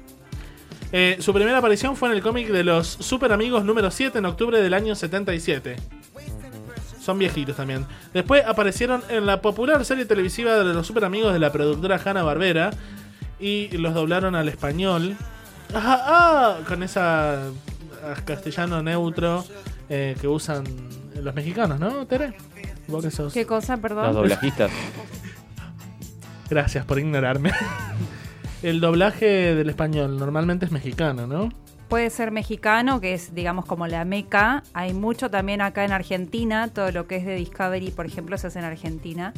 [0.91, 4.25] Eh, su primera aparición fue en el cómic de los Super Amigos número 7 en
[4.25, 5.75] octubre del año 77.
[7.03, 7.85] Son viejitos también.
[8.13, 12.23] Después aparecieron en la popular serie televisiva de los Super Amigos de la productora Hanna
[12.23, 12.71] Barbera
[13.41, 15.17] y los doblaron al español.
[15.73, 19.43] Ah, ah, con esa ah, castellano neutro
[19.89, 20.63] eh, que usan
[21.21, 22.35] los mexicanos, ¿no, Tere?
[22.87, 23.33] Vos que sos.
[23.33, 24.05] ¿Qué cosa, perdón?
[24.05, 24.71] Los doblajistas.
[26.49, 27.51] Gracias por ignorarme.
[28.63, 31.49] El doblaje del español normalmente es mexicano, ¿no?
[31.89, 34.63] Puede ser mexicano, que es, digamos, como la meca.
[34.73, 36.67] Hay mucho también acá en Argentina.
[36.69, 39.33] Todo lo que es de Discovery, por ejemplo, se hace en Argentina.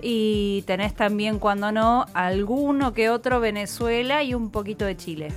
[0.00, 5.32] Y tenés también, cuando no, alguno que otro Venezuela y un poquito de Chile.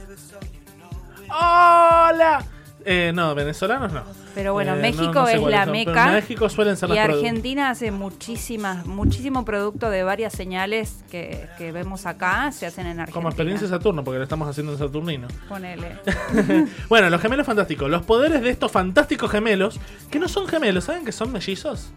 [1.29, 2.45] ¡Hola!
[2.87, 4.03] Eh, no, venezolanos no.
[4.35, 6.11] Pero bueno, Eh, México no sé es la son, pero meca.
[6.11, 12.05] México suelen ser y Argentina hace muchísimas, muchísimo producto de varias señales que, que vemos
[12.05, 13.13] acá, se hacen en Argentina.
[13.13, 15.27] Como experiencia Saturno, porque lo estamos haciendo en Saturnino.
[15.49, 15.97] Ponele.
[16.89, 17.89] bueno, los gemelos fantásticos.
[17.89, 19.79] Los poderes de estos fantásticos gemelos,
[20.11, 21.91] que no son gemelos, ¿saben que son mellizos?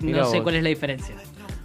[0.00, 1.14] No sé cuál es la diferencia.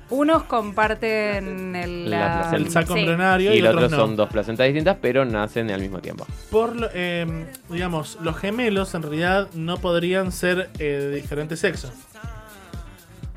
[0.10, 2.86] Unos comparten el, La la- placenta.
[2.86, 2.94] sí.
[3.00, 4.04] embrionario y y el otros otro no.
[4.06, 6.26] son dos placentas distintas, pero nacen al mismo tiempo.
[6.50, 11.92] Por, lo- eh, digamos, los gemelos en realidad no podrían ser eh, de diferentes sexos.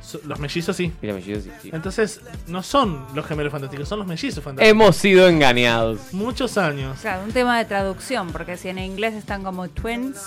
[0.02, 0.92] So- Los mellizos sí.
[1.02, 1.70] Y los mellizos sí, sí.
[1.72, 4.70] Entonces, no son los gemelos fantásticos, son los mellizos fantásticos.
[4.70, 6.12] Hemos sido engañados.
[6.12, 6.98] Muchos años.
[7.00, 10.24] Claro, un tema de traducción, porque si en inglés están como twins,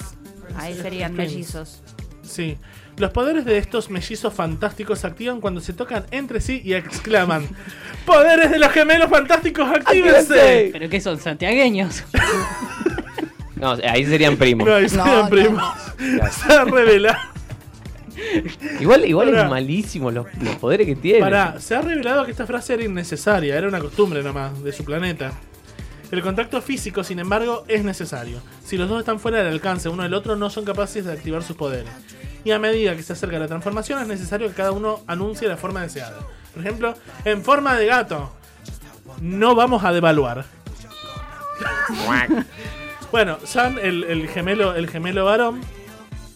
[0.57, 1.31] ahí serían Twins.
[1.31, 1.81] mellizos.
[2.21, 2.57] Sí.
[2.97, 7.47] Los poderes de estos mellizos fantásticos se activan cuando se tocan entre sí y exclaman:
[8.05, 10.69] ¡Poderes de los gemelos fantásticos, actívense!
[10.71, 11.19] ¿Pero qué son?
[11.19, 12.03] ¿Santiagueños?
[13.55, 14.67] No, ahí serían primos.
[14.67, 15.63] No, ahí serían primos.
[16.31, 17.17] Se ha revelado.
[18.81, 21.21] Igual, igual es malísimo los, los poderes que tiene.
[21.21, 24.83] Pará, se ha revelado que esta frase era innecesaria, era una costumbre nomás de su
[24.83, 25.31] planeta.
[26.11, 28.41] El contacto físico, sin embargo, es necesario.
[28.63, 31.41] Si los dos están fuera del alcance uno del otro, no son capaces de activar
[31.41, 31.89] sus poderes.
[32.43, 35.57] Y a medida que se acerca la transformación, es necesario que cada uno anuncie la
[35.57, 36.17] forma deseada.
[36.53, 36.93] Por ejemplo,
[37.25, 38.31] en forma de gato.
[39.21, 40.43] No vamos a devaluar.
[43.11, 45.61] bueno, Sam, el, el gemelo, el gemelo varón,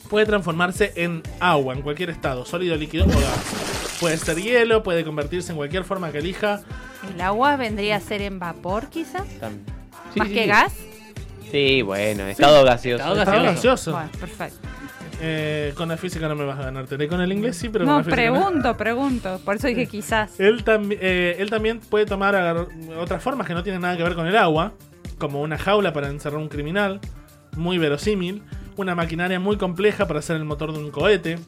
[0.09, 3.97] puede transformarse en agua en cualquier estado, sólido, líquido o gas.
[3.99, 6.61] Puede ser hielo, puede convertirse en cualquier forma que elija.
[7.13, 9.19] ¿El agua vendría a ser en vapor, quizá?
[9.41, 9.57] Tam-
[10.15, 10.47] ¿Más sí, que sí.
[10.47, 10.73] gas?
[11.51, 13.15] Sí, bueno, estado gaseoso.
[13.17, 13.91] Estado gaseoso.
[13.93, 14.67] Bueno, perfecto.
[15.19, 17.07] Eh, con la física no me vas a ganar, Tere.
[17.07, 18.33] Con el inglés sí, pero con No, la física no.
[18.33, 19.41] pregunto, pregunto.
[19.43, 20.39] Por eso dije quizás.
[20.39, 22.67] Él, eh, él también puede tomar
[22.99, 24.73] otras formas que no tienen nada que ver con el agua,
[25.17, 26.99] como una jaula para encerrar un criminal,
[27.55, 28.43] muy verosímil,
[28.75, 31.39] una maquinaria muy compleja para hacer el motor de un cohete.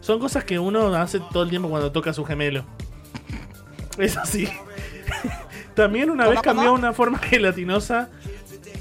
[0.00, 2.64] Son cosas que uno hace todo el tiempo cuando toca a su gemelo.
[3.98, 4.48] Es así.
[5.74, 8.08] también una vez cambió a una forma gelatinosa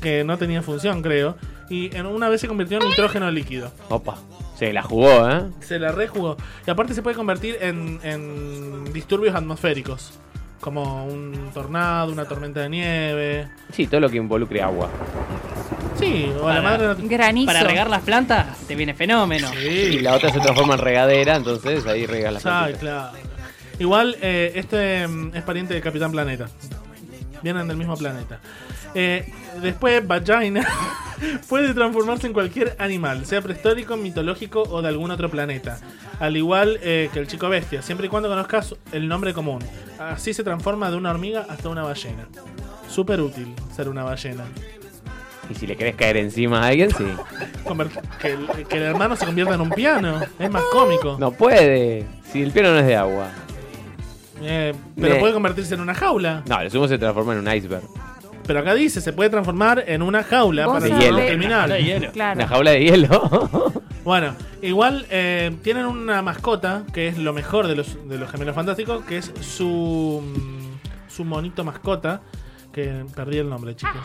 [0.02, 1.36] que no tenía función, creo,
[1.70, 3.72] y en una vez se convirtió en nitrógeno líquido.
[3.90, 4.18] Opa,
[4.58, 5.44] se la jugó, ¿eh?
[5.62, 6.36] Se la rejugó.
[6.66, 10.14] Y aparte se puede convertir en, en disturbios atmosféricos.
[10.60, 13.48] Como un tornado, una tormenta de nieve.
[13.72, 14.90] Sí, todo lo que involucre agua.
[15.98, 17.46] Sí, o a la madre Granizo.
[17.46, 19.50] Para regar las plantas te viene fenómeno.
[19.54, 22.80] Y la otra se transforma en regadera, entonces ahí rega las Ay, plantitas.
[22.82, 23.18] claro.
[23.80, 26.48] Igual, eh, este mm, es pariente del Capitán Planeta.
[27.42, 28.40] Vienen del mismo planeta.
[28.94, 30.68] Eh, después, Vagina
[31.50, 35.80] puede transformarse en cualquier animal, sea prehistórico, mitológico o de algún otro planeta.
[36.20, 39.64] Al igual eh, que el chico bestia, siempre y cuando conozcas el nombre común.
[40.00, 42.28] Así se transforma de una hormiga hasta una ballena.
[42.90, 44.46] Súper útil ser una ballena.
[45.50, 47.06] Y si le querés caer encima a alguien, sí.
[48.20, 50.20] Que, el, que el hermano se convierta en un piano.
[50.40, 51.18] Es más cómico.
[51.20, 52.06] No puede.
[52.32, 53.28] Si el piano no es de agua.
[54.42, 56.44] Eh, pero De- puede convertirse en una jaula.
[56.48, 57.84] No, lo sumo se transforma en un iceberg.
[58.46, 61.18] Pero acá dice, se puede transformar en una jaula Vos para De hacer hielo.
[62.12, 62.40] Claro.
[62.40, 63.74] Una jaula de hielo.
[64.02, 64.34] Bueno,
[64.64, 69.04] igual eh, tienen una mascota que es lo mejor de los, de los gemelos fantásticos,
[69.04, 72.22] que es su, mm, su monito mascota,
[72.72, 74.02] que perdí el nombre, chicos.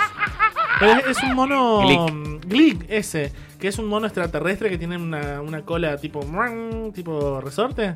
[0.81, 1.83] Pero es, es un mono...
[1.87, 2.13] Glick.
[2.13, 6.21] mm, Glick, ese, que es un mono extraterrestre que tiene una, una cola tipo...
[6.23, 7.95] muang, tipo resorte.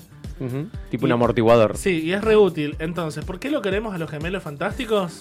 [0.90, 1.76] Tipo un amortiguador.
[1.76, 2.76] Sí, y es re útil.
[2.78, 5.20] Entonces, ¿por qué lo queremos a los gemelos fantásticos?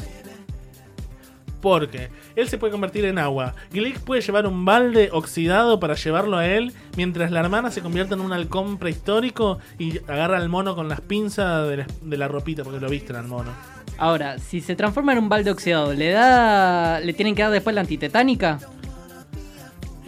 [1.61, 3.55] Porque él se puede convertir en agua.
[3.71, 8.13] Glick puede llevar un balde oxidado para llevarlo a él, mientras la hermana se convierte
[8.13, 12.27] en un halcón prehistórico y agarra al mono con las pinzas de la, de la
[12.27, 13.49] ropita, porque lo visten al mono.
[13.97, 16.99] Ahora, si se transforma en un balde oxidado, ¿le da.
[16.99, 18.59] ¿Le tienen que dar después la antitetánica?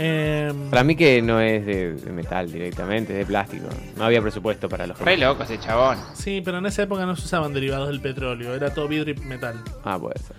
[0.01, 3.67] Em, Para mí que no es de, de metal directamente, es de plástico.
[3.97, 5.97] No había presupuesto para los Re loco ese chabón.
[6.13, 9.19] sí, pero en esa época no se usaban derivados del petróleo, era todo vidrio y
[9.25, 9.61] metal.
[9.83, 10.37] Ah, puede ser.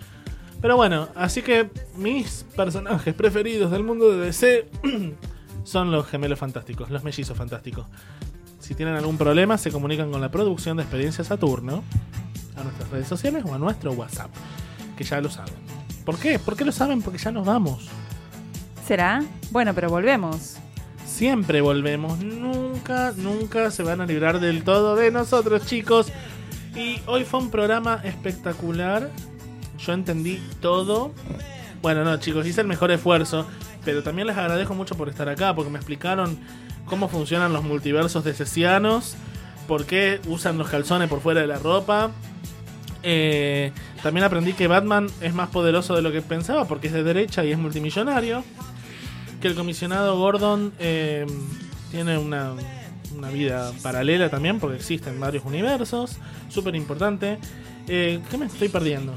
[0.62, 4.66] Pero bueno, así que mis personajes preferidos del mundo de DC
[5.64, 7.84] son los gemelos fantásticos, los mellizos fantásticos.
[8.60, 11.84] Si tienen algún problema, se comunican con la producción de Experiencia Saturno
[12.56, 14.30] a nuestras redes sociales o a nuestro WhatsApp,
[14.96, 15.52] que ya lo saben.
[16.06, 16.38] ¿Por qué?
[16.38, 17.02] ¿Por qué lo saben?
[17.02, 17.88] Porque ya nos vamos.
[18.90, 19.22] ¿Será?
[19.52, 20.56] Bueno, pero volvemos.
[21.06, 22.18] Siempre volvemos.
[22.18, 26.08] Nunca, nunca se van a librar del todo de nosotros, chicos.
[26.74, 29.08] Y hoy fue un programa espectacular.
[29.78, 31.12] Yo entendí todo.
[31.80, 33.46] Bueno, no, chicos, hice el mejor esfuerzo.
[33.84, 36.40] Pero también les agradezco mucho por estar acá, porque me explicaron
[36.84, 39.14] cómo funcionan los multiversos de Cesianos,
[39.68, 42.10] por qué usan los calzones por fuera de la ropa.
[43.04, 43.70] Eh,
[44.02, 47.44] también aprendí que Batman es más poderoso de lo que pensaba, porque es de derecha
[47.44, 48.42] y es multimillonario.
[49.40, 51.26] Que el comisionado Gordon eh,
[51.90, 52.52] tiene una,
[53.16, 56.18] una vida paralela también, porque existen varios universos.
[56.48, 57.38] Súper importante.
[57.88, 59.14] Eh, ¿Qué me estoy perdiendo?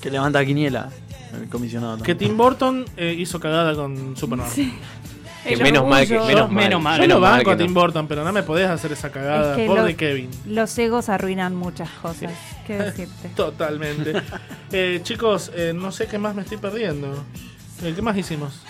[0.00, 0.88] Que levanta quiniela
[1.40, 1.98] el comisionado.
[2.02, 4.48] Que Tim Burton eh, hizo cagada con Superman.
[4.54, 6.64] Que menos mal que- menos mal.
[6.64, 6.96] Menos mal.
[6.96, 7.80] Yo Menos lo mal banco a Tim no.
[7.80, 9.52] Burton, pero no me podés hacer esa cagada.
[9.52, 10.30] Es que Pobre los- Kevin.
[10.46, 12.32] Los egos arruinan muchas cosas.
[12.66, 13.28] ¿Qué decirte?
[13.36, 14.14] Totalmente.
[14.74, 17.08] Eh, chicos, eh, no sé qué más me estoy perdiendo.
[17.82, 18.62] Eh, ¿Qué más hicimos?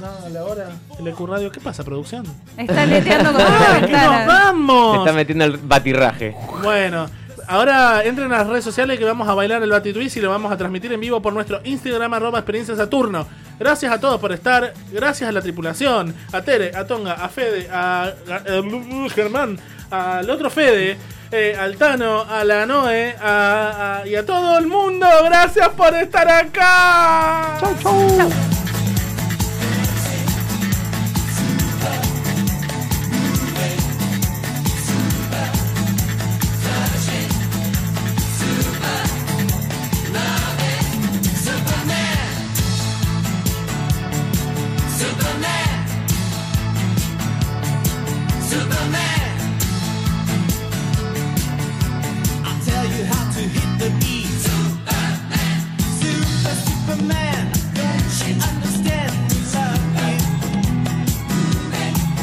[0.00, 0.68] No, a la hora.
[0.98, 1.52] El EQ Radio.
[1.52, 2.24] ¿Qué pasa, producción?
[2.56, 4.98] Está leteando contra la ¡Ah, que nos vamos!
[4.98, 6.34] está metiendo el batirraje.
[6.62, 7.06] Bueno,
[7.46, 10.50] ahora entren a las redes sociales que vamos a bailar el Batitwist y lo vamos
[10.52, 13.26] a transmitir en vivo por nuestro Instagram arroba experiencia Saturno.
[13.58, 17.68] Gracias a todos por estar, gracias a la tripulación, a Tere, a Tonga, a Fede,
[17.70, 19.58] a, a- a Germán,
[19.90, 20.96] al otro Fede,
[21.30, 25.06] eh, al Tano, a la Noe a- a- y a todo el mundo.
[25.24, 27.58] Gracias por estar acá.
[27.60, 28.30] Chau, chau.